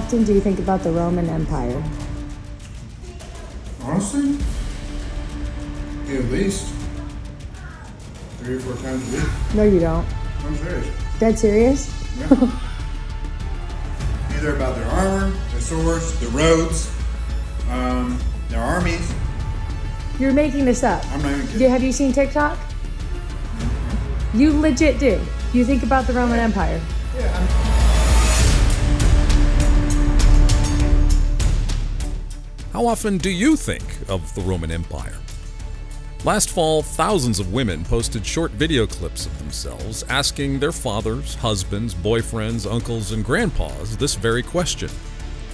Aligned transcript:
often 0.00 0.24
do 0.24 0.32
you 0.32 0.40
think 0.40 0.58
about 0.58 0.82
the 0.82 0.90
Roman 0.90 1.28
Empire? 1.28 1.82
Honestly, 3.82 4.38
at 6.08 6.24
least 6.32 6.72
three 8.38 8.54
or 8.56 8.60
four 8.60 8.82
times 8.82 9.06
a 9.12 9.16
week. 9.18 9.28
No, 9.54 9.64
you 9.64 9.78
don't. 9.78 10.06
I'm 10.42 10.56
serious. 10.56 10.88
Dead 11.18 11.38
serious? 11.38 11.92
Yeah. 12.18 12.60
Either 14.30 14.56
about 14.56 14.74
their 14.76 14.86
armor, 14.86 15.30
their 15.50 15.60
swords, 15.60 16.18
their 16.18 16.30
roads, 16.30 16.90
um, 17.68 18.18
their 18.48 18.62
armies. 18.62 19.12
You're 20.18 20.32
making 20.32 20.64
this 20.64 20.82
up. 20.82 21.04
I'm 21.12 21.20
not 21.20 21.32
even 21.32 21.44
Do, 21.46 21.52
kidding. 21.52 21.70
have 21.70 21.82
you 21.82 21.92
seen 21.92 22.12
TikTok? 22.14 22.58
You 24.32 24.58
legit 24.58 24.98
do. 24.98 25.20
You 25.52 25.66
think 25.66 25.82
about 25.82 26.06
the 26.06 26.14
Roman 26.14 26.38
Empire. 26.38 26.80
Yeah, 27.18 27.36
I'm, 27.36 27.59
How 32.80 32.86
often 32.86 33.18
do 33.18 33.28
you 33.28 33.56
think 33.56 33.84
of 34.08 34.34
the 34.34 34.40
Roman 34.40 34.70
Empire? 34.70 35.18
Last 36.24 36.48
fall, 36.48 36.82
thousands 36.82 37.38
of 37.38 37.52
women 37.52 37.84
posted 37.84 38.24
short 38.24 38.52
video 38.52 38.86
clips 38.86 39.26
of 39.26 39.38
themselves 39.38 40.02
asking 40.04 40.58
their 40.60 40.72
fathers, 40.72 41.34
husbands, 41.34 41.94
boyfriends, 41.94 42.64
uncles, 42.64 43.12
and 43.12 43.22
grandpas 43.22 43.98
this 43.98 44.14
very 44.14 44.42
question. 44.42 44.88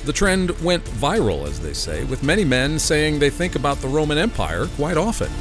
The 0.04 0.12
trend 0.12 0.52
went 0.60 0.84
viral, 0.84 1.48
as 1.48 1.58
they 1.58 1.72
say, 1.72 2.04
with 2.04 2.22
many 2.22 2.44
men 2.44 2.78
saying 2.78 3.18
they 3.18 3.30
think 3.30 3.56
about 3.56 3.78
the 3.78 3.88
Roman 3.88 4.18
Empire 4.18 4.68
quite 4.76 4.96
often. 4.96 5.32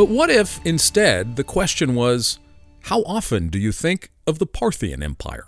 But 0.00 0.08
what 0.08 0.30
if, 0.30 0.64
instead, 0.64 1.36
the 1.36 1.44
question 1.44 1.94
was, 1.94 2.38
how 2.84 3.02
often 3.02 3.48
do 3.48 3.58
you 3.58 3.70
think 3.70 4.10
of 4.26 4.38
the 4.38 4.46
Parthian 4.46 5.02
Empire? 5.02 5.44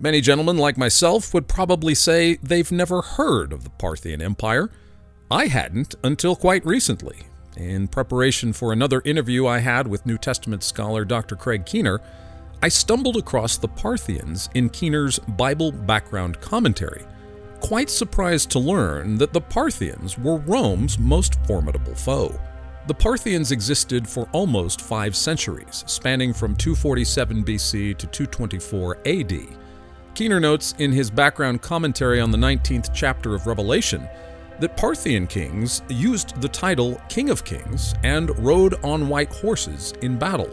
Many 0.00 0.22
gentlemen 0.22 0.56
like 0.56 0.78
myself 0.78 1.34
would 1.34 1.46
probably 1.46 1.94
say 1.94 2.38
they've 2.42 2.72
never 2.72 3.02
heard 3.02 3.52
of 3.52 3.64
the 3.64 3.70
Parthian 3.70 4.22
Empire. 4.22 4.70
I 5.30 5.44
hadn't 5.44 5.94
until 6.02 6.36
quite 6.36 6.64
recently. 6.64 7.18
In 7.54 7.86
preparation 7.86 8.54
for 8.54 8.72
another 8.72 9.02
interview 9.04 9.46
I 9.46 9.58
had 9.58 9.86
with 9.86 10.06
New 10.06 10.16
Testament 10.16 10.62
scholar 10.62 11.04
Dr. 11.04 11.36
Craig 11.36 11.66
Keener, 11.66 12.00
I 12.62 12.70
stumbled 12.70 13.18
across 13.18 13.58
the 13.58 13.68
Parthians 13.68 14.48
in 14.54 14.70
Keener's 14.70 15.18
Bible 15.18 15.70
background 15.70 16.40
commentary, 16.40 17.04
quite 17.60 17.90
surprised 17.90 18.48
to 18.52 18.58
learn 18.58 19.18
that 19.18 19.34
the 19.34 19.42
Parthians 19.42 20.16
were 20.16 20.38
Rome's 20.38 20.98
most 20.98 21.38
formidable 21.46 21.94
foe. 21.94 22.34
The 22.88 22.94
Parthians 22.94 23.52
existed 23.52 24.08
for 24.08 24.26
almost 24.32 24.80
five 24.80 25.14
centuries, 25.14 25.84
spanning 25.86 26.32
from 26.32 26.56
247 26.56 27.44
BC 27.44 27.98
to 27.98 28.06
224 28.06 29.00
AD. 29.04 29.58
Keener 30.14 30.40
notes 30.40 30.74
in 30.78 30.90
his 30.90 31.10
background 31.10 31.60
commentary 31.60 32.18
on 32.18 32.30
the 32.30 32.38
19th 32.38 32.88
chapter 32.94 33.34
of 33.34 33.46
Revelation 33.46 34.08
that 34.58 34.78
Parthian 34.78 35.26
kings 35.26 35.82
used 35.90 36.40
the 36.40 36.48
title 36.48 36.98
King 37.10 37.28
of 37.28 37.44
Kings 37.44 37.94
and 38.04 38.30
rode 38.38 38.82
on 38.82 39.10
white 39.10 39.34
horses 39.34 39.92
in 40.00 40.18
battle. 40.18 40.48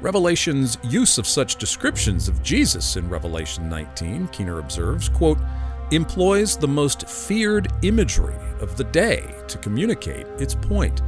Revelation's 0.00 0.78
use 0.84 1.18
of 1.18 1.26
such 1.26 1.56
descriptions 1.56 2.28
of 2.28 2.44
Jesus 2.44 2.94
in 2.94 3.08
Revelation 3.08 3.68
19, 3.68 4.28
Keener 4.28 4.60
observes, 4.60 5.08
quote, 5.08 5.38
employs 5.90 6.56
the 6.56 6.68
most 6.68 7.08
feared 7.08 7.72
imagery 7.82 8.36
of 8.60 8.76
the 8.76 8.84
day 8.84 9.34
to 9.48 9.58
communicate 9.58 10.28
its 10.38 10.54
point. 10.54 11.02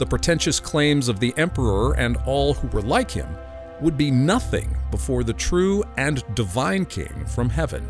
The 0.00 0.06
pretentious 0.06 0.58
claims 0.58 1.08
of 1.08 1.20
the 1.20 1.34
emperor 1.36 1.92
and 1.92 2.16
all 2.24 2.54
who 2.54 2.68
were 2.68 2.80
like 2.80 3.10
him 3.10 3.36
would 3.82 3.98
be 3.98 4.10
nothing 4.10 4.74
before 4.90 5.22
the 5.22 5.34
true 5.34 5.84
and 5.98 6.24
divine 6.34 6.86
king 6.86 7.26
from 7.26 7.50
heaven. 7.50 7.86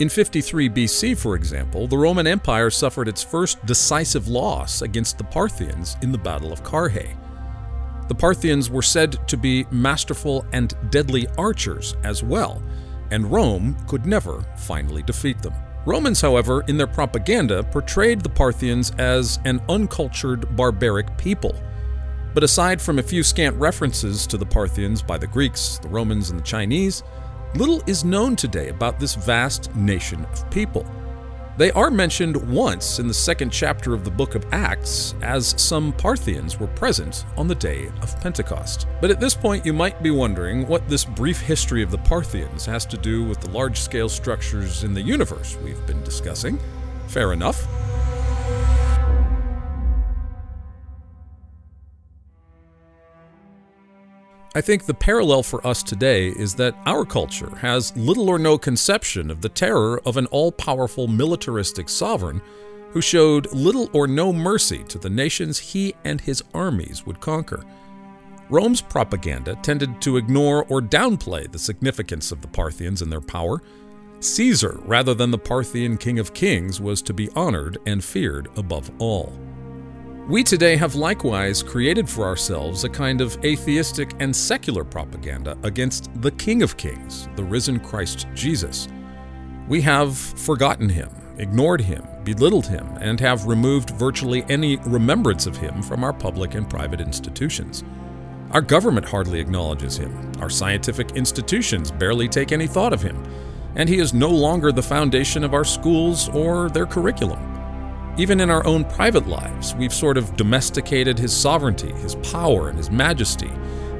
In 0.00 0.08
53 0.08 0.70
BC, 0.70 1.18
for 1.18 1.36
example, 1.36 1.86
the 1.86 1.98
Roman 1.98 2.26
Empire 2.26 2.70
suffered 2.70 3.06
its 3.06 3.22
first 3.22 3.64
decisive 3.66 4.28
loss 4.28 4.80
against 4.80 5.18
the 5.18 5.24
Parthians 5.24 5.98
in 6.00 6.10
the 6.10 6.16
Battle 6.16 6.54
of 6.54 6.64
Carrhae. 6.64 7.14
The 8.08 8.14
Parthians 8.14 8.70
were 8.70 8.80
said 8.80 9.28
to 9.28 9.36
be 9.36 9.66
masterful 9.70 10.46
and 10.52 10.74
deadly 10.90 11.26
archers 11.36 11.96
as 12.02 12.22
well, 12.22 12.62
and 13.10 13.30
Rome 13.30 13.76
could 13.86 14.06
never 14.06 14.42
finally 14.56 15.02
defeat 15.02 15.42
them. 15.42 15.52
Romans, 15.86 16.20
however, 16.20 16.64
in 16.66 16.78
their 16.78 16.86
propaganda, 16.86 17.62
portrayed 17.62 18.22
the 18.22 18.28
Parthians 18.28 18.90
as 18.98 19.38
an 19.44 19.60
uncultured, 19.68 20.56
barbaric 20.56 21.16
people. 21.18 21.54
But 22.32 22.42
aside 22.42 22.80
from 22.80 22.98
a 22.98 23.02
few 23.02 23.22
scant 23.22 23.54
references 23.56 24.26
to 24.28 24.38
the 24.38 24.46
Parthians 24.46 25.02
by 25.02 25.18
the 25.18 25.26
Greeks, 25.26 25.78
the 25.78 25.88
Romans, 25.88 26.30
and 26.30 26.40
the 26.40 26.44
Chinese, 26.44 27.02
little 27.54 27.82
is 27.86 28.04
known 28.04 28.34
today 28.34 28.70
about 28.70 28.98
this 28.98 29.14
vast 29.14 29.74
nation 29.76 30.24
of 30.32 30.50
people. 30.50 30.86
They 31.56 31.70
are 31.70 31.88
mentioned 31.88 32.36
once 32.50 32.98
in 32.98 33.06
the 33.06 33.14
second 33.14 33.50
chapter 33.50 33.94
of 33.94 34.02
the 34.02 34.10
book 34.10 34.34
of 34.34 34.44
Acts, 34.52 35.14
as 35.22 35.54
some 35.56 35.92
Parthians 35.92 36.58
were 36.58 36.66
present 36.66 37.24
on 37.36 37.46
the 37.46 37.54
day 37.54 37.92
of 38.02 38.20
Pentecost. 38.20 38.88
But 39.00 39.12
at 39.12 39.20
this 39.20 39.36
point, 39.36 39.64
you 39.64 39.72
might 39.72 40.02
be 40.02 40.10
wondering 40.10 40.66
what 40.66 40.88
this 40.88 41.04
brief 41.04 41.40
history 41.40 41.80
of 41.80 41.92
the 41.92 41.98
Parthians 41.98 42.66
has 42.66 42.84
to 42.86 42.96
do 42.96 43.22
with 43.22 43.40
the 43.40 43.50
large 43.50 43.78
scale 43.78 44.08
structures 44.08 44.82
in 44.82 44.94
the 44.94 45.02
universe 45.02 45.56
we've 45.62 45.86
been 45.86 46.02
discussing. 46.02 46.58
Fair 47.06 47.32
enough. 47.32 47.68
I 54.56 54.60
think 54.60 54.86
the 54.86 54.94
parallel 54.94 55.42
for 55.42 55.66
us 55.66 55.82
today 55.82 56.28
is 56.28 56.54
that 56.54 56.76
our 56.86 57.04
culture 57.04 57.56
has 57.56 57.96
little 57.96 58.30
or 58.30 58.38
no 58.38 58.56
conception 58.56 59.28
of 59.28 59.40
the 59.40 59.48
terror 59.48 60.00
of 60.06 60.16
an 60.16 60.26
all 60.26 60.52
powerful 60.52 61.08
militaristic 61.08 61.88
sovereign 61.88 62.40
who 62.92 63.00
showed 63.00 63.52
little 63.52 63.90
or 63.92 64.06
no 64.06 64.32
mercy 64.32 64.84
to 64.84 64.98
the 64.98 65.10
nations 65.10 65.58
he 65.58 65.92
and 66.04 66.20
his 66.20 66.40
armies 66.54 67.04
would 67.04 67.18
conquer. 67.18 67.64
Rome's 68.48 68.80
propaganda 68.80 69.56
tended 69.56 70.00
to 70.02 70.18
ignore 70.18 70.64
or 70.66 70.80
downplay 70.80 71.50
the 71.50 71.58
significance 71.58 72.30
of 72.30 72.40
the 72.40 72.46
Parthians 72.46 73.02
and 73.02 73.10
their 73.10 73.20
power. 73.20 73.60
Caesar, 74.20 74.78
rather 74.84 75.14
than 75.14 75.32
the 75.32 75.38
Parthian 75.38 75.96
king 75.96 76.20
of 76.20 76.32
kings, 76.32 76.80
was 76.80 77.02
to 77.02 77.12
be 77.12 77.28
honored 77.30 77.78
and 77.86 78.04
feared 78.04 78.46
above 78.56 78.88
all. 79.00 79.36
We 80.26 80.42
today 80.42 80.76
have 80.76 80.94
likewise 80.94 81.62
created 81.62 82.08
for 82.08 82.24
ourselves 82.24 82.84
a 82.84 82.88
kind 82.88 83.20
of 83.20 83.36
atheistic 83.44 84.14
and 84.20 84.34
secular 84.34 84.82
propaganda 84.82 85.58
against 85.64 86.08
the 86.22 86.30
King 86.30 86.62
of 86.62 86.78
Kings, 86.78 87.28
the 87.36 87.44
risen 87.44 87.78
Christ 87.78 88.26
Jesus. 88.34 88.88
We 89.68 89.82
have 89.82 90.16
forgotten 90.16 90.88
him, 90.88 91.10
ignored 91.36 91.82
him, 91.82 92.06
belittled 92.24 92.66
him, 92.66 92.86
and 93.02 93.20
have 93.20 93.46
removed 93.46 93.90
virtually 93.90 94.46
any 94.48 94.78
remembrance 94.86 95.46
of 95.46 95.58
him 95.58 95.82
from 95.82 96.02
our 96.02 96.14
public 96.14 96.54
and 96.54 96.70
private 96.70 97.02
institutions. 97.02 97.84
Our 98.52 98.62
government 98.62 99.06
hardly 99.06 99.40
acknowledges 99.40 99.98
him, 99.98 100.32
our 100.40 100.48
scientific 100.48 101.10
institutions 101.10 101.90
barely 101.90 102.28
take 102.28 102.50
any 102.50 102.66
thought 102.66 102.94
of 102.94 103.02
him, 103.02 103.22
and 103.76 103.90
he 103.90 103.98
is 103.98 104.14
no 104.14 104.30
longer 104.30 104.72
the 104.72 104.82
foundation 104.82 105.44
of 105.44 105.52
our 105.52 105.66
schools 105.66 106.30
or 106.30 106.70
their 106.70 106.86
curriculum. 106.86 107.53
Even 108.16 108.38
in 108.38 108.48
our 108.48 108.64
own 108.64 108.84
private 108.84 109.26
lives, 109.26 109.74
we've 109.74 109.92
sort 109.92 110.16
of 110.16 110.36
domesticated 110.36 111.18
his 111.18 111.36
sovereignty, 111.36 111.90
his 111.94 112.14
power, 112.16 112.68
and 112.68 112.78
his 112.78 112.88
majesty 112.88 113.50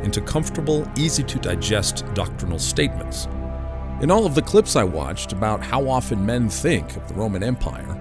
into 0.05 0.21
comfortable, 0.21 0.89
easy 0.97 1.25
to 1.25 1.39
digest 1.41 2.05
doctrinal 2.15 2.61
statements. 2.61 3.27
In 4.01 4.13
all 4.13 4.25
of 4.25 4.37
the 4.37 4.43
clips 4.43 4.77
I 4.77 4.85
watched 4.85 5.33
about 5.33 5.65
how 5.65 5.89
often 5.89 6.25
men 6.25 6.49
think 6.49 6.95
of 6.97 7.09
the 7.09 7.15
Roman 7.15 7.43
Empire, 7.43 8.01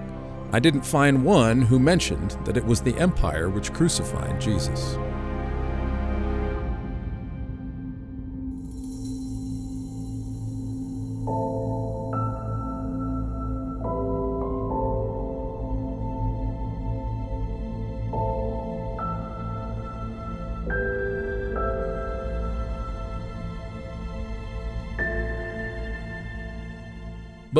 I 0.52 0.60
didn't 0.60 0.82
find 0.82 1.24
one 1.24 1.62
who 1.62 1.80
mentioned 1.80 2.36
that 2.44 2.56
it 2.56 2.64
was 2.64 2.80
the 2.80 2.96
empire 2.96 3.50
which 3.50 3.72
crucified 3.72 4.40
Jesus. 4.40 4.96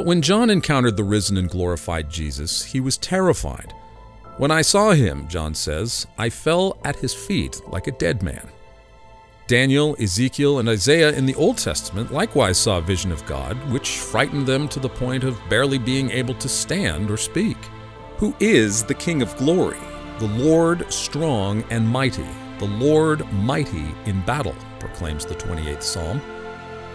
But 0.04 0.08
when 0.08 0.20
John 0.20 0.50
encountered 0.50 0.98
the 0.98 1.02
risen 1.02 1.38
and 1.38 1.48
glorified 1.48 2.10
Jesus, 2.10 2.62
he 2.62 2.78
was 2.78 2.98
terrified. 2.98 3.72
When 4.36 4.50
I 4.50 4.60
saw 4.60 4.90
him, 4.90 5.26
John 5.28 5.54
says, 5.54 6.06
I 6.18 6.28
fell 6.28 6.76
at 6.84 6.96
his 6.96 7.14
feet 7.14 7.62
like 7.68 7.86
a 7.86 7.92
dead 7.92 8.22
man. 8.22 8.46
Daniel, 9.46 9.96
Ezekiel, 9.98 10.58
and 10.58 10.68
Isaiah 10.68 11.16
in 11.16 11.24
the 11.24 11.34
Old 11.36 11.56
Testament 11.56 12.12
likewise 12.12 12.58
saw 12.58 12.76
a 12.76 12.82
vision 12.82 13.12
of 13.12 13.24
God, 13.24 13.56
which 13.72 13.96
frightened 13.96 14.46
them 14.46 14.68
to 14.68 14.78
the 14.78 14.90
point 14.90 15.24
of 15.24 15.40
barely 15.48 15.78
being 15.78 16.10
able 16.10 16.34
to 16.34 16.50
stand 16.50 17.10
or 17.10 17.16
speak. 17.16 17.56
Who 18.18 18.36
is 18.40 18.84
the 18.84 18.92
King 18.92 19.22
of 19.22 19.34
glory? 19.38 19.80
The 20.18 20.28
Lord 20.28 20.92
strong 20.92 21.64
and 21.70 21.88
mighty, 21.88 22.28
the 22.58 22.66
Lord 22.66 23.26
mighty 23.32 23.86
in 24.04 24.20
battle, 24.26 24.56
proclaims 24.80 25.24
the 25.24 25.36
28th 25.36 25.82
Psalm. 25.82 26.20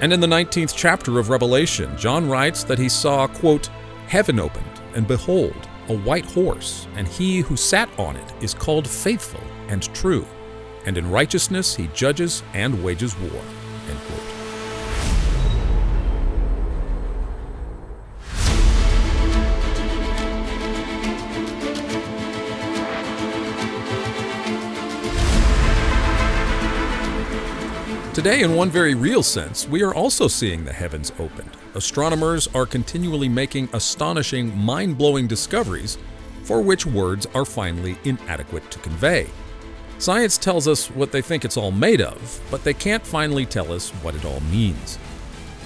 And 0.02 0.14
in 0.14 0.22
the 0.22 0.28
19th 0.28 0.74
chapter 0.76 1.20
of 1.20 1.30
Revelation, 1.30 1.96
John 1.98 2.30
writes 2.30 2.64
that 2.64 2.80
he 2.80 2.88
saw, 2.88 3.28
quote, 3.28 3.70
Heaven 4.08 4.40
opened, 4.40 4.66
and 4.96 5.06
behold, 5.06 5.68
a 5.90 5.98
white 5.98 6.26
horse, 6.26 6.88
and 6.96 7.08
he 7.08 7.40
who 7.40 7.58
sat 7.58 7.90
on 8.00 8.16
it 8.16 8.34
is 8.42 8.54
called 8.54 8.88
faithful 8.88 9.44
and 9.68 9.84
true, 9.94 10.26
and 10.86 10.98
in 10.98 11.12
righteousness 11.12 11.76
he 11.76 11.88
judges 11.88 12.44
and 12.54 12.82
wages 12.84 13.18
war. 13.20 13.42
End 13.90 14.00
quote. 14.08 14.29
Today, 28.20 28.42
in 28.42 28.54
one 28.54 28.70
very 28.70 28.96
real 28.96 29.24
sense, 29.24 29.66
we 29.66 29.82
are 29.82 29.96
also 29.96 30.28
seeing 30.28 30.66
the 30.66 30.74
heavens 30.74 31.14
opened. 31.20 31.52
Astronomers 31.74 32.50
are 32.54 32.66
continually 32.66 33.30
making 33.30 33.70
astonishing, 33.72 34.58
mind 34.58 34.98
blowing 34.98 35.26
discoveries 35.26 35.98
for 36.44 36.62
which 36.62 36.86
words 36.86 37.28
are 37.34 37.46
finally 37.46 37.98
inadequate 38.04 38.70
to 38.72 38.80
convey. 38.80 39.26
Science 40.00 40.38
tells 40.38 40.68
us 40.68 40.92
what 40.92 41.14
they 41.14 41.22
think 41.22 41.46
it's 41.46 41.56
all 41.56 41.72
made 41.72 42.02
of, 42.02 42.42
but 42.52 42.62
they 42.66 42.74
can't 42.74 43.08
finally 43.08 43.46
tell 43.46 43.72
us 43.72 43.92
what 44.02 44.16
it 44.16 44.26
all 44.26 44.42
means. 44.52 45.00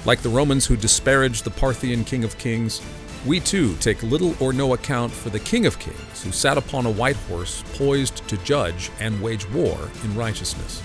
Like 0.05 0.21
the 0.21 0.29
Romans 0.29 0.67
who 0.67 0.77
disparaged 0.77 1.45
the 1.45 1.50
Parthian 1.50 2.03
King 2.03 2.23
of 2.23 2.38
Kings, 2.38 2.83
we 3.25 3.39
too 3.39 3.75
take 3.77 4.03
little 4.03 4.35
or 4.39 4.53
no 4.53 4.75
account 4.75 5.11
for 5.11 5.31
the 5.31 5.39
King 5.39 5.65
of 5.65 5.79
Kings 5.79 6.23
who 6.23 6.31
sat 6.31 6.59
upon 6.59 6.85
a 6.85 6.91
white 6.91 7.15
horse 7.15 7.63
poised 7.73 8.17
to 8.27 8.38
judge 8.44 8.91
and 9.00 9.19
wage 9.23 9.50
war 9.50 9.89
in 10.03 10.15
righteousness. 10.15 10.83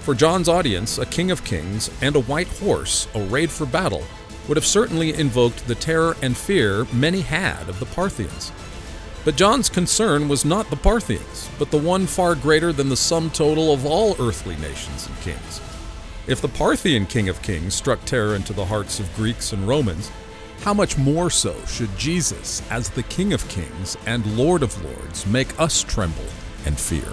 For 0.00 0.14
John's 0.14 0.48
audience, 0.48 0.96
a 0.96 1.04
king 1.04 1.30
of 1.30 1.44
kings 1.44 1.90
and 2.00 2.16
a 2.16 2.20
white 2.20 2.48
horse 2.48 3.06
arrayed 3.14 3.50
for 3.50 3.66
battle 3.66 4.04
would 4.48 4.56
have 4.56 4.66
certainly 4.66 5.12
invoked 5.14 5.66
the 5.66 5.74
terror 5.74 6.16
and 6.22 6.36
fear 6.36 6.86
many 6.92 7.20
had 7.20 7.68
of 7.68 7.78
the 7.78 7.86
Parthians. 7.86 8.50
But 9.24 9.36
John's 9.36 9.68
concern 9.68 10.28
was 10.28 10.46
not 10.46 10.70
the 10.70 10.76
Parthians, 10.76 11.50
but 11.58 11.70
the 11.70 11.78
one 11.78 12.06
far 12.06 12.34
greater 12.34 12.72
than 12.72 12.88
the 12.88 12.96
sum 12.96 13.30
total 13.30 13.74
of 13.74 13.84
all 13.84 14.16
earthly 14.18 14.56
nations 14.56 15.06
and 15.06 15.20
kings. 15.20 15.60
If 16.26 16.40
the 16.40 16.48
Parthian 16.48 17.04
king 17.04 17.28
of 17.28 17.42
kings 17.42 17.74
struck 17.74 18.02
terror 18.06 18.34
into 18.34 18.54
the 18.54 18.64
hearts 18.64 19.00
of 19.00 19.14
Greeks 19.16 19.52
and 19.52 19.68
Romans, 19.68 20.10
how 20.62 20.72
much 20.72 20.96
more 20.96 21.28
so 21.28 21.54
should 21.66 21.94
Jesus, 21.98 22.62
as 22.70 22.88
the 22.88 23.02
King 23.04 23.32
of 23.32 23.46
kings 23.48 23.96
and 24.06 24.24
Lord 24.36 24.62
of 24.62 24.82
lords, 24.82 25.26
make 25.26 25.58
us 25.60 25.82
tremble 25.82 26.28
and 26.64 26.78
fear? 26.78 27.12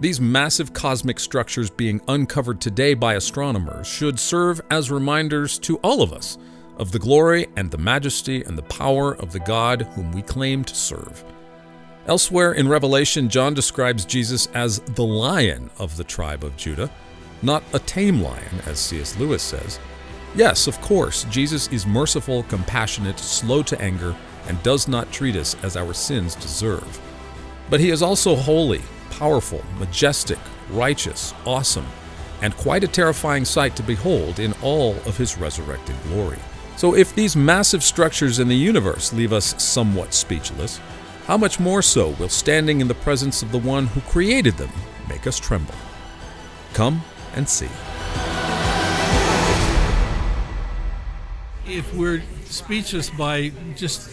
These 0.00 0.18
massive 0.18 0.72
cosmic 0.72 1.20
structures 1.20 1.68
being 1.68 2.00
uncovered 2.08 2.58
today 2.58 2.94
by 2.94 3.14
astronomers 3.14 3.86
should 3.86 4.18
serve 4.18 4.58
as 4.70 4.90
reminders 4.90 5.58
to 5.60 5.76
all 5.78 6.00
of 6.00 6.14
us 6.14 6.38
of 6.78 6.90
the 6.90 6.98
glory 6.98 7.48
and 7.56 7.70
the 7.70 7.76
majesty 7.76 8.42
and 8.42 8.56
the 8.56 8.62
power 8.62 9.14
of 9.16 9.32
the 9.32 9.40
God 9.40 9.82
whom 9.92 10.10
we 10.12 10.22
claim 10.22 10.64
to 10.64 10.74
serve. 10.74 11.22
Elsewhere 12.06 12.52
in 12.52 12.66
Revelation, 12.66 13.28
John 13.28 13.52
describes 13.52 14.06
Jesus 14.06 14.46
as 14.54 14.80
the 14.80 15.04
lion 15.04 15.68
of 15.78 15.98
the 15.98 16.04
tribe 16.04 16.44
of 16.44 16.56
Judah, 16.56 16.90
not 17.42 17.62
a 17.74 17.78
tame 17.80 18.22
lion, 18.22 18.62
as 18.64 18.78
C.S. 18.78 19.18
Lewis 19.18 19.42
says. 19.42 19.78
Yes, 20.34 20.66
of 20.66 20.80
course, 20.80 21.24
Jesus 21.24 21.68
is 21.68 21.86
merciful, 21.86 22.44
compassionate, 22.44 23.18
slow 23.18 23.62
to 23.64 23.78
anger, 23.82 24.16
and 24.48 24.62
does 24.62 24.88
not 24.88 25.12
treat 25.12 25.36
us 25.36 25.56
as 25.62 25.76
our 25.76 25.92
sins 25.92 26.34
deserve. 26.36 27.00
But 27.68 27.80
he 27.80 27.90
is 27.90 28.00
also 28.00 28.34
holy, 28.34 28.80
powerful, 29.20 29.62
majestic, 29.78 30.38
righteous, 30.70 31.34
awesome, 31.44 31.86
and 32.40 32.56
quite 32.56 32.82
a 32.82 32.88
terrifying 32.88 33.44
sight 33.44 33.76
to 33.76 33.82
behold 33.82 34.38
in 34.38 34.54
all 34.62 34.92
of 35.04 35.14
his 35.18 35.36
resurrected 35.36 35.94
glory. 36.04 36.38
So, 36.78 36.96
if 36.96 37.14
these 37.14 37.36
massive 37.36 37.82
structures 37.82 38.38
in 38.38 38.48
the 38.48 38.56
universe 38.56 39.12
leave 39.12 39.34
us 39.34 39.62
somewhat 39.62 40.14
speechless, 40.14 40.80
how 41.26 41.36
much 41.36 41.60
more 41.60 41.82
so 41.82 42.12
will 42.18 42.30
standing 42.30 42.80
in 42.80 42.88
the 42.88 42.94
presence 42.94 43.42
of 43.42 43.52
the 43.52 43.58
one 43.58 43.88
who 43.88 44.00
created 44.00 44.56
them 44.56 44.70
make 45.06 45.26
us 45.26 45.38
tremble? 45.38 45.74
Come 46.72 47.02
and 47.34 47.46
see. 47.46 47.68
If 51.66 51.92
we're 51.94 52.22
speechless 52.46 53.10
by 53.10 53.52
just 53.76 54.08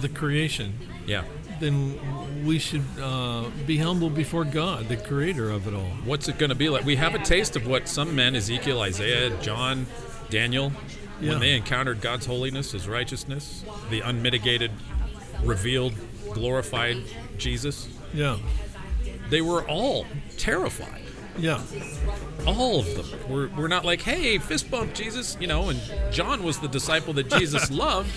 the 0.00 0.08
creation, 0.08 0.78
Yeah. 1.06 1.24
Then 1.64 2.44
we 2.44 2.58
should 2.58 2.84
uh, 3.00 3.44
be 3.66 3.78
humble 3.78 4.10
before 4.10 4.44
God, 4.44 4.88
the 4.88 4.96
creator 4.96 5.50
of 5.50 5.66
it 5.66 5.74
all. 5.74 5.90
What's 6.04 6.28
it 6.28 6.38
going 6.38 6.50
to 6.50 6.54
be 6.54 6.68
like? 6.68 6.84
We 6.84 6.96
have 6.96 7.14
a 7.14 7.18
taste 7.18 7.56
of 7.56 7.66
what 7.66 7.88
some 7.88 8.14
men, 8.14 8.36
Ezekiel, 8.36 8.80
Isaiah, 8.82 9.30
John, 9.42 9.86
Daniel, 10.30 10.72
Yeah. 11.20 11.30
when 11.30 11.40
they 11.40 11.54
encountered 11.56 12.00
God's 12.00 12.26
holiness, 12.26 12.72
His 12.72 12.86
righteousness, 12.88 13.64
the 13.90 14.00
unmitigated, 14.00 14.70
revealed, 15.42 15.94
glorified 16.32 16.98
Jesus, 17.38 17.88
Yeah. 18.12 18.36
they 19.30 19.40
were 19.40 19.62
all 19.68 20.06
terrified. 20.36 21.02
Yeah. 21.38 21.60
All 22.46 22.80
of 22.80 22.94
them 22.94 23.30
were, 23.30 23.48
were 23.56 23.68
not 23.68 23.84
like, 23.84 24.02
hey, 24.02 24.38
fist 24.38 24.70
bump, 24.70 24.94
Jesus, 24.94 25.36
you 25.40 25.46
know, 25.46 25.68
and 25.70 25.80
John 26.12 26.42
was 26.44 26.58
the 26.58 26.68
disciple 26.68 27.12
that 27.14 27.28
Jesus 27.30 27.70
loved, 27.84 28.10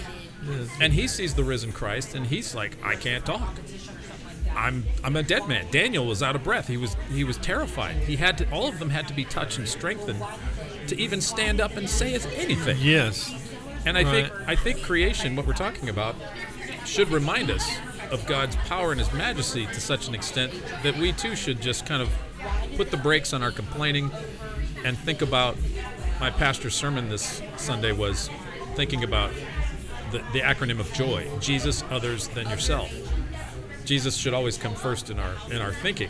and 0.80 0.94
he 0.94 1.08
sees 1.08 1.34
the 1.34 1.44
risen 1.44 1.72
Christ, 1.72 2.16
and 2.16 2.26
he's 2.26 2.56
like, 2.56 2.78
I 2.84 2.96
can't 2.96 3.26
talk. 3.26 3.56
I'm 4.56 4.86
I'm 5.04 5.16
a 5.16 5.24
dead 5.24 5.48
man. 5.48 5.68
Daniel 5.72 6.06
was 6.06 6.24
out 6.24 6.36
of 6.36 6.44
breath. 6.44 6.68
He 6.68 6.78
was 6.78 6.96
he 7.12 7.24
was 7.24 7.38
terrified. 7.38 7.96
He 7.96 8.16
had 8.16 8.38
to 8.40 8.52
all 8.52 8.68
of 8.68 8.80
them 8.80 8.90
had 8.90 9.08
to 9.08 9.14
be 9.14 9.24
touched 9.24 9.60
and 9.60 9.68
strengthened 9.68 10.24
to 10.88 10.98
even 11.00 11.22
stand 11.22 11.62
up 11.62 11.78
and 11.78 11.88
say 11.88 12.16
anything. 12.16 12.78
Yes. 12.80 13.34
And 13.86 13.98
I 13.98 14.04
think 14.04 14.32
I 14.48 14.56
think 14.56 14.82
creation, 14.82 15.36
what 15.36 15.46
we're 15.46 15.54
talking 15.54 15.90
about, 15.90 16.16
should 16.86 17.10
remind 17.10 17.52
us 17.52 17.70
of 18.12 18.26
God's 18.26 18.56
power 18.56 18.92
and 18.92 19.00
His 19.00 19.14
majesty 19.14 19.66
to 19.68 19.80
such 19.80 20.08
an 20.08 20.16
extent 20.16 20.52
that 20.82 20.98
we 20.98 21.12
too 21.12 21.36
should 21.36 21.62
just 21.62 21.86
kind 21.86 22.02
of 22.02 22.10
put 22.78 22.90
the 22.90 22.98
brakes 22.98 23.34
on 23.34 23.44
our 23.44 23.52
complaining 23.52 24.10
and 24.84 24.98
think 24.98 25.22
about. 25.22 25.56
My 26.20 26.32
pastor's 26.32 26.74
sermon 26.74 27.10
this 27.10 27.44
Sunday 27.58 27.92
was 27.92 28.32
thinking 28.74 29.04
about 29.04 29.32
the, 30.12 30.20
the 30.34 30.42
acronym 30.42 30.80
of 30.80 30.92
joy: 30.94 31.28
Jesus, 31.40 31.84
others, 31.90 32.28
than 32.30 32.50
yourself. 32.50 32.92
Jesus 33.86 34.16
should 34.18 34.34
always 34.34 34.58
come 34.58 34.76
first 34.76 35.10
in 35.10 35.20
our 35.20 35.34
in 35.50 35.62
our 35.62 35.74
thinking, 35.74 36.10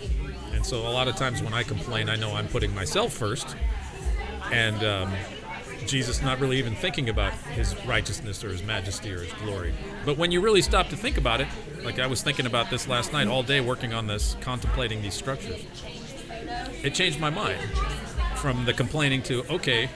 and 0.54 0.66
so 0.66 0.80
a 0.88 0.89
lot 0.89 1.08
of 1.08 1.16
times 1.16 1.42
when 1.42 1.54
I 1.54 1.63
complain, 1.63 2.10
I 2.10 2.16
know 2.16 2.36
I'm 2.36 2.48
putting 2.48 2.74
myself 2.74 3.13
first, 3.13 3.56
and 4.51 4.84
um, 4.84 5.13
Jesus 5.86 6.22
not 6.22 6.39
really 6.39 6.58
even 6.58 6.75
thinking 6.75 7.10
about 7.10 7.34
his 7.34 7.75
righteousness 7.86 8.44
or 8.44 8.50
his 8.50 8.63
majesty 8.63 9.12
or 9.13 9.22
his 9.22 9.34
glory. 9.34 9.74
But 10.06 10.18
when 10.18 10.32
you 10.32 10.42
really 10.42 10.62
stop 10.62 10.89
to 10.89 10.98
think 10.98 11.18
about 11.18 11.39
it, 11.39 11.48
like 11.84 12.00
I 12.00 12.08
was 12.08 12.22
thinking 12.22 12.46
about 12.46 12.70
this 12.70 12.88
last 12.88 13.13
night 13.13 13.27
all 13.27 13.44
day 13.44 13.62
working 13.62 13.94
on 13.94 14.08
this, 14.08 14.36
contemplating 14.42 15.01
these 15.01 15.13
structures, 15.13 15.66
it 16.84 16.94
changed 16.94 17.20
my 17.20 17.30
mind 17.30 17.62
from 18.36 18.66
the 18.66 18.74
complaining 18.74 19.22
to, 19.24 19.44
okay, 19.50 19.89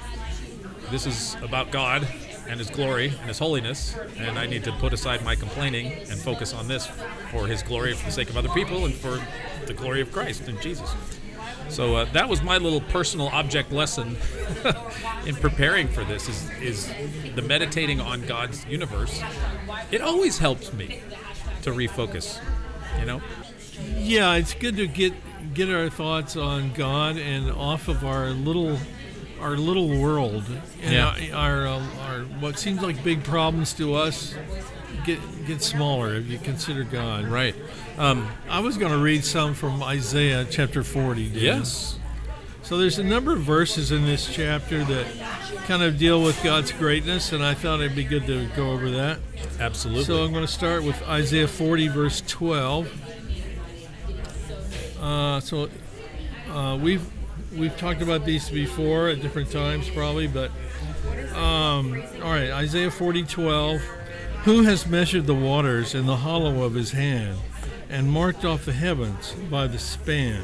this 0.89 1.05
is 1.05 1.35
about 1.41 1.71
God 1.71 2.07
and 2.47 2.59
his 2.59 2.69
glory 2.69 3.07
and 3.07 3.27
his 3.27 3.39
holiness, 3.39 3.95
and 4.17 4.37
I 4.37 4.45
need 4.45 4.63
to 4.65 4.71
put 4.73 4.93
aside 4.93 5.23
my 5.23 5.35
complaining 5.35 5.91
and 5.91 6.19
focus 6.19 6.53
on 6.53 6.67
this 6.67 6.87
for 7.31 7.47
his 7.47 7.63
glory, 7.63 7.93
for 7.93 8.05
the 8.05 8.11
sake 8.11 8.29
of 8.29 8.37
other 8.37 8.49
people, 8.49 8.85
and 8.85 8.93
for 8.93 9.21
the 9.65 9.73
glory 9.73 10.01
of 10.01 10.11
Christ 10.11 10.47
and 10.47 10.59
Jesus. 10.61 10.93
So 11.69 11.95
uh, 11.95 12.05
that 12.11 12.27
was 12.27 12.41
my 12.41 12.57
little 12.57 12.81
personal 12.81 13.27
object 13.29 13.71
lesson 13.71 14.17
in 15.25 15.35
preparing 15.35 15.87
for 15.87 16.03
this 16.03 16.27
is, 16.27 16.49
is 16.61 16.93
the 17.35 17.41
meditating 17.41 18.01
on 18.01 18.21
God's 18.25 18.65
universe. 18.65 19.21
It 19.89 20.01
always 20.01 20.37
helps 20.37 20.73
me 20.73 21.01
to 21.61 21.71
refocus, 21.71 22.41
you 22.99 23.05
know? 23.05 23.21
Yeah, 23.95 24.35
it's 24.35 24.53
good 24.53 24.75
to 24.77 24.87
get 24.87 25.13
get 25.53 25.69
our 25.69 25.89
thoughts 25.89 26.37
on 26.37 26.71
God 26.73 27.17
and 27.17 27.51
off 27.51 27.87
of 27.87 28.05
our 28.05 28.29
little 28.29 28.77
our 29.41 29.57
little 29.57 29.89
world 29.99 30.43
and 30.83 30.93
Yeah. 30.93 31.15
our, 31.33 31.65
our, 31.65 31.67
uh, 31.67 31.85
our 32.07 32.19
what 32.39 32.57
seems 32.59 32.81
like 32.81 33.03
big 33.03 33.23
problems 33.23 33.73
to 33.73 33.95
us 33.95 34.35
get 35.05 35.19
get 35.47 35.61
smaller 35.61 36.15
if 36.15 36.27
you 36.27 36.37
consider 36.37 36.83
God. 36.83 37.27
Right. 37.27 37.55
Um, 37.97 38.27
I 38.49 38.59
was 38.59 38.77
going 38.77 38.91
to 38.91 38.97
read 38.99 39.23
some 39.25 39.53
from 39.53 39.81
Isaiah 39.83 40.45
chapter 40.49 40.83
40. 40.83 41.29
Dan. 41.29 41.37
yes. 41.41 41.97
So 42.63 42.77
there's 42.77 42.99
a 42.99 43.03
number 43.03 43.33
of 43.33 43.39
verses 43.41 43.91
in 43.91 44.05
this 44.05 44.33
chapter 44.33 44.83
that 44.85 45.05
kind 45.67 45.83
of 45.83 45.97
deal 45.97 46.23
with 46.23 46.41
God's 46.43 46.71
greatness, 46.71 47.33
and 47.33 47.43
I 47.43 47.53
thought 47.53 47.81
it'd 47.81 47.95
be 47.95 48.03
good 48.05 48.25
to 48.27 48.47
go 48.55 48.71
over 48.71 48.89
that. 48.91 49.19
Absolutely. 49.59 50.05
So 50.05 50.23
I'm 50.23 50.31
going 50.31 50.45
to 50.45 50.51
start 50.51 50.83
with 50.83 51.01
Isaiah 51.03 51.47
40, 51.49 51.87
verse 51.89 52.21
12. 52.27 52.87
Uh, 55.01 55.39
so 55.41 55.69
uh, 56.49 56.77
we've 56.81 57.05
we've 57.55 57.75
talked 57.77 58.01
about 58.01 58.25
these 58.25 58.49
before 58.49 59.09
at 59.09 59.21
different 59.21 59.51
times, 59.51 59.89
probably, 59.89 60.27
but 60.27 60.51
um, 61.35 62.01
all 62.21 62.31
right, 62.31 62.51
Isaiah 62.51 62.91
40, 62.91 63.23
12. 63.23 63.81
Who 64.43 64.63
has 64.63 64.87
measured 64.87 65.27
the 65.27 65.35
waters 65.35 65.93
in 65.93 66.07
the 66.07 66.17
hollow 66.17 66.63
of 66.63 66.73
his 66.73 66.91
hand, 66.91 67.37
and 67.89 68.09
marked 68.09 68.43
off 68.43 68.65
the 68.65 68.73
heavens 68.73 69.33
by 69.51 69.67
the 69.67 69.77
span, 69.77 70.43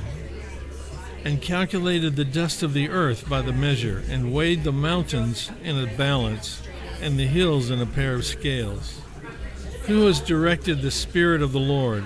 and 1.26 1.42
calculated 1.42 2.16
the 2.16 2.26
dust 2.26 2.62
of 2.62 2.74
the 2.74 2.90
earth 2.90 3.28
by 3.28 3.42
the 3.42 3.54
measure, 3.54 4.04
and 4.08 4.34
weighed 4.34 4.64
the 4.64 4.72
mountains 4.72 5.50
in 5.64 5.80
a 5.80 5.88
balance, 5.98 6.62
and 7.02 7.18
the 7.18 7.26
hills 7.26 7.72
in 7.72 7.82
a 7.82 7.88
pair 7.88 8.14
of 8.14 8.26
scales? 8.26 9.02
Who 9.86 10.06
has 10.06 10.20
directed 10.20 10.82
the 10.82 10.92
Spirit 10.92 11.42
of 11.42 11.52
the 11.52 11.60
Lord, 11.60 12.04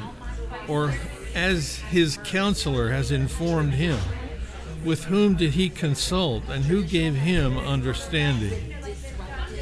or 0.69 0.93
as 1.35 1.79
his 1.79 2.17
counselor 2.23 2.89
has 2.91 3.11
informed 3.11 3.73
him? 3.73 3.99
With 4.83 5.05
whom 5.05 5.35
did 5.35 5.51
he 5.51 5.69
consult, 5.69 6.43
and 6.49 6.65
who 6.65 6.83
gave 6.83 7.15
him 7.15 7.57
understanding? 7.57 8.73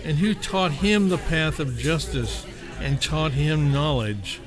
And 0.04 0.18
who 0.18 0.34
taught 0.34 0.72
him 0.72 1.10
the 1.10 1.18
path 1.18 1.60
of 1.60 1.78
justice, 1.78 2.46
and 2.80 3.02
taught 3.02 3.34
him 3.34 3.72
knowledge, 3.72 4.40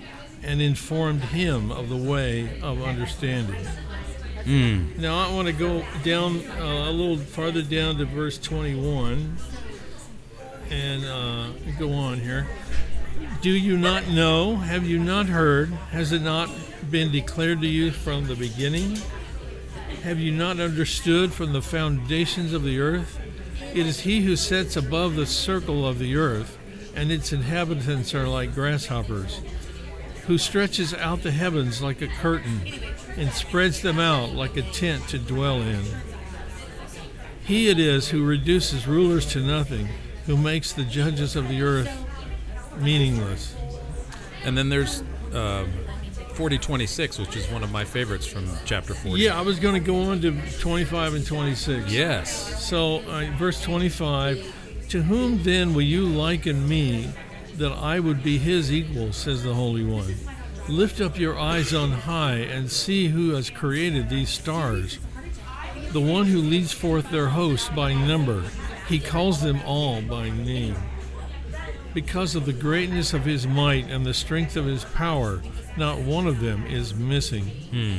and 0.43 0.63
informed 0.63 1.25
him 1.25 1.71
of 1.71 1.89
the 1.89 1.97
way 1.97 2.61
of 2.63 2.83
understanding? 2.83 3.67
Now 4.99 5.19
I 5.19 5.33
want 5.33 5.47
to 5.47 5.53
go 5.53 5.85
down 6.03 6.41
uh, 6.59 6.89
a 6.89 6.91
little 6.91 7.19
farther 7.19 7.63
down 7.63 7.99
to 7.99 8.05
verse 8.07 8.39
21 8.39 9.37
and 10.71 11.05
uh, 11.05 11.49
go 11.79 11.93
on 11.93 12.19
here. 12.19 12.47
Do 13.41 13.51
you 13.51 13.77
not 13.77 14.09
know? 14.09 14.57
Have 14.57 14.87
you 14.87 14.99
not 14.99 15.27
heard? 15.27 15.69
Has 15.91 16.13
it 16.13 16.23
not 16.23 16.51
been 16.91 17.13
declared 17.13 17.61
to 17.61 17.69
you 17.69 17.91
from 17.91 18.27
the 18.27 18.35
beginning? 18.35 18.99
Have 20.03 20.19
you 20.19 20.33
not 20.33 20.59
understood 20.59 21.33
from 21.33 21.53
the 21.53 21.63
foundations 21.63 22.53
of 22.53 22.65
the 22.65 22.81
earth? 22.81 23.21
It 23.73 23.87
is 23.87 24.01
he 24.01 24.23
who 24.23 24.35
sits 24.35 24.77
above 24.77 25.15
the 25.15 25.27
circle 25.27 25.87
of 25.87 26.01
the 26.01 26.17
earth, 26.17 26.59
and 26.97 27.13
its 27.13 27.33
inhabitants 27.33 28.13
are 28.13 28.27
like 28.27 28.53
grasshoppers, 28.53 29.41
who 30.27 30.39
stretches 30.39 30.93
out 30.93 31.23
the 31.23 31.31
heavens 31.31 31.81
like 31.81 32.03
a 32.03 32.09
curtain, 32.09 32.63
and 33.17 33.31
spreads 33.31 33.81
them 33.81 34.01
out 34.01 34.31
like 34.33 34.57
a 34.57 34.63
tent 34.63 35.07
to 35.09 35.21
dwell 35.21 35.63
in. 35.63 35.85
He 37.45 37.69
it 37.69 37.79
is 37.79 38.09
who 38.09 38.25
reduces 38.25 38.89
rulers 38.89 39.25
to 39.27 39.41
nothing, 39.41 39.89
who 40.27 40.37
makes 40.37 40.73
the 40.73 40.85
judges 40.85 41.37
of 41.37 41.49
the 41.49 41.63
earth 41.63 42.05
meaningless. 42.77 43.55
and 44.45 44.59
then 44.59 44.69
there's 44.69 45.05
um, 45.33 45.73
4026, 46.33 47.19
which 47.19 47.37
is 47.37 47.49
one 47.51 47.63
of 47.63 47.71
my 47.71 47.85
favorites 47.85 48.27
from 48.27 48.49
chapter 48.65 48.95
40. 48.95 49.21
Yeah, 49.21 49.39
I 49.39 49.43
was 49.43 49.59
going 49.59 49.75
to 49.75 49.87
go 49.87 50.03
on 50.03 50.21
to 50.23 50.37
25 50.61 51.15
and 51.15 51.27
26. 51.27 51.93
Yes. 51.93 52.65
So, 52.65 53.01
uh, 53.09 53.31
verse 53.39 53.61
25 53.63 54.89
To 54.91 55.03
whom 55.03 55.43
then 55.43 55.75
will 55.75 55.83
you 55.83 56.05
liken 56.07 56.69
me 56.69 57.11
that 57.57 57.73
I 57.73 58.01
would 58.01 58.23
be 58.23 58.39
his 58.39 58.73
equal, 58.73 59.13
says 59.13 59.43
the 59.43 59.55
Holy 59.55 59.85
One? 59.85 60.15
Lift 60.69 61.01
up 61.01 61.19
your 61.19 61.39
eyes 61.39 61.75
on 61.75 61.91
high 61.91 62.37
and 62.37 62.71
see 62.71 63.09
who 63.09 63.31
has 63.31 63.51
created 63.51 64.09
these 64.09 64.31
stars. 64.31 64.99
The 65.91 66.01
one 66.01 66.27
who 66.27 66.39
leads 66.39 66.73
forth 66.73 67.11
their 67.11 67.29
host 67.29 67.75
by 67.75 67.93
number, 67.93 68.45
he 68.89 68.99
calls 68.99 69.43
them 69.43 69.61
all 69.67 70.01
by 70.01 70.31
name. 70.31 70.77
Because 71.93 72.35
of 72.35 72.47
the 72.47 72.53
greatness 72.53 73.13
of 73.13 73.25
his 73.25 73.47
might 73.47 73.91
and 73.91 74.07
the 74.07 74.15
strength 74.15 74.57
of 74.57 74.65
his 74.65 74.85
power, 74.85 75.43
not 75.77 75.99
one 75.99 76.27
of 76.27 76.41
them 76.41 76.67
is 76.67 76.95
missing. 76.95 77.45
Hmm. 77.45 77.99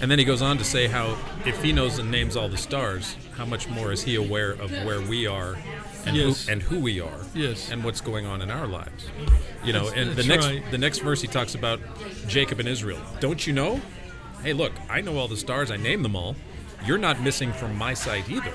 And 0.00 0.08
then 0.10 0.18
he 0.20 0.24
goes 0.24 0.42
on 0.42 0.58
to 0.58 0.64
say 0.64 0.86
how 0.86 1.16
if 1.44 1.60
he 1.62 1.72
knows 1.72 1.98
and 1.98 2.10
names 2.10 2.36
all 2.36 2.48
the 2.48 2.56
stars, 2.56 3.16
how 3.36 3.44
much 3.44 3.68
more 3.68 3.90
is 3.90 4.02
he 4.02 4.14
aware 4.14 4.50
of 4.52 4.70
where 4.84 5.00
we 5.00 5.26
are 5.26 5.56
and 6.06 6.16
Yes. 6.16 6.46
who 6.46 6.52
and 6.52 6.62
who 6.62 6.78
we 6.78 7.00
are 7.00 7.18
Yes. 7.34 7.70
and 7.70 7.82
what's 7.82 8.00
going 8.00 8.24
on 8.24 8.40
in 8.40 8.48
our 8.50 8.68
lives. 8.68 9.06
You 9.64 9.72
know, 9.72 9.86
That's- 9.88 10.06
and 10.08 10.16
the 10.16 10.22
next 10.24 10.46
right. 10.46 10.70
the 10.70 10.78
next 10.78 11.00
verse 11.00 11.20
he 11.20 11.26
talks 11.26 11.56
about 11.56 11.80
Jacob 12.28 12.60
and 12.60 12.68
Israel. 12.68 13.00
Don't 13.18 13.44
you 13.44 13.52
know? 13.52 13.80
Hey, 14.44 14.52
look, 14.52 14.72
I 14.88 15.00
know 15.00 15.18
all 15.18 15.26
the 15.26 15.36
stars. 15.36 15.68
I 15.72 15.76
name 15.76 16.04
them 16.04 16.14
all. 16.14 16.36
You're 16.86 16.98
not 16.98 17.20
missing 17.20 17.52
from 17.52 17.76
my 17.76 17.92
sight 17.94 18.30
either. 18.30 18.52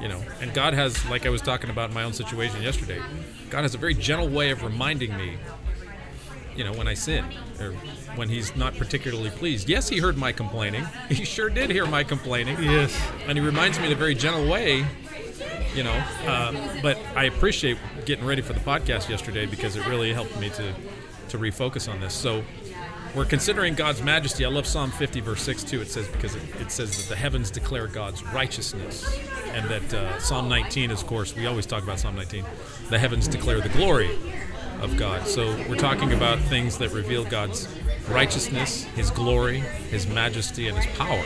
You 0.00 0.08
know, 0.08 0.22
and 0.40 0.54
God 0.54 0.72
has, 0.72 1.04
like 1.10 1.26
I 1.26 1.28
was 1.28 1.42
talking 1.42 1.68
about 1.68 1.90
in 1.90 1.94
my 1.94 2.02
own 2.02 2.14
situation 2.14 2.62
yesterday, 2.62 3.00
God 3.50 3.60
has 3.62 3.74
a 3.74 3.78
very 3.78 3.94
gentle 3.94 4.28
way 4.28 4.50
of 4.50 4.62
reminding 4.64 5.14
me 5.18 5.36
you 6.56 6.64
know, 6.64 6.72
when 6.72 6.88
I 6.88 6.94
sin 6.94 7.24
or 7.60 7.72
when 8.16 8.28
he's 8.28 8.54
not 8.56 8.76
particularly 8.76 9.30
pleased. 9.30 9.68
Yes, 9.68 9.88
he 9.88 9.98
heard 9.98 10.16
my 10.16 10.32
complaining. 10.32 10.84
He 11.08 11.24
sure 11.24 11.50
did 11.50 11.70
hear 11.70 11.86
my 11.86 12.04
complaining. 12.04 12.56
Yes. 12.62 12.98
And 13.26 13.36
he 13.36 13.44
reminds 13.44 13.78
me 13.78 13.86
in 13.86 13.92
a 13.92 13.96
very 13.96 14.14
gentle 14.14 14.48
way, 14.48 14.84
you 15.74 15.82
know. 15.82 16.04
Uh, 16.26 16.80
but 16.80 16.98
I 17.14 17.24
appreciate 17.24 17.76
getting 18.06 18.24
ready 18.24 18.40
for 18.40 18.54
the 18.54 18.60
podcast 18.60 19.08
yesterday 19.08 19.46
because 19.46 19.76
it 19.76 19.86
really 19.86 20.12
helped 20.12 20.38
me 20.40 20.48
to, 20.50 20.74
to 21.28 21.38
refocus 21.38 21.92
on 21.92 22.00
this. 22.00 22.14
So 22.14 22.42
we're 23.14 23.26
considering 23.26 23.74
God's 23.74 24.02
majesty. 24.02 24.44
I 24.44 24.48
love 24.48 24.66
Psalm 24.66 24.90
50, 24.90 25.20
verse 25.20 25.42
6 25.42 25.64
too. 25.64 25.82
It 25.82 25.88
says, 25.88 26.08
because 26.08 26.34
it, 26.34 26.42
it 26.60 26.70
says 26.70 26.96
that 26.96 27.08
the 27.10 27.16
heavens 27.16 27.50
declare 27.50 27.86
God's 27.86 28.22
righteousness. 28.24 29.04
And 29.48 29.68
that 29.68 29.94
uh, 29.94 30.18
Psalm 30.18 30.48
19, 30.48 30.90
of 30.90 31.06
course, 31.06 31.36
we 31.36 31.46
always 31.46 31.66
talk 31.66 31.82
about 31.82 31.98
Psalm 31.98 32.16
19, 32.16 32.44
the 32.88 32.98
heavens 32.98 33.28
declare 33.28 33.60
the 33.60 33.68
glory 33.68 34.18
of 34.82 34.96
God. 34.96 35.26
So 35.26 35.46
we're 35.68 35.76
talking 35.76 36.12
about 36.12 36.38
things 36.40 36.76
that 36.78 36.90
reveal 36.90 37.24
God's 37.24 37.68
righteousness, 38.08 38.84
His 38.96 39.10
glory, 39.10 39.60
His 39.90 40.06
majesty, 40.06 40.68
and 40.68 40.76
His 40.76 40.86
power. 40.96 41.24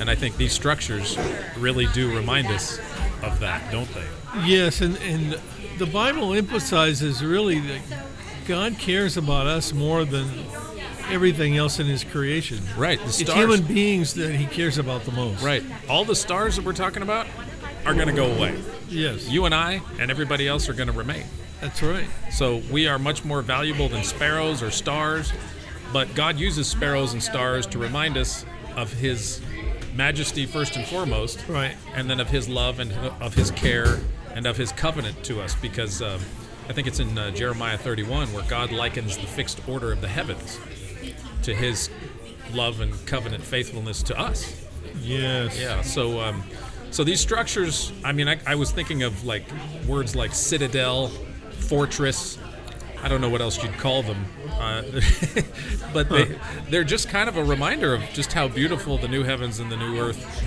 And 0.00 0.10
I 0.10 0.14
think 0.14 0.36
these 0.36 0.52
structures 0.52 1.16
really 1.58 1.86
do 1.92 2.14
remind 2.14 2.48
us 2.48 2.78
of 3.22 3.38
that, 3.40 3.70
don't 3.70 3.88
they? 3.94 4.04
Yes, 4.44 4.80
and, 4.80 4.96
and 4.98 5.40
the 5.78 5.86
Bible 5.86 6.34
emphasizes 6.34 7.22
really 7.22 7.60
that 7.60 7.80
God 8.46 8.78
cares 8.78 9.16
about 9.16 9.46
us 9.46 9.72
more 9.72 10.04
than 10.04 10.28
everything 11.08 11.56
else 11.56 11.78
in 11.78 11.86
His 11.86 12.02
creation. 12.02 12.60
Right, 12.76 12.98
the 12.98 13.06
It's 13.06 13.32
human 13.32 13.62
beings 13.62 14.14
that 14.14 14.34
He 14.34 14.46
cares 14.46 14.78
about 14.78 15.04
the 15.04 15.12
most. 15.12 15.42
Right. 15.42 15.62
All 15.88 16.04
the 16.04 16.16
stars 16.16 16.56
that 16.56 16.64
we're 16.64 16.72
talking 16.72 17.02
about 17.02 17.26
are 17.84 17.94
going 17.94 18.08
to 18.08 18.14
go 18.14 18.30
away. 18.32 18.58
Yes. 18.88 19.28
You 19.28 19.44
and 19.44 19.54
I 19.54 19.80
and 19.98 20.10
everybody 20.10 20.48
else 20.48 20.68
are 20.68 20.74
going 20.74 20.88
to 20.88 20.92
remain. 20.92 21.24
That's 21.60 21.82
right. 21.82 22.06
So 22.30 22.58
we 22.70 22.86
are 22.86 22.98
much 22.98 23.24
more 23.24 23.42
valuable 23.42 23.88
than 23.88 24.02
sparrows 24.04 24.62
or 24.62 24.70
stars. 24.70 25.32
But 25.92 26.14
God 26.14 26.38
uses 26.38 26.66
sparrows 26.68 27.12
and 27.12 27.22
stars 27.22 27.66
to 27.68 27.78
remind 27.78 28.16
us 28.16 28.44
of 28.76 28.92
His 28.92 29.40
majesty 29.94 30.44
first 30.44 30.76
and 30.76 30.84
foremost, 30.86 31.42
Right. 31.48 31.74
and 31.94 32.10
then 32.10 32.20
of 32.20 32.28
His 32.28 32.48
love 32.48 32.80
and 32.80 32.92
of 33.22 33.34
His 33.34 33.50
care 33.52 34.00
and 34.34 34.46
of 34.46 34.56
His 34.56 34.72
covenant 34.72 35.24
to 35.24 35.40
us. 35.40 35.54
Because 35.54 36.02
um, 36.02 36.20
I 36.68 36.72
think 36.72 36.86
it's 36.86 36.98
in 37.00 37.16
uh, 37.16 37.30
Jeremiah 37.30 37.78
31 37.78 38.32
where 38.32 38.44
God 38.48 38.72
likens 38.72 39.16
the 39.16 39.26
fixed 39.26 39.66
order 39.68 39.92
of 39.92 40.00
the 40.00 40.08
heavens 40.08 40.58
to 41.44 41.54
His 41.54 41.88
love 42.52 42.80
and 42.80 42.92
covenant 43.06 43.42
faithfulness 43.44 44.02
to 44.04 44.18
us. 44.18 44.66
Yes. 45.00 45.58
Yeah. 45.58 45.80
So, 45.82 46.20
um, 46.20 46.42
so 46.90 47.04
these 47.04 47.20
structures. 47.20 47.92
I 48.04 48.12
mean, 48.12 48.28
I, 48.28 48.38
I 48.46 48.56
was 48.56 48.70
thinking 48.72 49.02
of 49.04 49.24
like 49.24 49.44
words 49.86 50.14
like 50.16 50.34
citadel, 50.34 51.10
fortress. 51.68 52.38
I 53.02 53.08
don't 53.08 53.20
know 53.20 53.28
what 53.28 53.40
else 53.40 53.62
you'd 53.62 53.74
call 53.74 54.02
them, 54.02 54.24
uh, 54.52 54.82
but 55.92 56.08
they, 56.08 56.38
they're 56.70 56.84
just 56.84 57.08
kind 57.08 57.28
of 57.28 57.36
a 57.36 57.44
reminder 57.44 57.94
of 57.94 58.02
just 58.12 58.32
how 58.32 58.48
beautiful 58.48 58.98
the 58.98 59.08
new 59.08 59.22
heavens 59.22 59.60
and 59.60 59.70
the 59.70 59.76
new 59.76 59.98
earth 60.00 60.44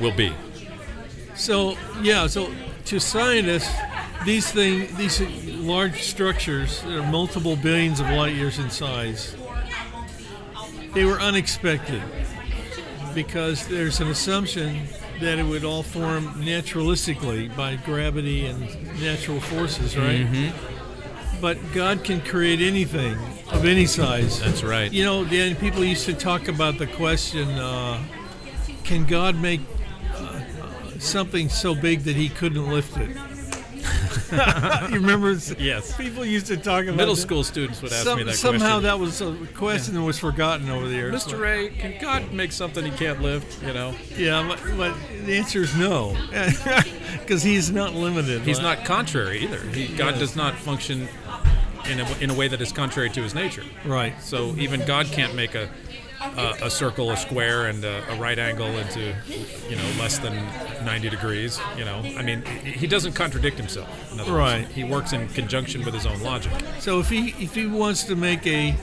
will 0.00 0.14
be. 0.14 0.32
So 1.34 1.76
yeah, 2.02 2.26
so 2.26 2.52
to 2.86 3.00
scientists, 3.00 3.74
these 4.24 4.50
thing, 4.50 4.94
these 4.96 5.20
large 5.46 6.02
structures 6.02 6.82
that 6.82 6.98
are 6.98 7.10
multiple 7.10 7.56
billions 7.56 8.00
of 8.00 8.08
light 8.10 8.34
years 8.34 8.58
in 8.58 8.70
size, 8.70 9.36
they 10.94 11.04
were 11.04 11.20
unexpected 11.20 12.02
because 13.14 13.66
there's 13.68 14.00
an 14.00 14.08
assumption 14.08 14.86
that 15.20 15.38
it 15.38 15.44
would 15.44 15.64
all 15.64 15.82
form 15.82 16.26
naturalistically 16.42 17.54
by 17.56 17.76
gravity 17.76 18.46
and 18.46 18.60
natural 19.00 19.40
forces, 19.40 19.96
right? 19.96 20.52
But 21.40 21.58
God 21.72 22.04
can 22.04 22.20
create 22.20 22.60
anything 22.60 23.16
of 23.52 23.64
any 23.64 23.86
size. 23.86 24.40
That's 24.40 24.62
right. 24.64 24.92
You 24.92 25.04
know, 25.04 25.24
Dan, 25.24 25.54
people 25.56 25.84
used 25.84 26.04
to 26.06 26.14
talk 26.14 26.48
about 26.48 26.78
the 26.78 26.86
question 26.86 27.48
uh, 27.50 28.02
can 28.84 29.04
God 29.04 29.36
make 29.40 29.60
uh, 30.14 30.40
something 30.98 31.48
so 31.48 31.74
big 31.74 32.00
that 32.00 32.16
he 32.16 32.28
couldn't 32.28 32.68
lift 32.68 32.96
it? 32.96 33.16
you 34.90 34.96
remember? 35.00 35.32
Yes. 35.58 35.96
People 35.96 36.24
used 36.24 36.46
to 36.46 36.56
talk 36.56 36.84
about 36.84 36.96
Middle 36.96 37.14
that. 37.14 37.20
school 37.20 37.44
students 37.44 37.80
would 37.82 37.92
ask 37.92 38.04
Some- 38.04 38.18
me 38.18 38.24
that 38.24 38.30
question. 38.30 38.58
somehow 38.60 38.80
question. 38.80 38.82
that 38.84 38.98
was 38.98 39.20
a 39.20 39.46
question 39.54 39.94
that 39.94 40.02
was 40.02 40.18
forgotten 40.18 40.68
over 40.70 40.86
the 40.88 40.94
years. 40.94 41.14
Mr. 41.24 41.38
Ray, 41.40 41.70
can 41.70 42.00
God 42.00 42.32
make 42.32 42.52
something 42.52 42.84
he 42.84 42.90
can't 42.92 43.20
lift? 43.22 43.62
You 43.62 43.72
know, 43.72 43.94
Yeah, 44.16 44.46
but, 44.48 44.76
but 44.76 44.94
the 45.26 45.36
answer 45.38 45.62
is 45.62 45.74
no, 45.76 46.16
because 47.20 47.42
he's 47.42 47.70
not 47.70 47.94
limited. 47.94 48.42
he's 48.42 48.60
Like- 48.60 48.78
not 48.80 48.86
contrary 48.86 49.38
either. 49.40 49.60
He, 49.70 49.88
God 49.88 50.10
Yes. 50.12 50.18
does 50.20 50.36
not 50.36 50.54
function 50.56 51.08
in 51.90 52.00
a, 52.00 52.18
in 52.18 52.30
a 52.30 52.34
way 52.34 52.48
that 52.48 52.60
is 52.60 52.70
contrary 52.72 53.08
to 53.10 53.22
his 53.22 53.34
nature. 53.34 53.64
right. 53.84 54.20
So 54.22 54.54
even 54.56 54.84
God 54.84 55.06
can't 55.06 55.34
make 55.34 55.54
a 55.54 55.70
a, 56.20 56.54
a 56.64 56.70
circle, 56.70 57.10
a 57.10 57.16
square, 57.16 57.66
and 57.66 57.84
a, 57.84 58.02
a 58.12 58.16
right 58.16 58.38
angle 58.38 58.66
into 58.78 59.14
you 59.68 59.76
know 59.76 59.90
less 59.98 60.18
than 60.18 60.34
90 60.84 61.10
degrees. 61.10 61.60
You 61.76 61.84
know, 61.84 61.98
I 62.16 62.22
mean, 62.22 62.42
he 62.44 62.72
he 62.72 62.86
doesn't 62.86 63.12
contradict 63.14 63.56
himself. 63.56 63.88
In 64.12 64.20
other 64.20 64.32
Right. 64.32 64.62
Words. 64.62 64.74
He 64.74 64.84
works 64.84 65.12
in 65.12 65.28
conjunction 65.28 65.84
with 65.84 65.94
his 65.94 66.06
own 66.06 66.20
logic. 66.22 66.52
So 66.80 66.98
if 67.00 67.08
he 67.08 67.30
if 67.42 67.54
he 67.54 67.66
wants 67.66 68.04
to 68.04 68.16
make 68.16 68.46
a 68.46 68.74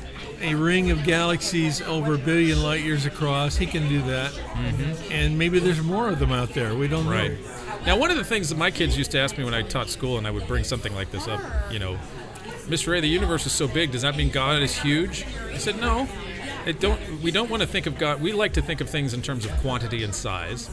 a 0.42 0.54
ring 0.54 0.92
of 0.92 1.04
galaxies 1.06 1.82
over 1.82 2.16
a 2.16 2.18
billion 2.18 2.62
light 2.62 2.82
years 2.84 3.06
across, 3.06 3.56
he 3.56 3.66
can 3.66 3.88
do 3.88 4.02
that. 4.04 4.32
Mm-hmm. 4.32 5.12
And 5.12 5.38
maybe 5.40 5.60
there's 5.60 5.82
more 5.82 6.10
of 6.10 6.20
them 6.20 6.32
out 6.34 6.50
there. 6.54 6.76
We 6.76 6.88
don't 6.88 7.08
Right. 7.08 7.32
know. 7.32 7.38
Now, 7.86 7.98
one 7.98 8.12
of 8.12 8.18
the 8.18 8.24
things 8.24 8.50
that 8.50 8.58
my 8.58 8.70
kids 8.72 8.98
used 8.98 9.12
to 9.12 9.20
ask 9.20 9.38
me 9.38 9.44
when 9.44 9.54
I 9.54 9.62
taught 9.62 9.90
school, 9.90 10.18
and 10.18 10.26
I 10.28 10.32
would 10.32 10.48
bring 10.48 10.64
something 10.64 10.94
like 10.96 11.12
this 11.12 11.28
up, 11.28 11.40
you 11.72 11.78
know, 11.80 11.98
Mr. 12.68 12.88
Ray, 12.90 13.00
the 13.00 13.08
universe 13.08 13.46
is 13.46 13.52
so 13.52 13.68
big. 13.68 13.92
Does 13.92 14.02
that 14.02 14.18
mean 14.18 14.30
God 14.32 14.62
is 14.64 14.76
huge? 14.76 15.24
I 15.54 15.58
said, 15.58 15.80
no. 15.80 16.08
It 16.66 16.80
don't. 16.80 17.00
We 17.22 17.32
don't 17.32 17.50
want 17.50 17.62
to 17.62 17.68
think 17.68 17.86
of 17.86 17.98
God. 17.98 18.22
We 18.22 18.32
like 18.34 18.54
to 18.54 18.62
think 18.62 18.82
of 18.82 18.90
things 18.90 19.14
in 19.14 19.22
terms 19.22 19.46
of 19.46 19.52
quantity 19.58 20.04
and 20.04 20.14
size. 20.14 20.70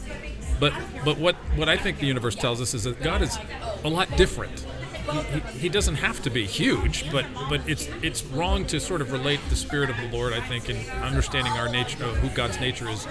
But 0.59 0.73
but 1.05 1.17
what 1.17 1.35
what 1.55 1.69
I 1.69 1.77
think 1.77 1.99
the 1.99 2.07
universe 2.07 2.35
tells 2.35 2.61
us 2.61 2.73
is 2.73 2.83
that 2.83 3.01
God 3.01 3.21
is 3.21 3.37
a 3.83 3.89
lot 3.89 4.15
different. 4.17 4.65
He, 5.11 5.59
he, 5.59 5.69
doesn't 5.69 5.95
have 5.95 6.21
to 6.23 6.29
be 6.29 6.45
huge, 6.45 7.11
but 7.11 7.25
but 7.49 7.61
it's 7.67 7.89
it's 8.01 8.23
wrong 8.23 8.65
to 8.67 8.79
sort 8.79 9.01
of 9.01 9.11
relate 9.11 9.39
the 9.49 9.55
spirit 9.55 9.89
of 9.89 9.97
the 9.97 10.07
Lord. 10.17 10.33
I 10.33 10.39
think 10.39 10.69
in 10.69 10.77
understanding 11.01 11.51
our 11.53 11.67
nature, 11.67 12.03
uh, 12.03 12.09
of 12.09 12.17
who 12.17 12.29
God's 12.29 12.59
nature 12.59 12.89
is, 12.89 13.05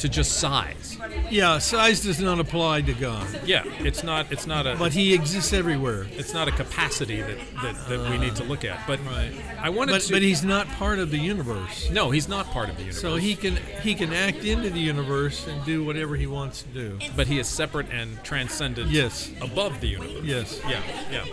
to 0.00 0.08
just 0.08 0.38
size. 0.38 0.96
Yeah, 1.30 1.58
size 1.58 2.00
does 2.02 2.20
not 2.20 2.38
apply 2.40 2.82
to 2.82 2.92
God, 2.94 3.26
Yeah, 3.44 3.64
it's 3.80 4.02
not 4.02 4.30
it's 4.32 4.46
not 4.46 4.66
a 4.66 4.76
but 4.76 4.92
he 4.92 5.14
exists 5.14 5.52
everywhere. 5.52 6.06
it's 6.12 6.32
not 6.32 6.48
a 6.48 6.52
capacity 6.52 7.20
that, 7.20 7.38
that, 7.62 7.88
that 7.88 8.10
we 8.10 8.18
need 8.18 8.36
to 8.36 8.44
look 8.44 8.64
at. 8.64 8.86
But 8.86 8.98
Right. 9.04 9.32
I 9.60 9.70
wanted 9.70 9.92
But 9.92 10.02
to. 10.02 10.12
but 10.12 10.22
he's 10.22 10.42
not 10.44 10.66
part 10.68 10.98
of 10.98 11.10
the 11.10 11.18
universe. 11.18 11.90
no, 11.90 12.10
he's 12.10 12.28
not 12.28 12.46
part 12.46 12.68
of 12.68 12.76
the 12.76 12.82
universe. 12.82 13.00
So 13.00 13.16
he 13.16 13.34
can 13.34 13.56
he 13.82 13.94
can 13.94 14.12
act 14.12 14.44
into 14.44 14.70
the 14.70 14.80
universe 14.80 15.46
and 15.46 15.64
do 15.64 15.84
whatever 15.84 16.16
he 16.16 16.26
wants 16.26 16.62
to 16.62 16.68
do. 16.68 16.98
but 17.16 17.26
he 17.26 17.38
is 17.38 17.48
separate 17.48 17.90
and 17.90 18.22
transcendent. 18.24 18.90
Yes. 18.90 19.30
above 19.40 19.80
the 19.80 19.88
universe. 19.88 20.24
Yes. 20.24 20.60
Yeah, 20.68 20.80
yeah. 21.10 21.24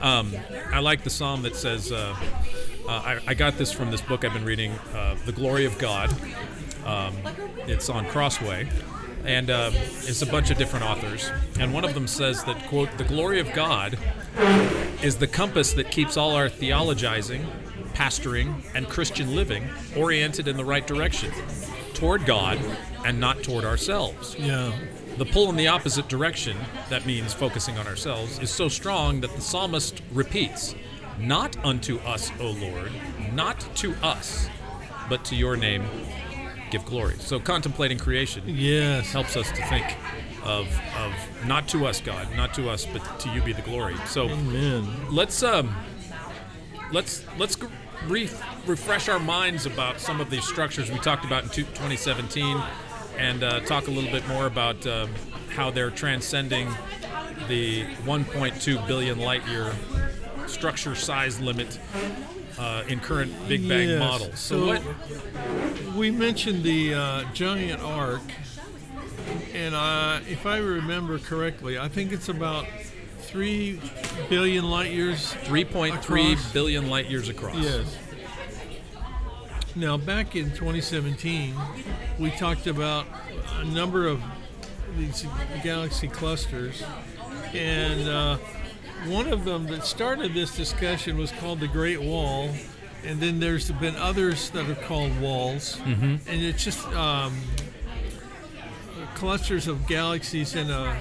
Um, 0.00 0.34
I 0.72 0.80
like 0.80 1.04
the 1.04 1.10
psalm 1.10 1.42
that 1.42 1.56
says, 1.56 1.90
uh, 1.92 2.14
uh, 2.86 2.90
I, 2.90 3.18
I 3.28 3.34
got 3.34 3.58
this 3.58 3.70
from 3.72 3.90
this 3.90 4.00
book 4.00 4.24
I've 4.24 4.32
been 4.32 4.44
reading, 4.44 4.72
uh, 4.94 5.16
The 5.26 5.32
Glory 5.32 5.64
of 5.66 5.76
God. 5.78 6.14
Um, 6.88 7.14
it's 7.66 7.90
on 7.90 8.06
Crossway. 8.06 8.68
And 9.24 9.50
uh, 9.50 9.72
it's 9.74 10.22
a 10.22 10.26
bunch 10.26 10.50
of 10.50 10.56
different 10.56 10.86
authors. 10.86 11.30
And 11.60 11.74
one 11.74 11.84
of 11.84 11.92
them 11.92 12.06
says 12.06 12.44
that, 12.44 12.66
quote, 12.68 12.88
the 12.96 13.04
glory 13.04 13.40
of 13.40 13.52
God 13.52 13.98
is 15.02 15.16
the 15.16 15.26
compass 15.26 15.72
that 15.74 15.90
keeps 15.90 16.16
all 16.16 16.34
our 16.34 16.48
theologizing, 16.48 17.44
pastoring, 17.92 18.62
and 18.74 18.88
Christian 18.88 19.34
living 19.34 19.68
oriented 19.96 20.48
in 20.48 20.56
the 20.56 20.64
right 20.64 20.86
direction 20.86 21.32
toward 21.92 22.24
God 22.24 22.58
and 23.04 23.20
not 23.20 23.42
toward 23.42 23.64
ourselves. 23.64 24.34
Yeah. 24.38 24.72
The 25.18 25.26
pull 25.26 25.50
in 25.50 25.56
the 25.56 25.66
opposite 25.66 26.08
direction, 26.08 26.56
that 26.88 27.04
means 27.04 27.34
focusing 27.34 27.76
on 27.76 27.86
ourselves, 27.86 28.38
is 28.38 28.50
so 28.50 28.68
strong 28.68 29.20
that 29.20 29.34
the 29.34 29.40
psalmist 29.40 30.00
repeats, 30.12 30.76
Not 31.18 31.62
unto 31.64 31.98
us, 31.98 32.30
O 32.38 32.52
Lord, 32.52 32.92
not 33.32 33.60
to 33.76 33.94
us, 33.96 34.48
but 35.08 35.24
to 35.26 35.34
your 35.34 35.56
name 35.56 35.84
give 36.70 36.84
glory. 36.84 37.14
So 37.18 37.38
contemplating 37.40 37.98
creation 37.98 38.42
Yes. 38.46 39.12
helps 39.12 39.36
us 39.36 39.48
to 39.52 39.64
think 39.66 39.96
of, 40.44 40.66
of 40.96 41.12
not 41.46 41.68
to 41.68 41.86
us, 41.86 42.00
God, 42.00 42.28
not 42.36 42.54
to 42.54 42.68
us, 42.70 42.86
but 42.86 43.02
to 43.20 43.28
you 43.30 43.42
be 43.42 43.52
the 43.52 43.62
glory. 43.62 43.96
So 44.06 44.28
Amen. 44.28 44.86
let's 45.10 45.42
um 45.42 45.74
let's 46.92 47.24
let's 47.38 47.56
re- 48.06 48.30
refresh 48.66 49.08
our 49.08 49.18
minds 49.18 49.66
about 49.66 50.00
some 50.00 50.20
of 50.20 50.30
these 50.30 50.44
structures 50.46 50.90
we 50.90 50.98
talked 50.98 51.24
about 51.24 51.42
in 51.44 51.50
2017 51.50 52.60
and 53.18 53.42
uh, 53.42 53.60
talk 53.60 53.88
a 53.88 53.90
little 53.90 54.10
bit 54.10 54.26
more 54.28 54.46
about 54.46 54.86
um, 54.86 55.10
how 55.50 55.70
they're 55.70 55.90
transcending 55.90 56.68
the 57.48 57.84
1.2 58.04 58.86
billion 58.86 59.18
light 59.18 59.46
year 59.48 59.72
structure 60.46 60.94
size 60.94 61.40
limit 61.40 61.78
uh, 62.58 62.82
in 62.88 63.00
current 63.00 63.32
big 63.48 63.68
bang 63.68 63.88
Yes. 63.88 63.98
models 64.00 64.38
so, 64.38 64.58
So- 64.60 64.66
what 64.66 65.94
We 65.96 66.10
mentioned 66.10 66.62
the 66.62 66.94
uh, 66.94 67.24
giant 67.32 67.80
arc, 67.82 68.20
and 69.54 69.74
uh, 69.74 70.20
if 70.28 70.46
I 70.46 70.58
remember 70.58 71.18
correctly, 71.18 71.78
I 71.78 71.88
think 71.88 72.12
it's 72.12 72.28
about 72.28 72.66
three 73.22 73.80
billion 74.28 74.70
light 74.70 74.92
years. 74.92 75.32
Three 75.44 75.64
point 75.64 76.02
three 76.04 76.36
billion 76.52 76.88
light 76.88 77.10
years 77.10 77.28
across 77.28 77.56
Yes. 77.56 77.96
Now, 79.74 79.96
back 79.96 80.34
in 80.34 80.46
2017, 80.50 81.54
we 82.18 82.30
talked 82.32 82.66
about 82.66 83.06
a 83.60 83.64
number 83.64 84.06
of 84.08 84.20
these 84.96 85.24
galaxy 85.62 86.08
clusters, 86.08 86.82
and 87.54 88.08
uh, 88.08 88.38
one 89.06 89.32
of 89.32 89.44
them 89.44 89.66
that 89.66 89.84
started 89.84 90.34
this 90.34 90.56
discussion 90.56 91.16
was 91.16 91.30
called 91.32 91.60
the 91.60 91.68
Great 91.68 92.00
Wall, 92.00 92.50
and 93.04 93.20
then 93.20 93.40
there's 93.40 93.70
been 93.70 93.96
others 93.96 94.50
that 94.50 94.68
are 94.68 94.74
called 94.86 95.18
walls, 95.20 95.76
mm-hmm. 95.76 96.16
and 96.28 96.42
it's 96.42 96.64
just 96.64 96.86
um, 96.88 97.36
clusters 99.14 99.66
of 99.66 99.86
galaxies 99.86 100.54
in 100.54 100.70
a 100.70 101.00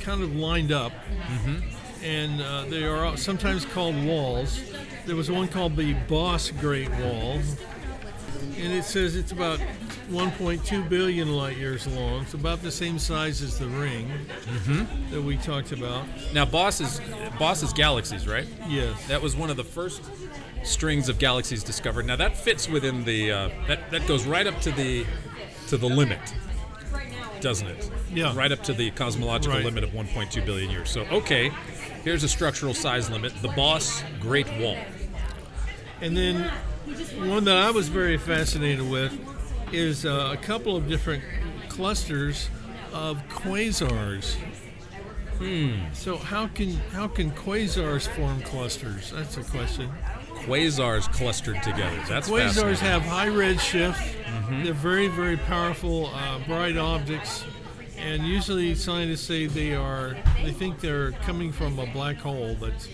kind 0.00 0.22
of 0.22 0.34
lined 0.34 0.72
up 0.72 0.92
and 2.02 2.40
uh, 2.40 2.64
they 2.68 2.84
are 2.84 3.16
sometimes 3.16 3.64
called 3.64 3.94
walls. 4.04 4.60
There 5.06 5.16
was 5.16 5.30
one 5.30 5.48
called 5.48 5.76
the 5.76 5.94
Boss 6.08 6.50
Great 6.50 6.90
Wall, 6.90 7.40
and 8.58 8.72
it 8.72 8.84
says 8.84 9.16
it's 9.16 9.32
about 9.32 9.58
1.2 10.10 10.88
billion 10.88 11.32
light 11.36 11.56
years 11.56 11.86
long. 11.86 12.22
It's 12.22 12.34
about 12.34 12.62
the 12.62 12.70
same 12.70 12.98
size 12.98 13.42
as 13.42 13.58
the 13.58 13.66
ring 13.68 14.10
that 15.10 15.22
we 15.22 15.36
talked 15.36 15.72
about. 15.72 16.04
now 16.32 16.44
boss 16.44 16.80
is 16.80 17.00
boss 17.38 17.62
is 17.62 17.72
galaxies 17.72 18.26
right 18.26 18.46
Yes. 18.68 19.06
That 19.08 19.20
was 19.22 19.36
one 19.36 19.50
of 19.50 19.56
the 19.56 19.64
first 19.64 20.02
strings 20.62 21.08
of 21.08 21.18
galaxies 21.18 21.62
discovered. 21.64 22.06
Now 22.06 22.16
that 22.16 22.36
fits 22.36 22.68
within 22.68 23.04
the 23.04 23.32
uh, 23.32 23.48
that 23.68 23.90
that 23.90 24.06
goes 24.06 24.24
right 24.26 24.46
up 24.46 24.60
to 24.62 24.70
the 24.72 25.06
to 25.68 25.76
the 25.76 25.86
limit, 25.88 26.18
doesn't 27.40 27.66
it? 27.68 27.90
Yeah. 28.12 28.34
Right 28.36 28.50
up 28.52 28.62
to 28.64 28.72
the 28.72 28.90
cosmological 28.90 29.56
Right. 29.56 29.64
limit 29.64 29.84
of 29.84 29.90
1.2 29.90 30.44
billion 30.44 30.70
years. 30.70 30.90
So 30.90 31.02
okay, 31.12 31.50
here's 32.04 32.24
a 32.24 32.28
structural 32.28 32.74
size 32.74 33.08
limit: 33.10 33.32
the 33.42 33.48
Boss 33.48 34.02
Great 34.20 34.48
Wall. 34.58 34.76
And 36.02 36.16
then 36.16 36.50
one 37.28 37.44
that 37.44 37.56
I 37.56 37.70
was 37.70 37.88
very 37.88 38.16
fascinated 38.16 38.88
with 38.88 39.12
is 39.72 40.04
uh, 40.04 40.30
a 40.32 40.36
couple 40.36 40.76
of 40.76 40.88
different 40.88 41.22
clusters 41.68 42.48
of 42.92 43.18
quasars. 43.28 44.34
Hmm. 45.38 45.92
So 45.94 46.16
how 46.16 46.48
can 46.48 46.72
how 46.92 47.08
can 47.08 47.30
quasars 47.30 48.06
form 48.08 48.42
clusters? 48.42 49.10
That's 49.10 49.36
a 49.38 49.44
question. 49.44 49.90
Quasars 50.44 51.10
clustered 51.12 51.62
together. 51.62 51.98
That's 52.08 52.28
Quasars 52.28 52.78
have 52.78 53.02
high 53.02 53.28
redshift. 53.28 54.16
They're 54.64 54.72
very, 54.72 55.08
very 55.08 55.36
powerful, 55.36 56.10
uh, 56.14 56.38
bright 56.46 56.76
objects, 56.76 57.44
and 57.96 58.26
usually 58.26 58.74
scientists 58.74 59.22
say 59.22 59.46
they 59.46 59.74
are. 59.74 60.16
They 60.42 60.50
think 60.50 60.80
they're 60.80 61.12
coming 61.12 61.52
from 61.52 61.78
a 61.78 61.86
black 61.86 62.16
hole 62.16 62.54
that 62.56 62.88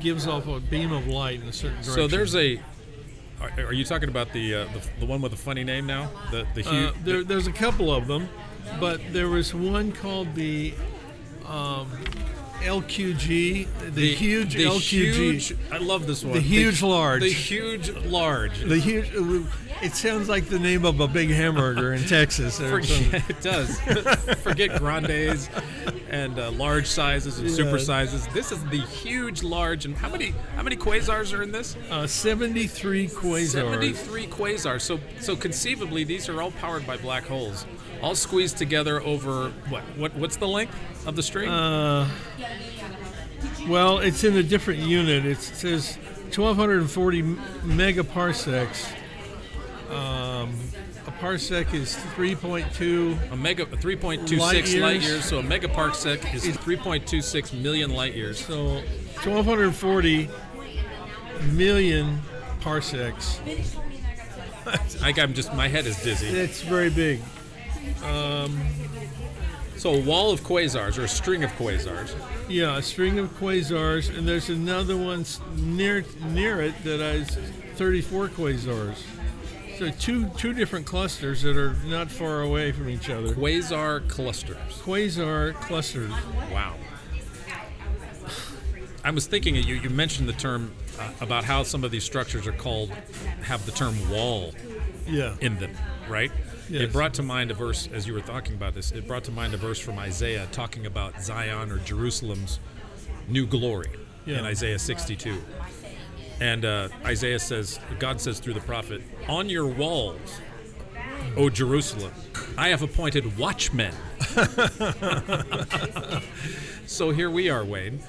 gives 0.00 0.26
off 0.26 0.46
a 0.48 0.60
beam 0.60 0.92
of 0.92 1.06
light 1.06 1.40
in 1.40 1.48
a 1.48 1.52
certain 1.52 1.76
direction. 1.76 1.94
So 1.94 2.06
there's 2.08 2.34
a. 2.34 2.60
Are, 3.40 3.50
are 3.66 3.72
you 3.72 3.84
talking 3.84 4.08
about 4.08 4.32
the, 4.32 4.54
uh, 4.54 4.64
the 4.72 5.00
the 5.00 5.06
one 5.06 5.20
with 5.20 5.32
the 5.32 5.36
funny 5.38 5.64
name 5.64 5.86
now? 5.86 6.10
The 6.30 6.46
the 6.54 6.68
Uh, 6.68 6.92
there, 7.04 7.22
there's 7.24 7.46
a 7.46 7.52
couple 7.52 7.92
of 7.94 8.06
them, 8.06 8.28
but 8.80 9.00
there 9.12 9.28
was 9.28 9.54
one 9.54 9.92
called 9.92 10.34
the 10.34 10.74
um, 11.46 11.88
LQG, 12.66 13.94
the, 13.94 14.14
huge 14.14 14.54
the 14.54 14.64
LQG, 14.64 15.14
huge- 15.14 15.56
I 15.70 15.78
love 15.78 16.06
this 16.06 16.24
one. 16.24 16.34
The 16.34 16.40
huge 16.40 16.82
large. 16.82 17.22
The 17.22 17.32
huge 17.32 17.90
large. 17.90 18.60
the 18.60 18.78
huge. 18.78 19.10
It 19.82 19.94
sounds 19.94 20.28
like 20.28 20.46
the 20.48 20.58
name 20.58 20.84
of 20.86 21.00
a 21.00 21.08
big 21.08 21.28
hamburger 21.30 21.92
in 21.92 22.02
Texas. 22.04 22.60
Or. 22.60 22.80
Forget, 22.80 23.30
it 23.30 23.40
does. 23.42 23.78
Forget 24.42 24.78
grandes 24.78 25.50
and 26.08 26.38
uh, 26.38 26.50
large 26.52 26.86
sizes 26.86 27.38
and 27.38 27.50
super 27.50 27.78
sizes. 27.78 28.26
This 28.28 28.52
is 28.52 28.64
the 28.66 28.80
huge, 28.80 29.42
large, 29.42 29.84
and 29.84 29.94
how 29.96 30.08
many 30.08 30.34
how 30.56 30.62
many 30.62 30.76
quasars 30.76 31.36
are 31.36 31.42
in 31.42 31.52
this? 31.52 31.76
Uh, 31.90 32.06
73 32.06 33.08
quasars. 33.08 33.46
Seventy-three 33.48 34.26
quasars. 34.28 34.80
So 34.82 34.98
so 35.20 35.36
conceivably, 35.36 36.04
these 36.04 36.28
are 36.28 36.40
all 36.40 36.52
powered 36.52 36.86
by 36.86 36.96
black 36.96 37.24
holes, 37.24 37.66
all 38.02 38.14
squeezed 38.14 38.56
together 38.58 39.00
over 39.02 39.50
what 39.68 39.82
what 39.96 40.14
what's 40.16 40.36
the 40.36 40.48
length 40.48 40.76
of 41.06 41.16
the 41.16 41.22
string? 41.22 41.48
Uh, 41.48 42.08
Well, 43.68 43.98
it's 43.98 44.22
in 44.24 44.36
a 44.36 44.42
different 44.42 44.80
unit. 44.80 45.24
It 45.24 45.38
says 45.40 45.96
1,240 46.34 47.22
megaparsecs. 47.64 48.86
Um, 49.90 50.52
a 51.06 51.10
parsec 51.20 51.72
is 51.74 51.96
3.2. 52.16 53.32
A 53.32 53.36
mega 53.36 53.66
3.26 53.66 54.38
Light 54.38 54.80
light 54.80 54.92
years. 54.94 55.04
years. 55.08 55.24
So 55.24 55.38
a 55.38 55.42
megaparsec 55.42 56.34
is 56.34 56.44
3.26 56.44 57.60
million 57.60 57.90
light 57.90 58.14
years. 58.14 58.44
So 58.44 58.74
1,240 59.24 60.28
million 61.52 62.20
parsecs. 62.60 63.40
I, 65.02 65.12
I'm 65.16 65.34
just 65.34 65.52
my 65.54 65.68
head 65.68 65.86
is 65.86 66.00
dizzy. 66.02 66.26
It's 66.26 66.60
very 66.62 66.90
big. 66.90 67.20
So 69.76 69.92
a 69.92 70.00
wall 70.00 70.30
of 70.32 70.40
quasars 70.42 70.98
or 70.98 71.04
a 71.04 71.08
string 71.08 71.44
of 71.44 71.50
quasars. 71.52 72.14
Yeah, 72.48 72.78
a 72.78 72.82
string 72.82 73.18
of 73.18 73.28
quasars, 73.38 74.16
and 74.16 74.26
there's 74.26 74.48
another 74.48 74.96
one 74.96 75.24
near 75.56 76.04
near 76.30 76.62
it 76.62 76.82
that 76.84 77.00
has 77.00 77.36
34 77.76 78.28
quasars. 78.28 78.96
So 79.78 79.90
two 79.90 80.28
two 80.38 80.54
different 80.54 80.86
clusters 80.86 81.42
that 81.42 81.56
are 81.58 81.74
not 81.84 82.10
far 82.10 82.40
away 82.40 82.72
from 82.72 82.88
each 82.88 83.10
other. 83.10 83.34
Quasar 83.34 84.08
clusters. 84.08 84.56
Quasar 84.82 85.52
clusters. 85.60 86.10
Wow. 86.50 86.74
I 89.04 89.10
was 89.10 89.26
thinking 89.26 89.54
you, 89.54 89.74
you 89.76 89.90
mentioned 89.90 90.28
the 90.28 90.32
term 90.32 90.72
uh, 90.98 91.10
about 91.20 91.44
how 91.44 91.62
some 91.62 91.84
of 91.84 91.90
these 91.92 92.02
structures 92.02 92.46
are 92.46 92.52
called 92.52 92.90
have 93.42 93.64
the 93.66 93.72
term 93.72 93.94
wall 94.10 94.52
Yeah. 95.06 95.36
in 95.40 95.58
them, 95.58 95.70
right? 96.08 96.32
Yes. 96.68 96.82
It 96.82 96.92
brought 96.92 97.14
to 97.14 97.22
mind 97.22 97.52
a 97.52 97.54
verse 97.54 97.88
as 97.92 98.06
you 98.06 98.14
were 98.14 98.20
talking 98.20 98.54
about 98.54 98.74
this. 98.74 98.90
It 98.90 99.06
brought 99.06 99.24
to 99.24 99.30
mind 99.30 99.54
a 99.54 99.56
verse 99.56 99.78
from 99.78 99.98
Isaiah 99.98 100.48
talking 100.50 100.86
about 100.86 101.22
Zion 101.22 101.70
or 101.70 101.78
Jerusalem's 101.78 102.58
new 103.28 103.46
glory 103.46 103.90
in 104.26 104.44
Isaiah 104.44 104.78
62. 104.78 105.40
And 106.40 106.64
uh, 106.64 106.88
Isaiah 107.04 107.38
says, 107.38 107.78
God 107.98 108.20
says 108.20 108.40
through 108.40 108.54
the 108.54 108.60
prophet, 108.60 109.00
"On 109.28 109.48
your 109.48 109.66
walls, 109.66 110.40
O 111.36 111.48
Jerusalem, 111.48 112.12
I 112.58 112.68
have 112.68 112.82
appointed 112.82 113.38
watchmen." 113.38 113.94
so 116.86 117.10
here 117.10 117.30
we 117.30 117.48
are, 117.48 117.64
Wayne. 117.64 118.00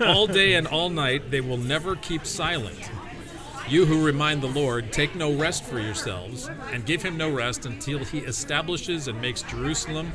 All 0.00 0.26
day 0.26 0.54
and 0.54 0.66
all 0.66 0.88
night 0.88 1.30
they 1.30 1.40
will 1.40 1.58
never 1.58 1.94
keep 1.94 2.26
silent. 2.26 2.90
You 3.68 3.86
who 3.86 4.04
remind 4.04 4.42
the 4.42 4.48
Lord, 4.48 4.92
take 4.92 5.14
no 5.14 5.32
rest 5.32 5.64
for 5.64 5.80
yourselves, 5.80 6.50
and 6.72 6.84
give 6.84 7.02
him 7.02 7.16
no 7.16 7.30
rest 7.30 7.64
until 7.64 8.00
he 8.00 8.18
establishes 8.18 9.08
and 9.08 9.20
makes 9.20 9.42
Jerusalem 9.42 10.12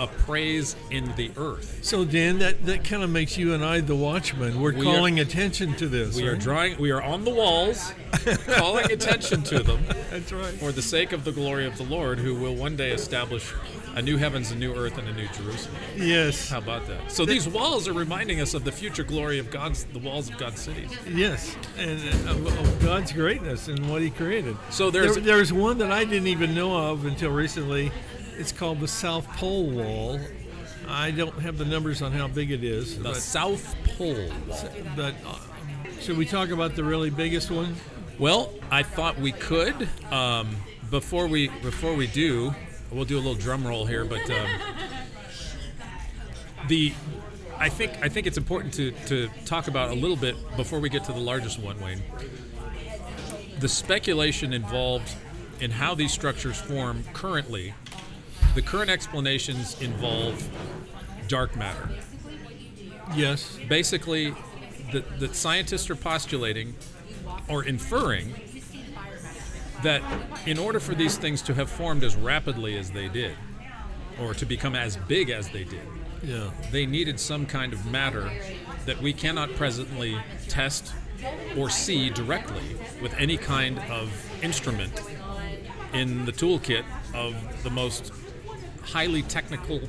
a 0.00 0.06
praise 0.06 0.74
in 0.90 1.04
the 1.16 1.30
earth. 1.36 1.78
So 1.82 2.04
Dan, 2.04 2.38
that, 2.40 2.64
that 2.66 2.82
kind 2.84 3.02
of 3.02 3.10
makes 3.10 3.36
you 3.36 3.54
and 3.54 3.64
I 3.64 3.80
the 3.80 3.94
watchmen. 3.94 4.60
We're 4.60 4.72
We 4.72 4.80
are- 4.80 4.84
calling 4.94 5.20
attention 5.20 5.74
to 5.74 5.86
this. 5.88 6.16
We 6.16 6.26
are 6.26 6.34
drawing 6.36 6.78
we 6.78 6.90
are 6.90 7.02
on 7.02 7.24
the 7.24 7.30
walls, 7.30 7.92
calling 8.46 8.90
attention 8.90 9.42
to 9.44 9.60
them 9.62 9.84
That's 10.10 10.32
right. 10.32 10.54
for 10.54 10.72
the 10.72 10.82
sake 10.82 11.12
of 11.12 11.24
the 11.24 11.32
glory 11.32 11.66
of 11.66 11.76
the 11.76 11.84
Lord, 11.84 12.18
who 12.18 12.34
will 12.34 12.54
one 12.56 12.76
day 12.76 12.90
establish 12.92 13.52
a 13.96 14.00
new 14.02 14.16
heavens, 14.16 14.52
a 14.52 14.56
new 14.56 14.72
earth, 14.74 14.96
and 14.98 15.08
a 15.08 15.12
new 15.12 15.26
Jerusalem. 15.28 15.74
Yes. 15.96 16.48
How 16.48 16.58
about 16.58 16.86
that? 16.86 17.10
So 17.10 17.26
these 17.26 17.48
walls 17.48 17.88
are 17.88 17.92
reminding 17.92 18.40
us 18.40 18.54
of 18.54 18.62
the 18.64 18.70
future 18.72 19.02
glory 19.02 19.38
of 19.40 19.50
God's 19.50 19.84
the 19.86 19.98
walls 19.98 20.30
of 20.30 20.38
God's 20.38 20.60
cities. 20.60 20.90
Yes, 21.12 21.56
and 21.76 22.00
uh, 22.28 22.30
of, 22.30 22.46
of 22.46 22.82
God's 22.82 23.12
greatness 23.12 23.66
and 23.68 23.90
what 23.90 24.00
He 24.00 24.10
created. 24.10 24.56
So 24.70 24.90
there's 24.92 25.14
There, 25.16 25.24
there's 25.24 25.52
one 25.52 25.78
that 25.78 25.90
I 25.90 26.04
didn't 26.04 26.28
even 26.28 26.54
know 26.54 26.74
of 26.90 27.04
until 27.04 27.30
recently. 27.32 27.90
It's 28.40 28.52
called 28.52 28.80
the 28.80 28.88
South 28.88 29.28
Pole 29.36 29.68
Wall. 29.68 30.18
I 30.88 31.10
don't 31.10 31.38
have 31.40 31.58
the 31.58 31.66
numbers 31.66 32.00
on 32.00 32.10
how 32.10 32.26
big 32.26 32.50
it 32.50 32.64
is, 32.64 32.98
the 32.98 33.12
South 33.12 33.76
Pole 33.84 34.14
Wall. 34.48 34.58
but 34.96 35.14
uh, 35.26 35.36
should 36.00 36.16
we 36.16 36.24
talk 36.24 36.48
about 36.48 36.74
the 36.74 36.82
really 36.82 37.10
biggest 37.10 37.50
one? 37.50 37.76
Well, 38.18 38.50
I 38.70 38.82
thought 38.82 39.18
we 39.18 39.32
could. 39.32 39.86
Um, 40.10 40.56
before 40.90 41.26
we 41.26 41.48
before 41.48 41.94
we 41.94 42.06
do, 42.06 42.54
we'll 42.90 43.04
do 43.04 43.16
a 43.16 43.20
little 43.20 43.34
drum 43.34 43.66
roll 43.66 43.84
here. 43.84 44.06
But 44.06 44.30
um, 44.30 44.48
the 46.66 46.94
I 47.58 47.68
think 47.68 47.92
I 48.02 48.08
think 48.08 48.26
it's 48.26 48.38
important 48.38 48.72
to 48.74 48.92
to 49.08 49.28
talk 49.44 49.68
about 49.68 49.90
a 49.90 49.94
little 49.94 50.16
bit 50.16 50.34
before 50.56 50.80
we 50.80 50.88
get 50.88 51.04
to 51.04 51.12
the 51.12 51.20
largest 51.20 51.58
one, 51.58 51.78
Wayne. 51.78 52.02
The 53.58 53.68
speculation 53.68 54.54
involved 54.54 55.14
in 55.60 55.70
how 55.70 55.94
these 55.94 56.10
structures 56.10 56.58
form 56.58 57.04
currently. 57.12 57.74
The 58.54 58.62
current 58.62 58.90
explanations 58.90 59.80
involve 59.80 60.48
dark 61.28 61.54
matter 61.56 61.88
Yes. 63.14 63.58
basically 63.68 64.34
that, 64.92 65.20
that 65.20 65.36
scientists 65.36 65.88
are 65.90 65.96
postulating 65.96 66.74
or 67.48 67.64
inferring 67.64 68.34
that 69.84 70.02
in 70.46 70.58
order 70.58 70.80
for 70.80 70.94
these 70.94 71.16
things 71.16 71.40
to 71.42 71.54
have 71.54 71.70
formed 71.70 72.02
as 72.04 72.16
rapidly 72.16 72.76
as 72.76 72.90
they 72.90 73.08
did 73.08 73.36
or 74.20 74.34
to 74.34 74.44
become 74.44 74.74
as 74.74 74.96
big 74.96 75.30
as 75.30 75.48
they 75.50 75.62
did 75.64 75.82
Yeah. 76.22 76.50
they 76.72 76.86
needed 76.86 77.20
some 77.20 77.46
kind 77.46 77.72
of 77.72 77.86
matter 77.86 78.30
that 78.86 79.00
we 79.00 79.12
cannot 79.12 79.54
presently 79.54 80.18
test 80.48 80.92
or 81.56 81.70
see 81.70 82.10
directly 82.10 82.62
with 83.00 83.14
any 83.14 83.36
kind 83.36 83.78
of 83.90 84.10
instrument 84.42 85.00
in 85.92 86.24
the 86.24 86.32
toolkit 86.32 86.84
of 87.14 87.34
the 87.62 87.70
most 87.70 88.12
highly 88.92 89.22
technical 89.22 89.80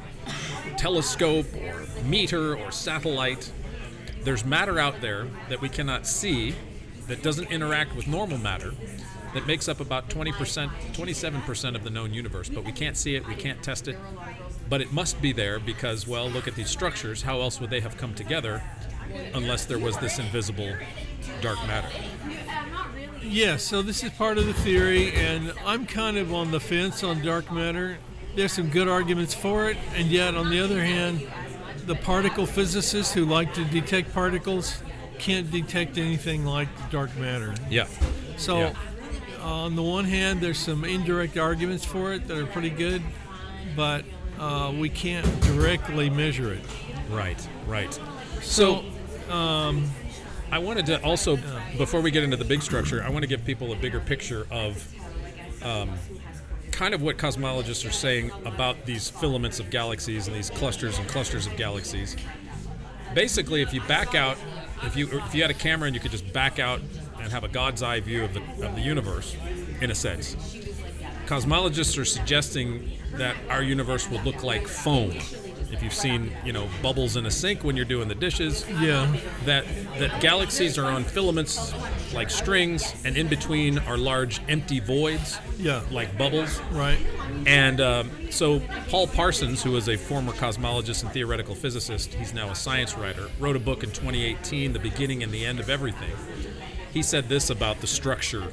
telescope 0.77 1.45
or 1.55 1.85
meter 2.03 2.55
or 2.55 2.71
satellite. 2.71 3.51
There's 4.23 4.45
matter 4.45 4.79
out 4.79 5.01
there 5.01 5.27
that 5.49 5.61
we 5.61 5.69
cannot 5.69 6.05
see 6.05 6.55
that 7.07 7.23
doesn't 7.23 7.51
interact 7.51 7.95
with 7.95 8.07
normal 8.07 8.37
matter 8.37 8.73
that 9.33 9.47
makes 9.47 9.67
up 9.67 9.79
about 9.79 10.09
20%, 10.09 10.69
27% 10.93 11.75
of 11.75 11.83
the 11.83 11.89
known 11.89 12.13
universe, 12.13 12.49
but 12.49 12.63
we 12.63 12.71
can't 12.71 12.97
see 12.97 13.15
it, 13.15 13.25
we 13.27 13.35
can't 13.35 13.63
test 13.63 13.87
it. 13.87 13.97
But 14.69 14.81
it 14.81 14.91
must 14.91 15.21
be 15.21 15.31
there 15.31 15.59
because, 15.59 16.07
well, 16.07 16.29
look 16.29 16.47
at 16.47 16.55
these 16.55 16.69
structures. 16.69 17.21
How 17.21 17.41
else 17.41 17.59
would 17.59 17.69
they 17.69 17.79
have 17.79 17.97
come 17.97 18.13
together 18.13 18.61
unless 19.33 19.65
there 19.65 19.79
was 19.79 19.97
this 19.97 20.19
invisible 20.19 20.73
dark 21.41 21.57
matter? 21.67 21.89
Yes, 23.21 23.63
so 23.63 23.81
this 23.81 24.03
is 24.03 24.11
part 24.11 24.37
of 24.37 24.45
the 24.45 24.53
theory, 24.53 25.13
and 25.13 25.53
I'm 25.65 25.85
kind 25.85 26.17
of 26.17 26.33
on 26.33 26.51
the 26.51 26.59
fence 26.59 27.03
on 27.03 27.21
dark 27.21 27.51
matter. 27.51 27.97
There's 28.35 28.53
some 28.53 28.69
good 28.69 28.87
arguments 28.87 29.33
for 29.33 29.69
it, 29.69 29.77
and 29.95 30.07
yet, 30.07 30.35
on 30.35 30.49
the 30.49 30.59
other 30.59 30.81
hand, 30.81 31.27
the 31.85 31.95
particle 31.95 32.45
physicists 32.45 33.13
who 33.13 33.25
like 33.25 33.53
to 33.55 33.65
detect 33.65 34.13
particles 34.13 34.81
can't 35.19 35.51
detect 35.51 35.97
anything 35.97 36.45
like 36.45 36.67
dark 36.89 37.15
matter. 37.17 37.53
Yeah. 37.69 37.87
So, 38.37 38.59
Yeah. 38.59 38.73
on 39.43 39.75
the 39.75 39.83
one 39.83 40.05
hand, 40.05 40.39
there's 40.41 40.59
some 40.59 40.85
indirect 40.85 41.37
arguments 41.37 41.83
for 41.83 42.13
it 42.13 42.27
that 42.27 42.37
are 42.37 42.45
pretty 42.45 42.69
good, 42.69 43.01
but 43.75 44.05
uh, 44.39 44.71
we 44.77 44.89
can't 44.89 45.25
directly 45.41 46.09
measure 46.09 46.53
it. 46.53 46.63
Right, 47.09 47.45
right. 47.67 47.99
So, 48.41 48.83
I 49.29 50.57
wanted 50.57 50.85
to 50.87 51.01
also, 51.03 51.37
before 51.77 52.01
we 52.01 52.11
get 52.11 52.23
into 52.23 52.37
the 52.37 52.45
big 52.45 52.61
structure, 52.61 53.03
I 53.03 53.09
want 53.09 53.23
to 53.23 53.27
give 53.27 53.43
people 53.45 53.71
a 53.73 53.75
bigger 53.75 53.99
picture 53.99 54.47
of 54.51 54.85
um, 55.63 55.91
kind 56.71 56.93
of 56.93 57.01
what 57.01 57.17
cosmologists 57.17 57.87
are 57.87 57.91
saying 57.91 58.31
about 58.45 58.85
these 58.85 59.09
filaments 59.09 59.59
of 59.59 59.69
galaxies 59.69 60.27
and 60.27 60.35
these 60.35 60.49
clusters 60.49 60.97
and 60.97 61.07
clusters 61.07 61.47
of 61.47 61.55
galaxies. 61.55 62.15
Basically, 63.13 63.61
if 63.61 63.73
you 63.73 63.81
back 63.81 64.15
out, 64.15 64.37
if 64.83 64.95
you 64.95 65.07
if 65.11 65.35
you 65.35 65.41
had 65.41 65.51
a 65.51 65.55
camera 65.55 65.87
and 65.87 65.95
you 65.95 66.01
could 66.01 66.11
just 66.11 66.31
back 66.33 66.59
out 66.59 66.81
and 67.19 67.31
have 67.31 67.43
a 67.43 67.47
God's 67.47 67.83
eye 67.83 67.99
view 67.99 68.23
of 68.23 68.33
the 68.33 68.41
of 68.65 68.75
the 68.75 68.81
universe, 68.81 69.35
in 69.81 69.91
a 69.91 69.95
sense, 69.95 70.35
cosmologists 71.25 71.97
are 71.97 72.05
suggesting 72.05 72.91
that 73.13 73.35
our 73.49 73.61
universe 73.61 74.09
would 74.09 74.23
look 74.23 74.43
like 74.43 74.67
foam. 74.67 75.11
If 75.71 75.81
you've 75.81 75.93
seen, 75.93 76.31
you 76.45 76.53
know, 76.53 76.67
bubbles 76.81 77.15
in 77.15 77.25
a 77.25 77.31
sink 77.31 77.63
when 77.63 77.75
you're 77.75 77.85
doing 77.85 78.07
the 78.07 78.15
dishes, 78.15 78.65
Yeah, 78.79 79.15
that 79.45 79.65
that 79.99 80.21
galaxies 80.21 80.77
are 80.77 80.85
on 80.91 81.03
filaments 81.03 81.73
like 82.13 82.29
strings, 82.29 82.93
and 83.05 83.15
in 83.15 83.27
between 83.27 83.77
are 83.79 83.97
large 83.97 84.41
empty 84.49 84.79
voids, 84.79 85.39
yeah, 85.57 85.81
like 85.91 86.17
bubbles. 86.17 86.59
right. 86.71 86.99
And 87.45 87.79
um, 87.79 88.11
so 88.29 88.61
Paul 88.89 89.07
Parsons, 89.07 89.63
who 89.63 89.75
is 89.77 89.87
a 89.87 89.95
former 89.97 90.33
cosmologist 90.33 91.03
and 91.03 91.11
theoretical 91.11 91.55
physicist, 91.55 92.13
he's 92.13 92.33
now 92.33 92.49
a 92.49 92.55
science 92.55 92.95
writer, 92.97 93.29
wrote 93.39 93.55
a 93.55 93.59
book 93.59 93.83
in 93.83 93.91
2018, 93.91 94.73
"The 94.73 94.79
Beginning 94.79 95.23
and 95.23 95.31
the 95.31 95.45
End 95.45 95.59
of 95.59 95.69
Everything." 95.69 96.11
He 96.93 97.01
said 97.01 97.29
this 97.29 97.49
about 97.49 97.79
the 97.79 97.87
structure 97.87 98.51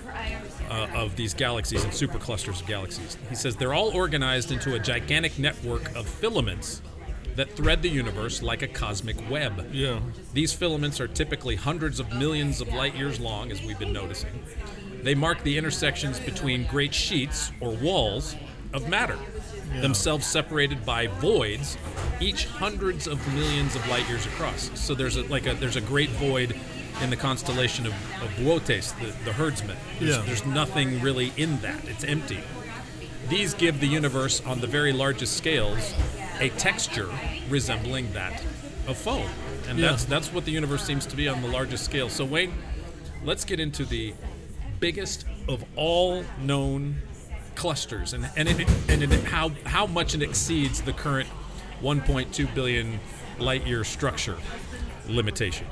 uh, 0.71 0.87
of 0.95 1.17
these 1.17 1.35
galaxies 1.35 1.83
and 1.83 1.93
superclusters 1.93 2.61
of 2.61 2.69
galaxies. 2.69 3.17
He 3.29 3.35
says 3.35 3.57
they're 3.57 3.75
all 3.75 3.89
organized 3.91 4.53
into 4.53 4.75
a 4.75 4.79
gigantic 4.79 5.39
network 5.41 5.93
of 5.97 6.07
filaments 6.09 6.81
that 7.39 7.53
thread 7.53 7.81
the 7.83 7.89
universe 7.89 8.43
like 8.43 8.63
a 8.63 8.67
cosmic 8.67 9.17
web. 9.31 9.69
Yeah, 9.73 10.01
These 10.35 10.53
filaments 10.53 11.01
are 11.01 11.07
typically 11.07 11.55
hundreds 11.55 12.01
of 12.01 12.13
millions 12.13 12.61
of 12.61 12.67
light 12.75 12.97
years 12.97 13.21
long, 13.21 13.53
as 13.53 13.63
we've 13.63 13.79
been 13.79 13.93
noticing. 13.93 14.43
They 15.05 15.15
mark 15.15 15.45
the 15.45 15.57
intersections 15.57 16.19
between 16.19 16.65
great 16.65 16.93
sheets 16.93 17.53
or 17.61 17.71
walls 17.77 18.35
of 18.75 18.89
matter. 18.89 19.17
themselves 19.81 20.27
separated 20.27 20.85
by 20.85 21.07
voids, 21.07 21.79
each 22.21 22.47
hundreds 22.47 23.07
of 23.07 23.25
millions 23.35 23.77
of 23.77 23.87
light 23.89 24.09
years 24.09 24.27
across. 24.27 24.71
So 24.75 24.95
there's 24.95 25.17
a 25.17 25.23
like 25.29 25.47
a 25.47 25.55
there's 25.55 25.77
a 25.77 25.81
great 25.83 26.11
void 26.11 26.57
in 27.03 27.11
the 27.11 27.17
constellation 27.17 27.87
of, 27.87 27.93
of 28.23 28.31
Boötes, 28.41 28.99
the, 28.99 29.13
the 29.25 29.33
herdsman. 29.33 29.77
There's, 30.01 30.17
Yeah. 30.17 30.23
there's 30.27 30.45
nothing 30.45 31.01
really 31.03 31.33
in 31.37 31.61
that. 31.61 31.87
It's 31.87 32.03
empty. 32.03 32.41
These 33.29 33.55
give 33.55 33.79
the 33.79 33.87
universe 33.87 34.41
on 34.45 34.61
the 34.61 34.67
very 34.67 34.93
largest 34.93 35.37
scales 35.37 35.95
a 36.41 36.49
texture 36.51 37.09
resembling 37.49 38.13
that 38.13 38.43
of 38.87 38.97
foam. 38.97 39.29
And 39.69 39.79
Yeah. 39.79 39.91
that's 39.91 40.05
that's 40.05 40.33
what 40.33 40.45
the 40.45 40.51
universe 40.53 40.83
seems 40.85 41.05
to 41.07 41.17
be 41.17 41.29
on 41.29 41.43
the 41.43 41.49
largest 41.49 41.85
scale. 41.85 42.09
So 42.09 42.25
Wayne, 42.25 42.53
let's 43.25 43.45
get 43.45 43.61
into 43.61 43.85
the 43.85 44.15
biggest 44.81 45.25
of 45.49 45.65
all 45.77 46.25
known 46.41 46.97
clusters 47.55 48.13
and 48.13 48.29
and, 48.37 48.49
it, 48.49 48.69
and 48.89 49.03
it, 49.03 49.25
how 49.25 49.51
how 49.67 49.87
much 49.87 50.15
it 50.15 50.23
exceeds 50.23 50.81
the 50.83 50.93
current 50.93 51.29
1.2 51.83 52.55
billion 52.55 52.99
light 53.39 53.67
year 53.67 53.85
structure 53.85 54.37
limitation. 55.09 55.67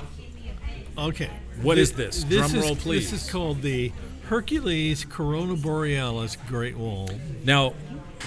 Okay. 0.97 1.29
What 1.61 1.75
Thi- 1.75 1.81
is 1.81 1.91
this? 1.93 2.23
Drum 2.23 2.43
is, 2.45 2.55
roll, 2.55 2.75
please. 2.75 3.11
This 3.11 3.23
is 3.25 3.31
called 3.31 3.61
the 3.61 3.91
Hercules 4.29 5.05
Corona 5.05 5.55
Borealis 5.55 6.37
Great 6.47 6.77
Wall. 6.77 7.09
Now, 7.43 7.73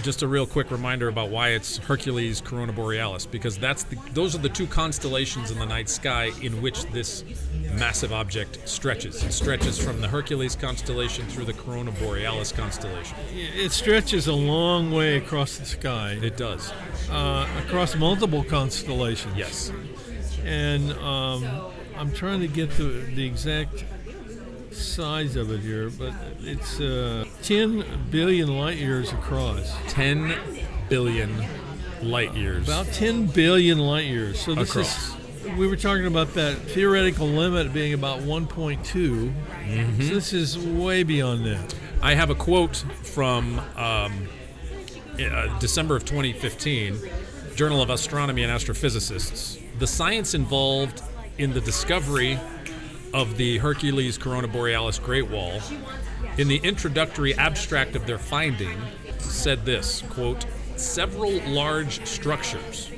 just 0.02 0.22
a 0.22 0.28
real 0.28 0.46
quick 0.46 0.70
reminder 0.70 1.08
about 1.08 1.30
why 1.30 1.50
it's 1.50 1.76
Hercules 1.78 2.40
Corona 2.40 2.72
Borealis, 2.72 3.26
because 3.26 3.58
that's 3.58 3.82
the, 3.84 3.96
those 4.12 4.34
are 4.34 4.38
the 4.38 4.48
two 4.48 4.66
constellations 4.66 5.50
in 5.50 5.58
the 5.58 5.66
night 5.66 5.88
sky 5.88 6.30
in 6.42 6.60
which 6.62 6.84
this 6.86 7.24
massive 7.74 8.12
object 8.12 8.58
stretches. 8.68 9.22
It 9.22 9.32
stretches 9.32 9.78
from 9.82 10.00
the 10.00 10.08
Hercules 10.08 10.56
constellation 10.56 11.26
through 11.26 11.44
the 11.44 11.52
Corona 11.52 11.92
Borealis 11.92 12.52
constellation. 12.52 13.16
It 13.32 13.72
stretches 13.72 14.26
a 14.26 14.32
long 14.34 14.90
way 14.90 15.16
across 15.16 15.56
the 15.58 15.64
sky, 15.66 16.18
It 16.22 16.36
does. 16.36 16.72
uh, 17.10 17.46
across 17.64 17.94
multiple 17.96 18.42
constellations. 18.44 19.36
Yes. 19.36 19.72
And 20.44 20.92
um, 20.94 21.46
I'm 21.96 22.12
trying 22.12 22.40
to 22.40 22.48
get 22.48 22.70
the, 22.76 22.84
the 23.14 23.24
exact 23.26 23.84
size 24.70 25.36
of 25.36 25.50
it 25.50 25.60
here, 25.60 25.90
but 25.90 26.12
it's 26.40 26.80
uh, 26.80 27.24
10 27.42 27.84
billion 28.10 28.56
light 28.56 28.76
years 28.76 29.12
across. 29.12 29.72
10 29.88 30.34
billion 30.88 31.44
light 32.02 32.34
years. 32.34 32.68
About 32.68 32.86
10 32.86 33.26
billion 33.26 33.78
light 33.78 34.06
years. 34.06 34.40
So 34.40 34.54
this 34.54 34.70
Across. 34.70 35.08
is 35.08 35.16
we 35.56 35.66
were 35.66 35.76
talking 35.76 36.06
about 36.06 36.34
that 36.34 36.56
theoretical 36.58 37.26
limit 37.26 37.72
being 37.72 37.94
about 37.94 38.20
1.2. 38.20 38.78
Mm-hmm. 38.78 40.02
So 40.02 40.14
this 40.14 40.32
is 40.32 40.58
way 40.58 41.02
beyond 41.02 41.46
that. 41.46 41.74
I 42.02 42.14
have 42.14 42.30
a 42.30 42.34
quote 42.34 42.76
from 43.02 43.58
um, 43.76 44.28
uh, 45.18 45.58
December 45.58 45.96
of 45.96 46.04
2015, 46.04 46.96
Journal 47.56 47.82
of 47.82 47.90
Astronomy 47.90 48.42
and 48.42 48.52
Astrophysicists. 48.52 49.60
The 49.78 49.86
science 49.86 50.34
involved 50.34 51.02
in 51.38 51.52
the 51.52 51.60
discovery 51.60 52.38
of 53.12 53.36
the 53.36 53.58
Hercules 53.58 54.18
Corona 54.18 54.48
Borealis 54.48 54.98
Great 54.98 55.28
Wall, 55.28 55.60
in 56.38 56.48
the 56.48 56.58
introductory 56.58 57.34
abstract 57.34 57.96
of 57.96 58.06
their 58.06 58.18
finding, 58.18 58.78
said 59.18 59.64
this 59.64 60.02
quote, 60.10 60.46
several 60.76 61.32
large 61.48 62.06
structures, 62.06 62.90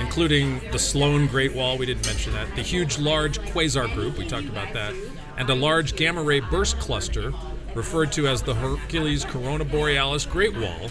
including 0.00 0.60
the 0.70 0.78
Sloan 0.78 1.26
Great 1.26 1.54
Wall, 1.54 1.76
we 1.76 1.86
didn't 1.86 2.06
mention 2.06 2.32
that, 2.32 2.54
the 2.56 2.62
huge 2.62 2.98
large 2.98 3.38
quasar 3.40 3.92
group, 3.94 4.16
we 4.16 4.26
talked 4.26 4.48
about 4.48 4.72
that, 4.72 4.94
and 5.36 5.50
a 5.50 5.54
large 5.54 5.96
gamma 5.96 6.22
ray 6.22 6.40
burst 6.40 6.78
cluster, 6.78 7.32
referred 7.74 8.12
to 8.12 8.26
as 8.26 8.42
the 8.42 8.54
Hercules 8.54 9.24
Corona 9.24 9.64
Borealis 9.64 10.24
Great 10.26 10.56
Wall, 10.56 10.88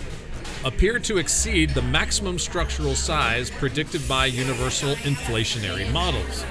appear 0.66 1.00
to 1.00 1.18
exceed 1.18 1.70
the 1.72 1.82
maximum 1.82 2.40
structural 2.40 2.96
size 2.96 3.50
predicted 3.50 4.08
by 4.08 4.26
universal 4.26 4.96
inflationary 4.96 5.92
models. 5.92 6.46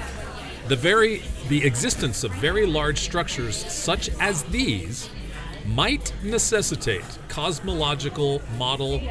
The 0.67 0.75
very 0.75 1.23
the 1.47 1.65
existence 1.65 2.25
of 2.25 2.33
very 2.33 2.65
large 2.65 2.99
structures 2.99 3.55
such 3.55 4.09
as 4.19 4.43
these 4.43 5.09
might 5.65 6.13
necessitate 6.23 7.05
cosmological 7.29 8.41
model 8.57 9.01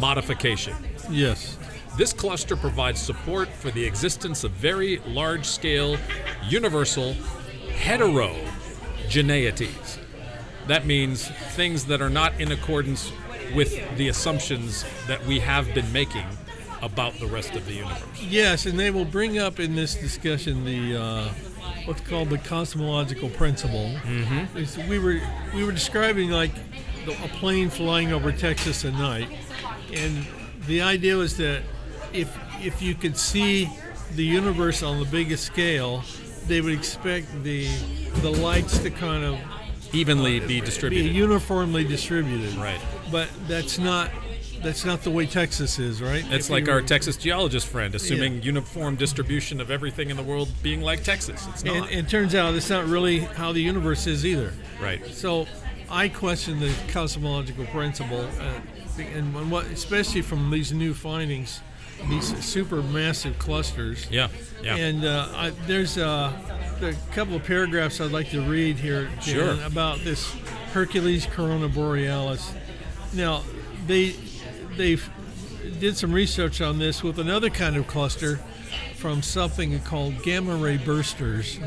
modification. 0.00 0.74
Yes. 1.10 1.58
This 1.98 2.14
cluster 2.14 2.56
provides 2.56 3.00
support 3.00 3.48
for 3.48 3.70
the 3.70 3.84
existence 3.84 4.44
of 4.44 4.52
very 4.52 4.96
large 5.06 5.44
scale 5.44 5.98
universal 6.48 7.14
heterogeneities. 7.68 9.98
That 10.68 10.86
means 10.86 11.28
things 11.54 11.84
that 11.84 12.00
are 12.00 12.08
not 12.08 12.40
in 12.40 12.50
accordance 12.50 13.12
with 13.54 13.74
the 13.98 14.08
assumptions 14.08 14.86
that 15.06 15.22
we 15.26 15.40
have 15.40 15.74
been 15.74 15.92
making 15.92 16.24
about 16.84 17.14
the 17.14 17.26
rest 17.26 17.54
of 17.54 17.66
the 17.66 17.72
universe. 17.74 18.02
Yes, 18.20 18.66
and 18.66 18.78
they 18.78 18.90
will 18.90 19.04
bring 19.04 19.38
up 19.38 19.58
in 19.58 19.74
this 19.74 19.94
discussion 19.94 20.64
the 20.64 20.96
uh, 20.96 21.28
what's 21.86 22.00
called 22.02 22.30
the 22.30 22.38
cosmological 22.38 23.30
principle. 23.30 23.90
Mm-hmm. 24.04 24.88
We 24.88 24.98
were 24.98 25.20
we 25.54 25.64
were 25.64 25.72
describing 25.72 26.30
like 26.30 26.52
the, 27.06 27.12
a 27.24 27.28
plane 27.28 27.70
flying 27.70 28.12
over 28.12 28.32
Texas 28.32 28.84
at 28.84 28.92
night, 28.94 29.28
and 29.92 30.26
the 30.66 30.82
idea 30.82 31.16
was 31.16 31.36
that 31.38 31.62
if 32.12 32.36
if 32.62 32.80
you 32.82 32.94
could 32.94 33.16
see 33.16 33.68
the 34.14 34.24
universe 34.24 34.82
on 34.82 34.98
the 35.00 35.06
biggest 35.06 35.44
scale, 35.44 36.02
they 36.46 36.60
would 36.60 36.72
expect 36.74 37.26
the 37.42 37.66
the 38.22 38.30
lights 38.30 38.78
to 38.78 38.90
kind 38.90 39.24
of 39.24 39.38
Evenly 39.92 40.40
be 40.40 40.46
be 40.46 40.60
distributed. 40.60 41.14
uniformly 41.14 41.84
distributed. 41.84 42.54
Right. 42.56 42.80
But 43.12 43.28
that's 43.46 43.78
not 43.78 44.10
that's 44.64 44.84
not 44.84 45.02
the 45.02 45.10
way 45.10 45.26
Texas 45.26 45.78
is, 45.78 46.02
right? 46.02 46.24
It's 46.30 46.46
If 46.46 46.50
like 46.50 46.68
our 46.68 46.82
Texas 46.82 47.16
geologist 47.16 47.66
friend, 47.68 47.94
assuming 47.94 48.36
Yeah. 48.36 48.42
uniform 48.44 48.96
distribution 48.96 49.60
of 49.60 49.70
everything 49.70 50.10
in 50.10 50.16
the 50.16 50.22
world 50.22 50.48
being 50.62 50.80
like 50.80 51.04
Texas. 51.04 51.46
It's 51.50 51.62
And 51.62 51.74
not. 51.80 51.92
it 51.92 52.08
turns 52.08 52.34
out 52.34 52.54
it's 52.54 52.70
not 52.70 52.86
really 52.86 53.20
how 53.20 53.52
the 53.52 53.60
universe 53.60 54.06
is 54.06 54.24
either. 54.26 54.52
right. 54.80 55.00
So 55.14 55.46
I 55.90 56.08
question 56.08 56.58
the 56.60 56.72
cosmological 56.88 57.66
principle, 57.66 58.28
uh, 58.40 59.02
and 59.14 59.50
what, 59.50 59.66
especially 59.66 60.22
from 60.22 60.50
these 60.50 60.72
new 60.72 60.94
findings, 60.94 61.60
these 62.08 62.34
super 62.44 62.82
massive 62.82 63.38
clusters. 63.38 64.06
Yeah. 64.10 64.28
Yeah. 64.62 64.76
And 64.76 65.04
uh, 65.04 65.28
I, 65.34 65.50
there's 65.66 65.96
uh, 65.98 66.32
a 66.82 66.94
couple 67.14 67.36
of 67.36 67.44
paragraphs 67.44 68.00
I'd 68.00 68.10
like 68.12 68.30
to 68.30 68.40
read 68.42 68.76
here 68.76 69.04
Dan, 69.04 69.20
Sure. 69.22 69.56
about 69.64 70.00
this 70.00 70.32
Hercules 70.72 71.26
Corona 71.26 71.68
Borealis. 71.68 72.52
Now, 73.12 73.42
they 73.86 74.14
they 74.76 74.98
did 75.80 75.96
some 75.96 76.12
research 76.12 76.60
on 76.60 76.78
this 76.78 77.02
with 77.02 77.18
another 77.18 77.50
kind 77.50 77.76
of 77.76 77.86
cluster 77.86 78.38
from 78.96 79.22
something 79.22 79.78
called 79.80 80.22
gamma 80.22 80.56
ray 80.56 80.78
bursters. 80.78 81.58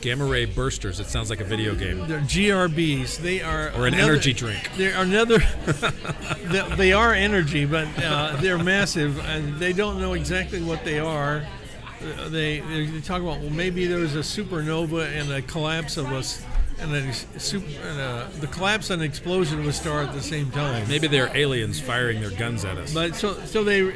Gamma 0.00 0.24
ray 0.26 0.46
bursters. 0.46 1.00
It 1.00 1.06
sounds 1.06 1.30
like 1.30 1.40
a 1.40 1.44
video 1.44 1.74
game. 1.74 2.06
They're 2.06 2.20
GRBs. 2.20 3.18
They 3.18 3.40
are 3.42 3.68
Or 3.74 3.86
an 3.86 3.94
another- 3.94 4.12
energy 4.12 4.32
drink. 4.32 4.70
They're 4.76 5.00
another. 5.00 5.38
they, 6.76 6.92
are 6.92 7.12
energy, 7.14 7.64
but 7.64 7.88
uh, 8.02 8.36
they're 8.40 8.58
massive, 8.58 9.18
and 9.24 9.58
they 9.58 9.72
don't 9.72 10.00
know 10.00 10.12
exactly 10.12 10.62
what 10.62 10.84
they 10.84 10.98
are. 10.98 11.44
Uh, 12.18 12.28
They, 12.28 12.60
they 12.60 13.00
talk 13.00 13.22
about 13.22 13.40
well, 13.40 13.50
maybe 13.50 13.86
there 13.86 13.98
was 13.98 14.14
a 14.14 14.20
supernova 14.20 15.06
and 15.18 15.32
a 15.32 15.40
collapsar, 15.42 16.08
and 16.78 16.94
a 16.94 17.12
super, 17.40 17.66
and 17.66 18.00
a, 18.00 18.28
the 18.40 18.46
collapse 18.46 18.90
and 18.90 19.02
explosion 19.02 19.64
would 19.64 19.74
start 19.74 20.08
at 20.08 20.14
the 20.14 20.22
same 20.22 20.50
time. 20.50 20.86
Maybe 20.88 21.06
they're 21.08 21.34
aliens 21.36 21.80
firing 21.80 22.20
their 22.20 22.30
guns 22.30 22.64
at 22.64 22.76
us. 22.76 22.92
But 22.92 23.14
so 23.16 23.34
so 23.44 23.64
they 23.64 23.94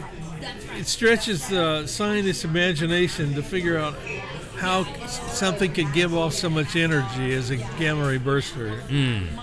it 0.78 0.86
stretches 0.86 1.48
the 1.48 1.86
scientist's 1.86 2.44
imagination 2.44 3.34
to 3.34 3.42
figure 3.42 3.76
out 3.76 3.94
how 4.56 4.84
something 5.06 5.72
could 5.72 5.92
give 5.92 6.14
off 6.14 6.32
so 6.34 6.48
much 6.50 6.76
energy 6.76 7.32
as 7.34 7.50
a 7.50 7.56
gamma 7.78 8.06
ray 8.08 8.18
burster. 8.18 8.80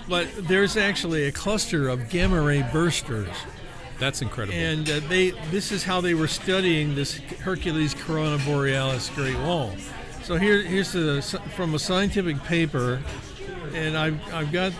But 0.08 0.28
there's 0.48 0.76
actually 0.76 1.24
a 1.24 1.32
cluster 1.32 1.88
of 1.88 2.08
gamma 2.08 2.40
ray 2.40 2.62
bursters, 2.62 3.34
That's 3.98 4.22
incredible. 4.22 4.56
and 4.58 4.88
uh, 4.88 5.00
they 5.08 5.30
this 5.50 5.70
is 5.72 5.84
how 5.84 6.00
they 6.00 6.14
were 6.14 6.28
studying 6.28 6.94
this 6.94 7.16
Hercules 7.42 7.94
Corona 7.94 8.38
Borealis 8.44 9.10
Great 9.10 9.38
Wall. 9.38 9.74
So 10.24 10.36
here 10.36 10.62
here's 10.62 10.92
the, 10.92 11.22
from 11.56 11.74
a 11.74 11.78
scientific 11.78 12.42
paper, 12.44 13.00
and 13.74 13.96
I've 13.96 14.34
I've 14.34 14.52
got 14.52 14.72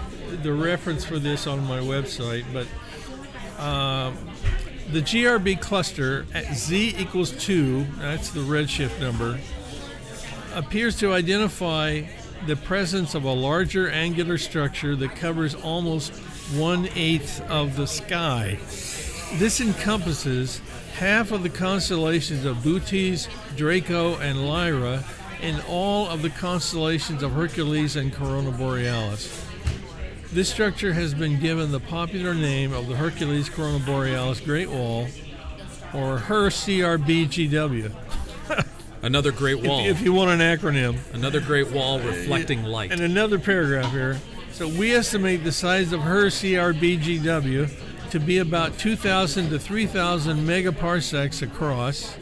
the 0.43 0.53
reference 0.53 1.05
for 1.05 1.19
this 1.19 1.47
on 1.47 1.67
my 1.67 1.79
website, 1.79 2.45
but. 2.53 2.67
Um, 3.63 4.17
the 4.93 5.03
GRB 5.03 5.61
cluster 5.61 6.25
at 6.33 6.55
z 6.55 6.95
equals 6.97 7.33
2, 7.45 7.85
that's 7.99 8.31
the 8.31 8.41
redshift 8.41 8.99
number, 9.01 9.39
appears 10.55 10.97
to 11.01 11.13
identify 11.13 12.05
the 12.47 12.57
presence 12.57 13.15
of 13.15 13.25
a 13.25 13.33
larger 13.33 13.91
angular 13.91 14.39
structure 14.39 14.97
that 14.97 15.15
covers 15.15 15.55
almost 15.55 16.15
one 16.57 16.89
eighth 16.95 17.43
of 17.51 17.77
the 17.77 17.87
sky. 17.87 18.59
This 19.35 19.61
encompasses 19.61 20.63
half 20.95 21.33
of 21.33 21.43
the 21.43 21.51
constellations 21.51 22.47
of 22.47 22.63
Bootes, 22.63 23.29
Draco, 23.57 24.17
and 24.17 24.49
Lyra, 24.49 25.05
and 25.41 25.63
all 25.69 26.09
of 26.09 26.23
the 26.23 26.31
constellations 26.31 27.23
of 27.23 27.33
Hercules 27.33 27.97
and 27.97 28.13
Corona 28.13 28.51
Borealis. 28.51 29.45
This 30.33 30.49
structure 30.51 30.93
has 30.93 31.15
been 31.15 31.41
given 31.41 31.73
the 31.73 31.81
popular 31.81 32.35
name 32.35 32.73
of 32.73 32.89
the 32.89 32.97
Hercules 32.97 33.49
Corona 33.49 33.79
Borealis 33.79 34.41
Great 34.41 34.69
Wall, 34.69 35.07
or 35.95 36.19
HER 36.19 36.49
CRBGW, 36.51 37.93
Another 39.03 39.33
great 39.33 39.65
wall. 39.65 39.87
if 39.87 40.03
you 40.03 40.13
want 40.13 40.31
an 40.31 40.41
acronym. 40.41 40.99
Another 41.15 41.41
great 41.41 41.71
wall 41.71 42.01
reflecting 42.01 42.65
light. 42.65 42.91
And 42.93 43.01
another 43.01 43.39
paragraph 43.39 43.91
here. 43.93 44.19
So 44.53 44.69
we 44.69 44.95
estimate 44.95 45.45
the 45.45 45.53
size 45.53 45.93
of 45.93 46.01
her 46.03 46.27
CRBGW 46.27 48.11
to 48.11 48.21
be 48.21 48.39
about 48.39 48.77
2,000 48.79 49.51
to 49.51 49.59
3,000 49.59 50.39
megaparsecs 50.39 51.43
across. 51.43 52.17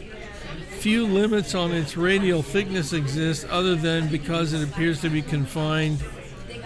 Few 0.86 1.04
limits 1.04 1.56
on 1.56 1.72
its 1.72 1.96
radial 1.96 2.42
thickness 2.44 2.92
exist 2.92 3.44
other 3.46 3.74
than 3.74 4.06
because 4.06 4.52
it 4.52 4.62
appears 4.62 5.00
to 5.00 5.10
be 5.10 5.20
confined 5.20 5.98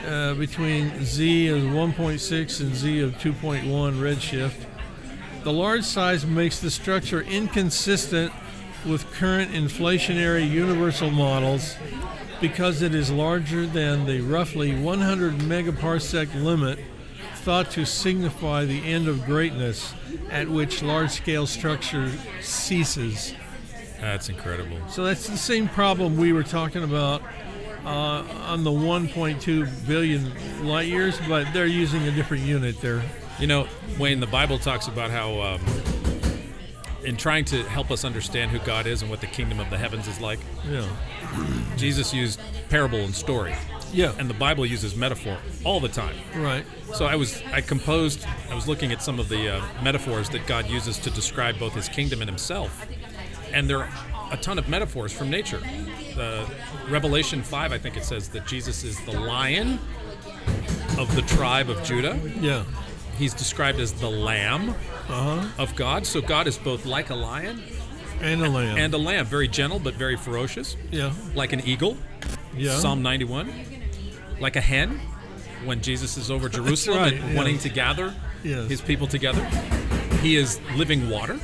uh, 0.06 0.35
between 0.35 1.02
Z 1.02 1.48
of 1.48 1.62
1.6 1.62 2.61
and 2.61 2.74
Z 2.74 3.00
of 3.00 3.14
2.1 3.14 3.62
redshift. 3.64 4.66
The 5.42 5.54
large 5.54 5.85
size 5.85 6.26
makes 6.26 6.61
the 6.61 6.70
structure 6.70 7.22
inconsistent 7.22 8.30
with 8.85 9.11
current 9.14 9.52
inflationary 9.52 10.46
universal 10.46 11.11
models 11.11 11.74
because 12.42 12.83
it 12.83 12.94
is 12.94 13.11
larger 13.11 13.64
than 13.64 14.04
the 14.04 14.20
roughly 14.20 14.78
100 14.78 15.38
megaparsec 15.38 16.35
limit 16.35 16.78
thought 17.37 17.70
to 17.70 17.87
signify 17.87 18.66
the 18.66 18.85
end 18.85 19.09
of 19.09 19.24
greatness 19.24 19.94
at 20.28 20.46
which 20.46 20.83
large 20.83 21.11
scale 21.11 21.46
structure 21.46 22.12
ceases. 22.42 23.35
That's 24.00 24.28
incredible. 24.28 24.76
So 24.88 25.04
that's 25.04 25.28
the 25.28 25.36
same 25.36 25.68
problem 25.68 26.16
we 26.16 26.32
were 26.32 26.42
talking 26.42 26.82
about 26.82 27.22
uh, 27.84 28.24
on 28.46 28.64
the 28.64 28.70
1.2 28.70 29.86
billion 29.86 30.66
light 30.66 30.88
years, 30.88 31.18
but 31.28 31.52
they're 31.52 31.66
using 31.66 32.06
a 32.08 32.10
different 32.10 32.44
unit 32.44 32.80
there. 32.80 33.02
You 33.38 33.46
know, 33.46 33.66
Wayne, 33.98 34.20
the 34.20 34.26
Bible 34.26 34.58
talks 34.58 34.86
about 34.86 35.10
how, 35.10 35.40
um, 35.40 35.60
in 37.04 37.16
trying 37.16 37.44
to 37.46 37.62
help 37.64 37.90
us 37.90 38.04
understand 38.04 38.50
who 38.50 38.58
God 38.60 38.86
is 38.86 39.00
and 39.02 39.10
what 39.10 39.20
the 39.20 39.26
kingdom 39.26 39.60
of 39.60 39.70
the 39.70 39.78
heavens 39.78 40.06
is 40.08 40.20
like, 40.20 40.38
Yeah. 40.68 40.86
Jesus 41.76 42.12
used 42.12 42.40
parable 42.68 42.98
and 42.98 43.14
story. 43.14 43.54
Yeah. 43.92 44.12
And 44.18 44.28
the 44.28 44.34
Bible 44.34 44.66
uses 44.66 44.94
metaphor 44.94 45.36
all 45.64 45.80
the 45.80 45.88
time. 45.88 46.14
Right. 46.36 46.64
So 46.94 47.06
I 47.06 47.16
was, 47.16 47.42
I 47.52 47.60
composed, 47.60 48.24
I 48.50 48.54
was 48.54 48.68
looking 48.68 48.92
at 48.92 49.02
some 49.02 49.18
of 49.18 49.28
the 49.28 49.56
uh, 49.56 49.64
metaphors 49.82 50.28
that 50.30 50.46
God 50.46 50.68
uses 50.68 50.98
to 50.98 51.10
describe 51.10 51.58
both 51.58 51.74
his 51.74 51.88
kingdom 51.88 52.20
and 52.20 52.28
himself. 52.28 52.86
And 53.52 53.68
there 53.68 53.78
are 53.80 53.88
a 54.32 54.36
ton 54.36 54.58
of 54.58 54.68
metaphors 54.68 55.12
from 55.12 55.30
nature. 55.30 55.60
The 56.14 56.48
Revelation 56.88 57.42
5, 57.42 57.72
I 57.72 57.78
think 57.78 57.96
it 57.96 58.04
says 58.04 58.28
that 58.30 58.46
Jesus 58.46 58.84
is 58.84 58.98
the 59.04 59.12
lion 59.18 59.78
of 60.98 61.14
the 61.14 61.22
tribe 61.22 61.70
of 61.70 61.82
Judah. 61.82 62.18
Yeah. 62.40 62.64
He's 63.18 63.34
described 63.34 63.80
as 63.80 63.92
the 63.92 64.08
lamb 64.10 64.70
Uh 65.08 65.40
huh. 65.40 65.48
of 65.58 65.74
God. 65.76 66.06
So 66.06 66.20
God 66.20 66.46
is 66.46 66.56
both 66.58 66.86
like 66.86 67.10
a 67.10 67.14
lion 67.14 67.62
And 68.20 68.42
a 68.42 68.48
lamb. 68.48 68.78
and 68.78 68.94
a 68.94 68.98
lamb, 68.98 69.26
very 69.26 69.48
gentle 69.48 69.78
but 69.78 69.94
very 69.94 70.16
ferocious, 70.16 70.76
yeah. 70.90 71.12
like 71.34 71.52
an 71.52 71.60
eagle. 71.66 71.96
Yeah. 72.56 72.76
Psalm 72.78 73.02
91. 73.02 73.52
Like 74.40 74.56
a 74.56 74.60
hen 74.60 75.00
when 75.64 75.82
Jesus 75.82 76.16
is 76.16 76.30
over 76.30 76.48
Jerusalem 76.48 76.98
right, 76.98 77.12
and 77.12 77.30
yeah. 77.32 77.36
wanting 77.36 77.58
to 77.58 77.68
gather 77.68 78.14
Yes. 78.42 78.70
his 78.70 78.80
people 78.80 79.06
together. 79.06 79.44
He 80.22 80.36
is 80.36 80.58
living 80.76 81.10
water. 81.10 81.38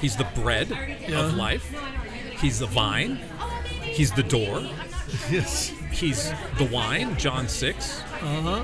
He's 0.00 0.16
the 0.16 0.26
bread 0.36 0.68
Yeah. 1.08 1.20
of 1.26 1.34
life. 1.34 1.64
He's 2.40 2.58
the 2.58 2.66
vine. 2.66 3.18
He's 3.82 4.12
the 4.12 4.22
door. 4.22 4.62
Yes. 5.30 5.68
He's 5.92 6.30
the 6.58 6.64
wine, 6.64 7.16
John 7.16 7.48
6. 7.48 8.00
Uh 8.00 8.40
huh. 8.42 8.62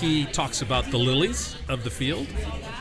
He 0.00 0.24
talks 0.26 0.62
about 0.62 0.90
the 0.90 0.98
lilies 0.98 1.56
of 1.68 1.82
the 1.84 1.90
field. 1.90 2.26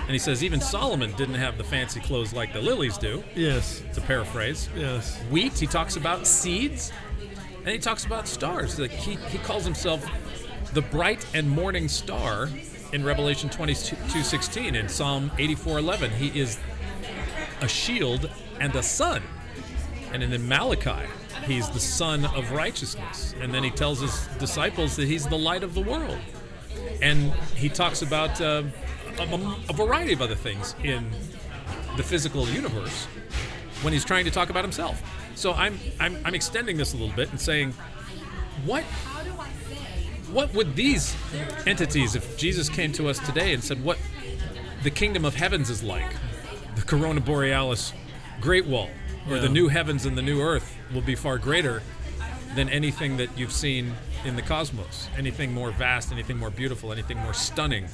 And 0.02 0.12
he 0.12 0.20
says 0.20 0.44
even 0.44 0.62
Solomon 0.62 1.12
didn't 1.18 1.36
have 1.36 1.58
the 1.58 1.64
fancy 1.64 2.00
clothes 2.00 2.34
like 2.34 2.54
the 2.54 2.62
lilies 2.62 2.98
do. 2.98 3.24
Yes. 3.36 3.82
It's 3.88 3.98
a 3.98 4.02
paraphrase. 4.02 4.70
Yes. 4.76 5.18
wheat. 5.32 5.58
He 5.58 5.68
talks 5.68 5.96
about 5.98 6.26
seeds, 6.28 6.92
and 7.58 7.68
he 7.70 7.78
talks 7.80 8.06
about 8.06 8.28
stars. 8.28 8.80
Like 8.80 8.92
he, 8.92 9.16
he 9.16 9.38
calls 9.40 9.66
himself 9.66 10.06
the 10.74 10.82
bright 10.82 11.26
and 11.34 11.50
morning 11.50 11.88
star 11.88 12.50
in 12.94 13.04
Revelation 13.04 13.50
22:16. 13.50 14.76
In 14.76 14.88
Psalm 14.90 15.32
84:11, 15.38 16.12
he 16.12 16.40
is 16.40 16.58
a 17.62 17.68
shield 17.68 18.30
and 18.60 18.76
a 18.76 18.84
sun. 18.84 19.22
And 20.12 20.24
in 20.24 20.48
Malachi, 20.48 21.08
he's 21.46 21.70
the 21.70 21.80
sun 21.80 22.26
of 22.26 22.52
righteousness. 22.52 23.36
And 23.40 23.54
then 23.54 23.64
he 23.64 23.70
tells 23.70 24.00
his 24.00 24.28
disciples 24.40 24.96
that 24.96 25.08
he's 25.08 25.28
the 25.28 25.38
light 25.38 25.64
of 25.64 25.74
the 25.74 25.82
world. 25.82 26.18
And 27.02 27.32
he 27.56 27.70
talks 27.70 28.02
about 28.02 28.42
uh, 28.42 28.64
a, 29.20 29.56
a 29.70 29.74
variety 29.74 30.14
of 30.14 30.22
other 30.22 30.36
things 30.36 30.76
in 30.84 31.10
the 31.98 32.04
physical 32.04 32.48
universe 32.48 33.06
when 33.82 33.94
he's 33.94 34.06
trying 34.06 34.26
to 34.26 34.32
talk 34.32 34.50
about 34.50 34.64
himself. 34.64 35.02
So 35.36 35.54
I'm 35.54 35.80
I'm, 36.00 36.18
I'm 36.26 36.36
extending 36.36 36.78
this 36.78 36.94
a 36.94 36.98
little 36.98 37.16
bit 37.16 37.30
and 37.30 37.40
saying, 37.40 37.74
what 38.66 38.84
what 40.32 40.54
would 40.54 40.76
these 40.76 41.16
entities, 41.66 42.16
if 42.16 42.38
Jesus 42.38 42.70
came 42.70 42.92
to 42.94 43.08
us 43.08 43.20
today 43.20 43.54
and 43.54 43.64
said 43.64 43.84
what 43.84 43.98
the 44.84 44.92
kingdom 44.92 45.26
of 45.26 45.36
heavens 45.36 45.70
is 45.70 45.82
like, 45.82 46.14
the 46.80 46.86
Corona 46.86 47.20
Borealis 47.20 47.92
Great 48.40 48.66
Wall, 48.66 48.90
or 49.30 49.40
the 49.40 49.50
new 49.50 49.68
heavens 49.68 50.06
and 50.06 50.18
the 50.18 50.22
new 50.22 50.40
earth 50.42 50.76
will 50.94 51.02
be 51.02 51.14
far 51.16 51.38
greater 51.38 51.82
than 52.56 52.70
anything 52.70 53.18
that 53.18 53.38
you've 53.38 53.52
seen 53.52 53.94
in 54.26 54.36
the 54.38 54.42
cosmos. 54.42 55.10
Anything 55.18 55.54
more 55.54 55.72
vast, 55.72 56.12
anything 56.12 56.38
more 56.38 56.50
beautiful, 56.50 56.92
anything 56.94 57.18
more 57.18 57.34
stunning 57.34 57.86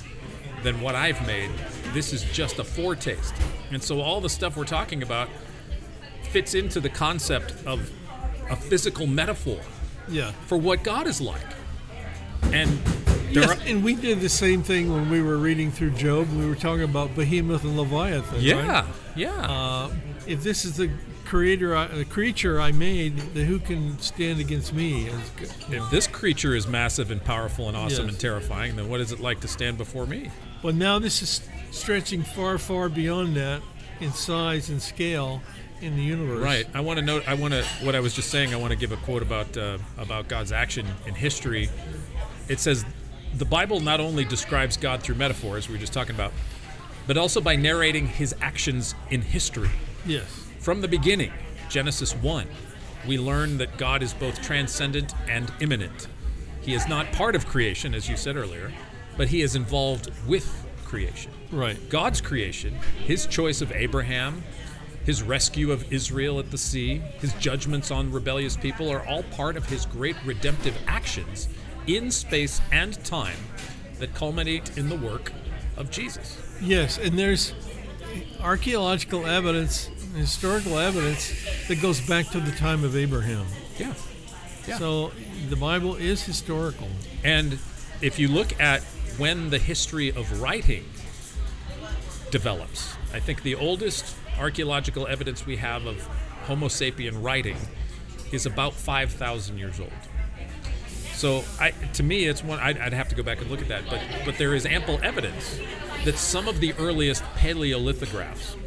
than 0.63 0.81
what 0.81 0.93
I've 0.95 1.25
made. 1.25 1.49
This 1.93 2.13
is 2.13 2.23
just 2.31 2.59
a 2.59 2.63
foretaste. 2.63 3.33
And 3.71 3.81
so 3.83 4.01
all 4.01 4.21
the 4.21 4.29
stuff 4.29 4.55
we're 4.55 4.65
talking 4.65 5.01
about 5.01 5.29
fits 6.29 6.53
into 6.53 6.79
the 6.79 6.89
concept 6.89 7.55
of 7.65 7.91
a 8.49 8.55
physical 8.55 9.07
metaphor 9.07 9.59
Yeah. 10.07 10.31
for 10.45 10.57
what 10.59 10.83
God 10.83 11.07
is 11.07 11.19
like. 11.19 11.41
And 12.53 12.79
Yes, 13.31 13.57
and 13.65 13.83
we 13.83 13.95
did 13.95 14.21
the 14.21 14.29
same 14.29 14.63
thing 14.63 14.91
when 14.93 15.09
we 15.09 15.21
were 15.21 15.38
reading 15.38 15.71
through 15.71 15.91
Job. 15.91 16.29
We 16.33 16.47
were 16.47 16.55
talking 16.55 16.83
about 16.83 17.15
Behemoth 17.15 17.63
and 17.63 17.77
Leviathan. 17.77 18.41
yeah, 18.41 18.81
right? 18.81 18.85
yeah. 19.15 19.31
Uh, 19.33 19.91
if 20.27 20.41
this 20.43 20.65
is 20.65 20.77
the 20.77 20.89
creator, 21.25 21.75
I, 21.75 21.88
the 21.88 22.05
creature 22.05 22.61
I 22.61 22.71
made, 22.71 23.17
then 23.33 23.45
who 23.45 23.59
can 23.59 23.97
stand 23.99 24.39
against 24.39 24.73
me? 24.73 25.07
If 25.69 25.89
this 25.91 26.07
creature 26.07 26.55
is 26.55 26.67
massive 26.67 27.11
and 27.11 27.23
powerful 27.23 27.67
and 27.67 27.75
awesome 27.75 28.05
Yes. 28.05 28.13
and 28.13 28.19
terrifying, 28.19 28.75
then 28.75 28.89
what 28.89 29.01
is 29.01 29.11
it 29.11 29.19
like 29.19 29.39
to 29.41 29.47
stand 29.47 29.77
before 29.77 30.05
me? 30.05 30.29
But 30.61 30.75
now 30.75 30.99
this 30.99 31.21
is 31.21 31.41
stretching 31.71 32.23
far, 32.23 32.57
far 32.57 32.89
beyond 32.89 33.35
that 33.38 33.61
in 33.99 34.11
size 34.11 34.69
and 34.69 34.81
scale 34.81 35.41
in 35.81 35.95
the 35.95 36.01
universe. 36.03 36.43
Right. 36.43 36.65
I 36.73 36.79
want 36.81 36.99
to 36.99 37.05
note. 37.05 37.27
I 37.27 37.33
want 37.33 37.53
to. 37.53 37.63
What 37.83 37.95
I 37.95 37.99
was 37.99 38.13
just 38.13 38.29
saying. 38.29 38.53
I 38.53 38.57
want 38.57 38.71
to 38.71 38.77
give 38.77 38.91
a 38.91 38.97
quote 38.97 39.21
about 39.21 39.55
uh, 39.57 39.77
about 39.97 40.27
God's 40.27 40.51
action 40.51 40.85
in 41.05 41.13
history. 41.15 41.69
It 42.47 42.59
says, 42.59 42.85
the 43.37 43.45
Bible 43.45 43.79
not 43.81 43.99
only 43.99 44.23
describes 44.23 44.77
God 44.77 45.03
through 45.03 45.15
metaphors 45.15 45.67
we 45.67 45.75
were 45.75 45.79
just 45.79 45.93
talking 45.93 46.15
about, 46.15 46.31
but 47.05 47.17
also 47.17 47.41
by 47.41 47.55
narrating 47.55 48.07
His 48.07 48.33
actions 48.41 48.95
in 49.09 49.21
history. 49.21 49.69
Yes. 50.05 50.47
From 50.59 50.81
the 50.81 50.87
beginning, 50.87 51.33
Genesis 51.69 52.13
1, 52.15 52.47
we 53.07 53.19
learn 53.19 53.57
that 53.57 53.77
God 53.77 54.01
is 54.01 54.13
both 54.13 54.41
transcendent 54.41 55.13
and 55.27 55.51
immanent. 55.59 56.07
He 56.61 56.73
is 56.73 56.87
not 56.87 57.11
part 57.11 57.35
of 57.35 57.45
creation, 57.45 57.93
as 57.93 58.09
you 58.09 58.17
said 58.17 58.35
earlier, 58.35 58.71
but 59.17 59.27
He 59.27 59.41
is 59.41 59.55
involved 59.55 60.11
with 60.27 60.65
creation. 60.85 61.31
Right. 61.51 61.77
God's 61.89 62.21
creation, 62.21 62.73
his 63.05 63.27
choice 63.27 63.61
of 63.61 63.71
Abraham, 63.71 64.43
his 65.03 65.21
rescue 65.21 65.71
of 65.71 65.91
Israel 65.91 66.39
at 66.39 66.51
the 66.51 66.57
sea, 66.57 66.99
his 67.19 67.33
judgments 67.33 67.91
on 67.91 68.11
rebellious 68.11 68.57
people 68.57 68.89
are 68.89 69.05
all 69.05 69.23
part 69.23 69.57
of 69.57 69.67
his 69.67 69.85
great 69.85 70.15
redemptive 70.25 70.75
actions 70.87 71.47
in 71.87 72.11
space 72.11 72.61
and 72.71 73.03
time 73.05 73.37
that 73.99 74.13
culminate 74.13 74.77
in 74.77 74.89
the 74.89 74.97
work 74.97 75.31
of 75.77 75.91
Jesus. 75.91 76.41
Yes, 76.61 76.97
and 76.97 77.17
there's 77.17 77.53
archaeological 78.41 79.25
evidence, 79.25 79.89
historical 80.15 80.77
evidence 80.77 81.33
that 81.67 81.81
goes 81.81 82.01
back 82.07 82.29
to 82.29 82.39
the 82.39 82.51
time 82.51 82.83
of 82.83 82.95
Abraham. 82.95 83.45
Yeah. 83.77 83.93
Yeah. 84.67 84.77
So 84.77 85.11
the 85.49 85.55
Bible 85.55 85.95
is 85.95 86.23
historical. 86.23 86.88
And 87.23 87.59
if 88.01 88.19
you 88.19 88.27
look 88.27 88.59
at 88.59 88.81
when 89.17 89.49
the 89.49 89.59
history 89.59 90.09
of 90.09 90.41
writing 90.41 90.86
develops, 92.31 92.95
I 93.13 93.19
think 93.19 93.43
the 93.43 93.55
oldest 93.55 94.15
archaeological 94.39 95.07
evidence 95.07 95.45
we 95.45 95.57
have 95.57 95.86
of 95.86 96.01
Homo 96.45 96.67
sapien 96.67 97.23
writing 97.23 97.57
is 98.31 98.45
about 98.45 98.73
5,000 98.73 99.57
years 99.57 99.79
old. 99.79 99.91
So, 101.16 101.43
I, 101.59 101.72
to 101.93 102.03
me, 102.03 102.26
it's 102.26 102.43
one 102.43 102.59
I'd, 102.59 102.78
I'd 102.78 102.93
have 102.93 103.07
to 103.09 103.16
go 103.16 103.24
back 103.24 103.39
and 103.41 103.49
look 103.49 103.61
at 103.61 103.70
that. 103.70 103.84
But 103.89 104.01
but 104.26 104.38
there 104.38 104.53
is 104.53 104.66
ample 104.66 104.99
evidence 105.01 105.59
that 106.03 106.18
some 106.18 106.47
of 106.47 106.59
the 106.59 106.74
earliest 106.74 107.24
paleolithographs 107.36 108.57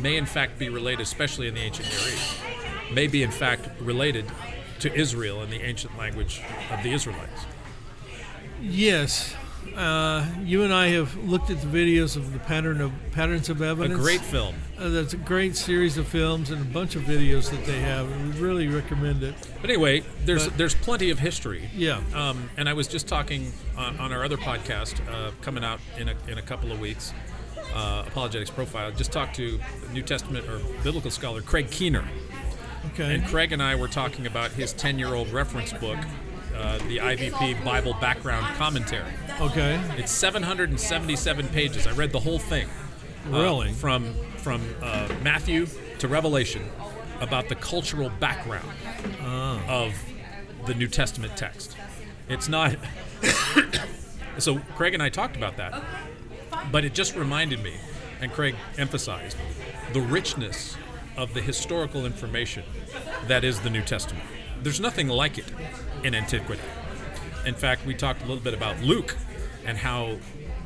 may 0.00 0.16
in 0.16 0.26
fact 0.26 0.58
be 0.58 0.68
related, 0.68 1.02
especially 1.02 1.48
in 1.48 1.54
the 1.54 1.60
ancient 1.60 1.88
Near 1.88 2.14
East, 2.14 2.36
may 2.92 3.06
be 3.06 3.22
in 3.22 3.30
fact 3.30 3.68
related 3.80 4.26
to 4.80 4.92
Israel 4.94 5.42
and 5.42 5.52
the 5.52 5.60
ancient 5.60 5.96
language 5.96 6.42
of 6.70 6.82
the 6.82 6.92
Israelites. 6.92 7.46
Yes, 8.60 9.34
uh, 9.76 10.26
you 10.42 10.62
and 10.62 10.72
I 10.72 10.88
have 10.88 11.16
looked 11.16 11.50
at 11.50 11.60
the 11.60 11.66
videos 11.66 12.16
of 12.16 12.32
the 12.32 12.38
pattern 12.40 12.80
of 12.80 12.92
patterns 13.12 13.48
of 13.48 13.62
evidence. 13.62 13.98
A 13.98 14.02
great 14.02 14.20
film. 14.20 14.54
Uh, 14.82 14.88
that's 14.88 15.12
a 15.12 15.16
great 15.16 15.54
series 15.56 15.96
of 15.96 16.08
films 16.08 16.50
and 16.50 16.60
a 16.60 16.64
bunch 16.64 16.96
of 16.96 17.02
videos 17.02 17.48
that 17.50 17.64
they 17.66 17.78
have. 17.78 18.08
We 18.34 18.40
really 18.40 18.66
recommend 18.66 19.22
it. 19.22 19.34
But 19.60 19.70
anyway, 19.70 20.02
there's 20.24 20.46
But- 20.48 20.58
there's 20.58 20.74
plenty 20.74 21.10
of 21.10 21.20
history. 21.20 21.70
Yeah. 21.72 22.00
Um, 22.14 22.50
and 22.56 22.68
I 22.68 22.72
was 22.72 22.88
just 22.88 23.06
talking 23.06 23.52
on, 23.76 23.96
on 24.00 24.12
our 24.12 24.24
other 24.24 24.36
podcast 24.36 24.94
uh, 25.08 25.30
coming 25.40 25.62
out 25.62 25.78
in 25.98 26.08
a, 26.08 26.14
in 26.26 26.38
a 26.38 26.42
couple 26.42 26.72
of 26.72 26.80
weeks, 26.80 27.12
uh, 27.74 28.02
Apologetics 28.08 28.50
Profile. 28.50 28.90
Just 28.90 29.12
talked 29.12 29.36
to 29.36 29.60
New 29.92 30.02
Testament 30.02 30.48
or 30.48 30.58
biblical 30.82 31.12
scholar 31.12 31.42
Craig 31.42 31.70
Keener. 31.70 32.04
Okay. 32.94 33.14
And 33.14 33.24
Craig 33.26 33.52
and 33.52 33.62
I 33.62 33.76
were 33.76 33.86
talking 33.88 34.26
about 34.26 34.50
his 34.50 34.72
10 34.72 34.98
year 34.98 35.14
old 35.14 35.28
reference 35.28 35.72
book, 35.74 35.98
uh, 36.56 36.78
the 36.88 36.98
IVP 36.98 37.64
Bible 37.64 37.94
Background 38.00 38.46
Commentary. 38.56 39.12
Okay. 39.40 39.80
It's 39.96 40.10
777 40.10 41.48
pages. 41.50 41.86
I 41.86 41.92
read 41.92 42.10
the 42.10 42.18
whole 42.20 42.40
thing. 42.40 42.66
uh, 43.32 43.38
Really? 43.40 43.72
from 43.74 44.12
from 44.42 44.62
uh, 44.82 45.08
Matthew 45.22 45.66
to 45.98 46.08
Revelation 46.08 46.62
about 47.20 47.48
the 47.48 47.54
cultural 47.54 48.10
background 48.20 48.68
Ah. 49.20 49.60
of 49.68 49.94
the 50.66 50.74
New 50.74 50.88
Testament 50.88 51.36
text. 51.36 51.76
It's 52.28 52.48
not. 52.48 52.76
so 54.38 54.58
Craig 54.76 54.94
and 54.94 55.02
I 55.02 55.08
talked 55.08 55.36
about 55.36 55.56
that, 55.58 55.80
but 56.70 56.84
it 56.84 56.92
just 56.94 57.14
reminded 57.16 57.62
me, 57.62 57.74
and 58.20 58.32
Craig 58.32 58.56
emphasized 58.78 59.36
the 59.92 60.00
richness 60.00 60.76
of 61.16 61.34
the 61.34 61.40
historical 61.40 62.04
information 62.06 62.64
that 63.28 63.44
is 63.44 63.60
the 63.60 63.70
New 63.70 63.82
Testament. 63.82 64.24
There's 64.62 64.80
nothing 64.80 65.08
like 65.08 65.38
it 65.38 65.44
in 66.02 66.14
antiquity. 66.14 66.62
In 67.46 67.54
fact, 67.54 67.84
we 67.86 67.94
talked 67.94 68.22
a 68.22 68.26
little 68.26 68.42
bit 68.42 68.54
about 68.54 68.80
Luke 68.80 69.16
and 69.64 69.76
how 69.78 70.16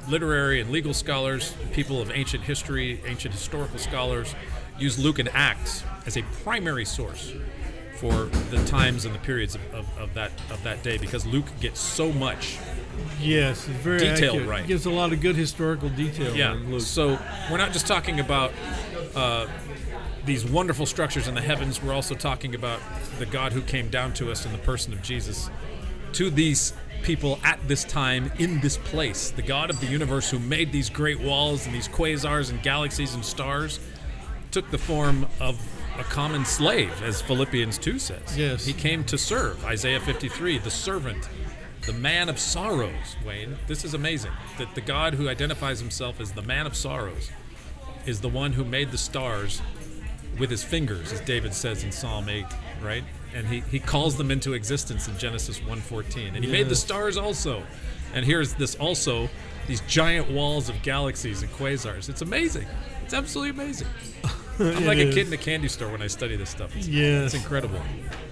literary 0.08 0.60
and 0.60 0.70
legal 0.70 0.94
scholars, 0.94 1.54
people 1.72 2.00
of 2.00 2.10
ancient 2.10 2.44
history, 2.44 3.00
ancient 3.06 3.34
historical 3.34 3.78
scholars, 3.78 4.34
use 4.78 4.98
Luke 4.98 5.18
and 5.18 5.28
Acts 5.30 5.84
as 6.06 6.16
a 6.16 6.22
primary 6.44 6.84
source 6.84 7.32
for 7.96 8.26
the 8.50 8.62
times 8.66 9.06
and 9.06 9.14
the 9.14 9.18
periods 9.20 9.54
of, 9.54 9.74
of, 9.74 9.98
of 9.98 10.12
that 10.14 10.30
of 10.50 10.62
that 10.64 10.82
day 10.82 10.98
because 10.98 11.24
Luke 11.24 11.46
gets 11.60 11.80
so 11.80 12.12
much. 12.12 12.58
Yes, 13.20 13.66
it's 13.68 13.78
very 13.78 14.00
Detail 14.00 14.32
accurate. 14.32 14.48
right. 14.48 14.66
Gives 14.66 14.84
a 14.86 14.90
lot 14.90 15.12
of 15.12 15.20
good 15.20 15.36
historical 15.36 15.88
detail. 15.88 16.34
Yeah. 16.36 16.54
in 16.54 16.70
Luke. 16.70 16.82
So 16.82 17.18
we're 17.50 17.56
not 17.56 17.72
just 17.72 17.86
talking 17.86 18.20
about 18.20 18.52
uh, 19.14 19.46
these 20.26 20.44
wonderful 20.44 20.84
structures 20.84 21.26
in 21.26 21.34
the 21.34 21.40
heavens. 21.40 21.82
We're 21.82 21.94
also 21.94 22.14
talking 22.14 22.54
about 22.54 22.80
the 23.18 23.26
God 23.26 23.52
who 23.52 23.62
came 23.62 23.88
down 23.88 24.12
to 24.14 24.30
us 24.30 24.44
in 24.44 24.52
the 24.52 24.58
person 24.58 24.92
of 24.92 25.00
Jesus, 25.02 25.48
to 26.12 26.28
these 26.30 26.74
people 27.02 27.38
at 27.44 27.58
this 27.68 27.84
time 27.84 28.32
in 28.38 28.60
this 28.60 28.76
place. 28.76 29.30
The 29.30 29.42
God 29.42 29.70
of 29.70 29.80
the 29.80 29.86
universe 29.86 30.30
who 30.30 30.38
made 30.38 30.72
these 30.72 30.90
great 30.90 31.20
walls 31.20 31.66
and 31.66 31.74
these 31.74 31.88
quasars 31.88 32.50
and 32.50 32.62
galaxies 32.62 33.14
and 33.14 33.24
stars 33.24 33.80
took 34.50 34.70
the 34.70 34.78
form 34.78 35.26
of 35.40 35.60
a 35.98 36.04
common 36.04 36.44
slave, 36.44 37.02
as 37.02 37.22
Philippians 37.22 37.78
2 37.78 37.98
says. 37.98 38.36
Yes. 38.36 38.64
He 38.64 38.72
came 38.72 39.04
to 39.04 39.16
serve. 39.16 39.64
Isaiah 39.64 40.00
53, 40.00 40.58
the 40.58 40.70
servant, 40.70 41.28
the 41.86 41.92
man 41.92 42.28
of 42.28 42.38
sorrows, 42.38 43.16
Wayne. 43.24 43.56
This 43.66 43.84
is 43.84 43.94
amazing. 43.94 44.32
That 44.58 44.74
the 44.74 44.80
God 44.80 45.14
who 45.14 45.28
identifies 45.28 45.80
himself 45.80 46.20
as 46.20 46.32
the 46.32 46.42
man 46.42 46.66
of 46.66 46.76
sorrows 46.76 47.30
is 48.04 48.20
the 48.20 48.28
one 48.28 48.52
who 48.52 48.64
made 48.64 48.90
the 48.90 48.98
stars 48.98 49.62
with 50.38 50.50
his 50.50 50.62
fingers, 50.62 51.12
as 51.12 51.20
David 51.22 51.54
says 51.54 51.82
in 51.82 51.90
Psalm 51.90 52.28
8, 52.28 52.44
right? 52.82 53.04
And 53.34 53.46
he, 53.46 53.60
he 53.60 53.78
calls 53.78 54.16
them 54.16 54.30
into 54.30 54.54
existence 54.54 55.08
in 55.08 55.18
Genesis 55.18 55.60
1:14. 55.60 56.34
And 56.34 56.44
he 56.44 56.50
made 56.50 56.68
the 56.68 56.76
stars 56.76 57.16
also. 57.16 57.62
And 58.14 58.24
here's 58.24 58.54
this 58.54 58.74
also, 58.76 59.28
these 59.66 59.80
giant 59.82 60.30
walls 60.30 60.68
of 60.68 60.80
galaxies 60.82 61.42
and 61.42 61.50
quasars. 61.52 62.08
It's 62.08 62.22
amazing. 62.22 62.66
It's 63.04 63.12
absolutely 63.14 63.50
amazing. 63.50 63.88
I'm 64.58 64.86
like 64.86 64.96
a 64.98 65.12
kid 65.12 65.26
in 65.26 65.32
a 65.34 65.36
candy 65.36 65.68
store 65.68 65.90
when 65.92 66.00
I 66.00 66.06
study 66.06 66.34
this 66.36 66.48
stuff. 66.48 66.74
It's, 66.76 66.88
Yes. 66.88 67.34
it's 67.34 67.42
incredible. 67.42 67.78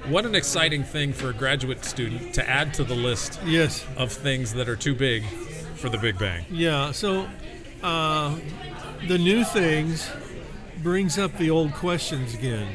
What 0.09 0.25
an 0.25 0.35
exciting 0.35 0.83
thing 0.83 1.13
for 1.13 1.29
a 1.29 1.35
graduate 1.35 1.85
student 1.85 2.33
to 2.35 2.49
add 2.49 2.73
to 2.75 2.85
the 2.85 2.95
list 2.95 3.39
Yes. 3.45 3.85
of 3.99 4.11
things 4.11 4.55
that 4.55 4.67
are 4.69 4.77
too 4.77 4.95
big 4.95 5.23
for 5.77 5.91
the 5.91 5.99
Big 5.99 6.19
Bang. 6.19 6.47
Yeah. 6.51 6.93
So, 6.93 7.29
uh, 7.83 8.37
the 9.07 9.19
new 9.19 9.45
things 9.45 10.09
brings 10.83 11.19
up 11.19 11.37
the 11.37 11.51
old 11.51 11.75
questions 11.75 12.33
again, 12.33 12.69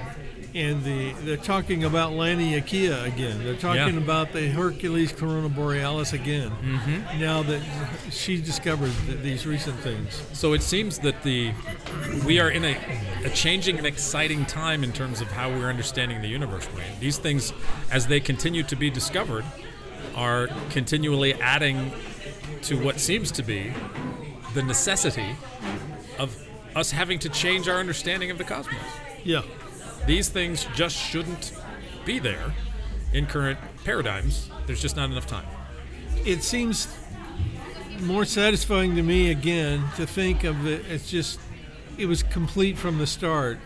and 0.56 0.84
the 0.84 1.12
they're 1.24 1.38
talking 1.38 1.84
about 1.84 2.14
Laniakea 2.14 3.06
again. 3.06 3.44
They're 3.44 3.56
talking 3.56 3.96
Yeah. 3.96 4.02
about 4.02 4.34
the 4.34 4.48
Hercules 4.50 5.12
Corona 5.12 5.50
Borealis 5.50 6.14
again. 6.14 6.52
Mm-hmm. 6.52 7.20
Now 7.20 7.44
that 7.44 7.62
she 8.12 8.42
discovered 8.42 8.92
th- 9.06 9.20
these 9.20 9.46
recent 9.46 9.78
things. 9.80 10.22
So 10.34 10.54
it 10.54 10.62
seems 10.64 11.00
that 11.00 11.22
the 11.24 11.52
we 12.26 12.40
are 12.40 12.50
in 12.50 12.66
a, 12.66 12.78
a 13.26 13.30
changing 13.30 13.78
and 13.78 13.86
exciting 13.86 14.46
time 14.46 14.84
in 14.84 14.92
terms 14.92 15.22
of 15.22 15.28
how 15.32 15.50
we're 15.50 15.70
understanding 15.70 16.22
the 16.22 16.28
universe. 16.30 16.68
Wayne. 16.76 17.00
These 17.00 17.18
things, 17.20 17.54
as 17.92 18.08
they 18.08 18.20
continue 18.20 18.64
to 18.64 18.76
be 18.76 18.90
discovered, 18.90 19.46
are 20.16 20.48
continually 20.72 21.34
adding 21.36 21.92
to 22.64 22.76
what 22.84 23.00
seems 23.00 23.32
to 23.32 23.44
be 23.44 23.72
the 24.54 24.64
necessity 24.64 25.36
of 26.18 26.36
us 26.76 26.92
having 26.92 27.20
to 27.20 27.30
change 27.30 27.68
our 27.70 27.78
understanding 27.80 28.32
of 28.32 28.38
the 28.38 28.44
cosmos. 28.44 28.76
Yeah. 29.24 29.42
These 30.10 30.30
things 30.30 30.66
just 30.74 30.96
shouldn't 30.98 31.54
be 32.04 32.18
there 32.18 32.56
in 33.14 33.28
current 33.28 33.60
paradigms. 33.86 34.50
There's 34.66 34.82
just 34.82 34.96
not 34.96 35.12
enough 35.12 35.28
time. 35.28 35.46
it 36.26 36.42
seems 36.44 36.88
more 38.02 38.26
satisfying 38.26 38.96
to 38.96 39.04
me 39.04 39.30
again 39.30 39.84
to 39.98 40.08
think 40.08 40.44
of 40.46 40.66
it 40.66 40.84
as 40.90 41.08
just 41.12 41.40
it 42.00 42.08
was 42.08 42.24
complete 42.24 42.76
from 42.76 42.98
the 42.98 43.06
start 43.06 43.60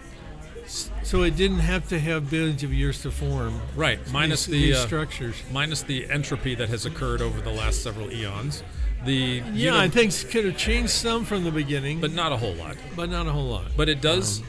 so 1.04 1.24
it 1.24 1.36
didn't 1.38 1.60
have 1.60 1.88
to 1.88 1.98
have 2.00 2.30
billions 2.30 2.62
of 2.64 2.74
years 2.74 3.02
to 3.04 3.12
form 3.12 3.62
Right, 3.76 4.00
minus 4.12 4.46
these, 4.46 4.52
the 4.54 4.66
these 4.68 4.76
uh, 4.78 4.86
structures 4.88 5.36
minus 5.52 5.82
the 5.84 6.10
entropy 6.10 6.56
that 6.56 6.68
has 6.70 6.86
occurred 6.86 7.22
over 7.22 7.40
the 7.42 7.52
last 7.52 7.84
several 7.84 8.12
eons. 8.12 8.64
The 9.06 9.42
yeah 9.54 9.76
uni- 9.76 9.78
i 9.78 9.88
think 9.88 10.12
could 10.32 10.46
have 10.46 10.58
changed 10.58 10.92
some 10.92 11.24
from 11.26 11.44
the 11.44 11.52
beginning 11.52 12.02
but 12.02 12.12
not 12.12 12.32
a 12.34 12.38
whole 12.38 12.56
lot. 12.56 12.76
but 12.98 13.10
not 13.10 13.28
a 13.28 13.32
whole 13.32 13.48
lot 13.50 13.66
But 13.78 13.88
it 13.88 14.02
does. 14.02 14.42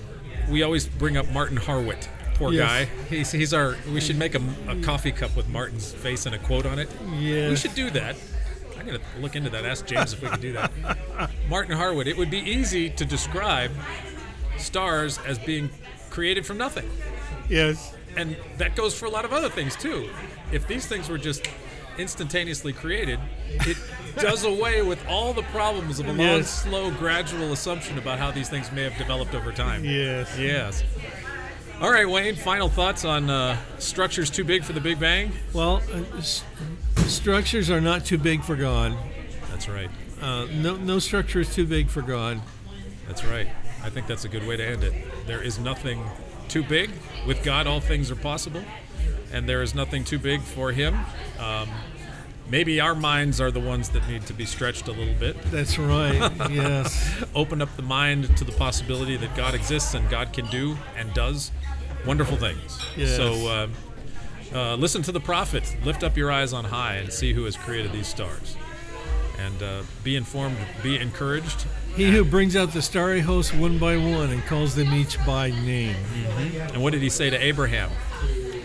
We 0.48 0.62
always 0.62 0.86
bring 0.86 1.16
up 1.16 1.30
Martin 1.32 1.56
Harwit. 1.58 2.08
Poor 2.34 2.52
Yes. 2.52 2.68
guy. 2.68 2.84
He's, 3.08 3.30
he's 3.32 3.54
our. 3.54 3.76
We 3.92 4.00
should 4.00 4.18
make 4.18 4.34
a, 4.34 4.42
a 4.68 4.76
coffee 4.82 5.12
cup 5.12 5.36
with 5.36 5.48
Martin's 5.48 5.92
face 5.92 6.26
and 6.26 6.34
a 6.34 6.38
quote 6.38 6.66
on 6.66 6.78
it. 6.78 6.88
Yes. 7.18 7.50
We 7.50 7.56
should 7.56 7.74
do 7.74 7.90
that. 7.90 8.16
I'm 8.78 8.86
gonna 8.86 8.98
look 9.20 9.36
into 9.36 9.48
that. 9.50 9.64
Ask 9.64 9.86
James 9.86 10.12
if 10.12 10.20
we 10.20 10.28
can 10.28 10.40
do 10.40 10.52
that. 10.52 10.70
Martin 11.48 11.76
Harwit. 11.78 12.06
It 12.06 12.16
would 12.16 12.30
be 12.30 12.38
easy 12.40 12.90
to 12.90 13.04
describe 13.04 13.70
stars 14.58 15.18
as 15.26 15.38
being 15.38 15.70
created 16.10 16.44
from 16.46 16.58
nothing. 16.58 16.88
yes 17.48 17.94
And 18.16 18.36
that 18.58 18.76
goes 18.76 18.96
for 18.96 19.06
a 19.06 19.10
lot 19.10 19.24
of 19.24 19.32
other 19.32 19.48
things 19.48 19.74
too. 19.76 20.10
If 20.52 20.66
these 20.68 20.86
things 20.86 21.08
were 21.08 21.18
just 21.18 21.46
instantaneously 21.98 22.72
created, 22.72 23.18
it 23.48 23.76
does 24.16 24.44
away 24.44 24.82
with 24.82 25.04
all 25.08 25.32
the 25.32 25.42
problems 25.44 25.98
of 26.00 26.06
a 26.06 26.10
long, 26.10 26.18
Yes. 26.18 26.62
slow, 26.62 26.90
gradual 26.90 27.52
assumption 27.52 27.98
about 27.98 28.18
how 28.18 28.30
these 28.30 28.48
things 28.48 28.70
may 28.72 28.82
have 28.82 28.96
developed 28.96 29.34
over 29.34 29.52
time. 29.52 29.84
yes 29.84 30.36
Yes. 30.38 30.82
All 31.80 31.90
right, 31.90 32.08
Wayne, 32.08 32.36
final 32.36 32.68
thoughts 32.68 33.04
on 33.04 33.28
uh, 33.28 33.56
structures 33.78 34.30
too 34.30 34.44
big 34.44 34.64
for 34.64 34.72
the 34.72 34.80
Big 34.80 34.98
Bang? 35.00 35.32
well 35.52 35.82
uh, 35.92 36.18
s- 36.18 36.44
structures 37.06 37.70
are 37.70 37.80
not 37.80 38.04
too 38.04 38.18
big 38.18 38.42
for 38.42 38.56
god 38.56 38.96
That's 39.50 39.68
right. 39.68 39.90
uh, 40.22 40.46
no, 40.52 40.76
no 40.76 40.98
structure 40.98 41.40
is 41.40 41.52
too 41.54 41.66
big 41.66 41.88
for 41.88 42.02
god 42.02 42.40
That's 43.08 43.24
right. 43.24 43.48
I 43.82 43.90
think 43.90 44.06
that's 44.06 44.24
a 44.24 44.28
good 44.28 44.46
way 44.46 44.56
to 44.56 44.64
end 44.66 44.82
it. 44.82 44.94
There 45.26 45.42
is 45.42 45.58
nothing 45.58 46.02
too 46.48 46.62
big. 46.62 46.90
With 47.26 47.42
God, 47.44 47.66
all 47.66 47.80
things 47.80 48.10
are 48.10 48.16
possible, 48.16 48.62
and 49.30 49.46
there 49.46 49.60
is 49.62 49.74
nothing 49.74 50.04
too 50.04 50.18
big 50.18 50.40
for 50.40 50.72
Him. 50.72 50.94
Um, 51.38 51.68
maybe 52.50 52.80
our 52.80 52.94
minds 52.94 53.40
are 53.40 53.50
the 53.50 53.60
ones 53.60 53.88
that 53.90 54.06
need 54.08 54.26
to 54.26 54.32
be 54.32 54.44
stretched 54.44 54.88
a 54.88 54.92
little 54.92 55.14
bit. 55.14 55.36
that's 55.50 55.78
right 55.78 56.30
yes 56.50 57.24
Open 57.34 57.60
up 57.62 57.74
the 57.76 57.82
mind 57.82 58.36
to 58.36 58.44
the 58.44 58.52
possibility 58.52 59.16
that 59.16 59.34
God 59.36 59.54
exists 59.54 59.94
and 59.94 60.08
God 60.10 60.32
can 60.32 60.46
do 60.46 60.76
and 60.96 61.12
does 61.14 61.50
wonderful 62.06 62.36
things. 62.36 62.78
Yes. 62.96 63.16
So 63.16 63.32
uh, 63.48 63.68
uh, 64.54 64.74
listen 64.76 65.02
to 65.02 65.12
the 65.12 65.20
prophet. 65.20 65.74
Lift 65.84 66.02
up 66.04 66.16
your 66.16 66.30
eyes 66.30 66.52
on 66.52 66.64
high 66.64 66.96
and 66.96 67.12
see 67.12 67.32
who 67.32 67.44
has 67.44 67.56
created 67.56 67.92
these 67.92 68.06
stars. 68.06 68.56
And 69.38 69.62
uh, 69.62 69.82
be 70.04 70.14
informed, 70.14 70.56
be 70.82 70.96
encouraged, 70.98 71.66
He 71.96 72.10
who 72.12 72.24
brings 72.24 72.54
out 72.56 72.72
the 72.72 72.82
starry 72.82 73.20
host 73.20 73.54
one 73.54 73.78
by 73.78 73.96
one 73.96 74.30
and 74.30 74.44
calls 74.44 74.74
them 74.74 74.92
each 74.94 75.18
by 75.26 75.50
name. 75.50 75.96
And 76.72 76.82
what 76.82 76.92
did 76.92 77.02
he 77.02 77.08
say 77.10 77.30
to 77.30 77.36
Abraham? 77.42 77.90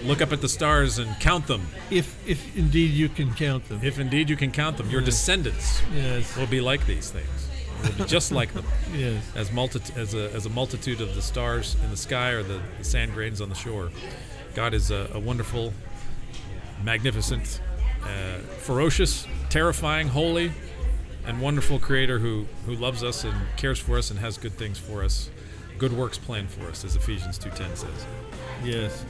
Look 0.04 0.22
up 0.22 0.32
at 0.32 0.42
the 0.42 0.50
stars 0.50 0.98
and 0.98 1.20
count 1.20 1.48
them. 1.48 1.68
If 1.92 2.16
if 2.28 2.56
indeed 2.58 2.92
you 2.92 3.10
can 3.10 3.34
count 3.34 3.68
them. 3.70 3.80
If 3.84 4.00
indeed 4.00 4.30
you 4.30 4.36
can 4.38 4.52
count 4.52 4.78
them, 4.78 4.90
your 4.90 5.02
descendants 5.02 5.82
yes. 5.94 6.36
will 6.38 6.48
be 6.48 6.62
like 6.62 6.86
these 6.86 7.10
things. 7.12 7.48
Will 7.84 8.06
be 8.06 8.10
just 8.10 8.32
like 8.32 8.54
them, 8.54 8.66
Yes. 8.94 9.24
as 9.36 9.52
multi- 9.52 9.94
as 9.96 10.14
a 10.14 10.32
as 10.34 10.46
a 10.46 10.50
multitude 10.50 11.02
of 11.02 11.16
the 11.16 11.22
stars 11.22 11.76
in 11.84 11.90
the 11.92 11.98
sky 11.98 12.30
or 12.32 12.44
the, 12.44 12.62
the 12.78 12.84
sand 12.84 13.14
grains 13.14 13.42
on 13.42 13.50
the 13.50 13.56
shore. 13.56 13.90
God 14.56 14.74
is 14.74 14.90
a, 14.92 15.10
a 15.14 15.20
wonderful, 15.20 15.74
magnificent, 16.84 17.62
uh, 18.04 18.40
ferocious, 18.60 19.26
terrifying, 19.50 20.08
holy, 20.10 20.52
and 21.26 21.42
wonderful 21.42 21.80
Creator 21.80 22.20
who 22.20 22.46
who 22.66 22.74
loves 22.76 23.04
us 23.04 23.24
and 23.24 23.36
cares 23.58 23.80
for 23.80 23.98
us 23.98 24.12
and 24.12 24.20
has 24.20 24.38
good 24.38 24.54
things 24.54 24.78
for 24.78 25.04
us, 25.04 25.30
good 25.78 25.94
works 25.94 26.18
planned 26.18 26.50
for 26.50 26.68
us, 26.70 26.84
as 26.84 26.96
Ephesians 26.96 27.38
two 27.38 27.50
ten 27.52 27.76
says. 27.76 28.06
Yes. 28.64 29.06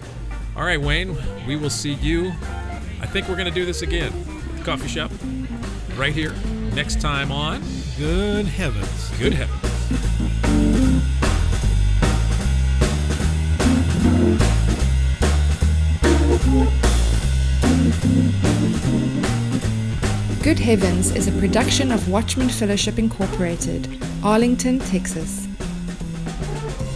All 0.59 0.65
right, 0.65 0.81
Wayne, 0.81 1.15
we 1.47 1.55
will 1.55 1.69
see 1.69 1.93
you. 1.93 2.33
I 2.99 3.05
think 3.05 3.29
we're 3.29 3.37
going 3.37 3.47
to 3.47 3.51
do 3.51 3.63
this 3.63 3.81
again 3.81 4.11
at 4.11 4.57
the 4.57 4.63
coffee 4.65 4.89
shop, 4.89 5.09
right 5.95 6.11
here, 6.11 6.33
next 6.73 6.99
time 6.99 7.31
on 7.31 7.63
Good 7.97 8.45
heavens. 8.45 9.09
Good 9.17 9.33
Heavens. 9.33 9.61
Good 20.43 20.59
Heavens 20.59 21.15
is 21.15 21.29
a 21.29 21.39
production 21.39 21.93
of 21.93 22.09
Watchman 22.09 22.49
Fellowship 22.49 22.99
Incorporated, 22.99 24.03
Arlington, 24.25 24.79
Texas. 24.79 25.47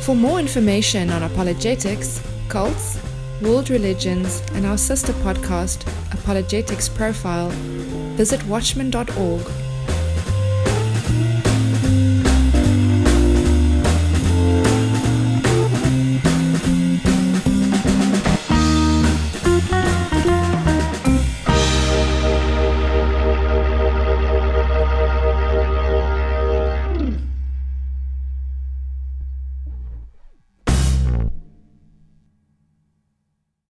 For 0.01 0.18
more 0.18 0.41
information 0.41 1.09
on 1.09 1.24
apologetics, 1.24 2.22
cults, 2.49 2.99
world 3.44 3.70
religions, 3.70 4.41
and 4.54 4.66
our 4.66 4.78
sister 4.78 5.14
podcast, 5.14 5.86
Apologetics 6.14 6.88
Profile, 6.89 7.50
visit 8.16 8.44
watchman.org 8.46 9.62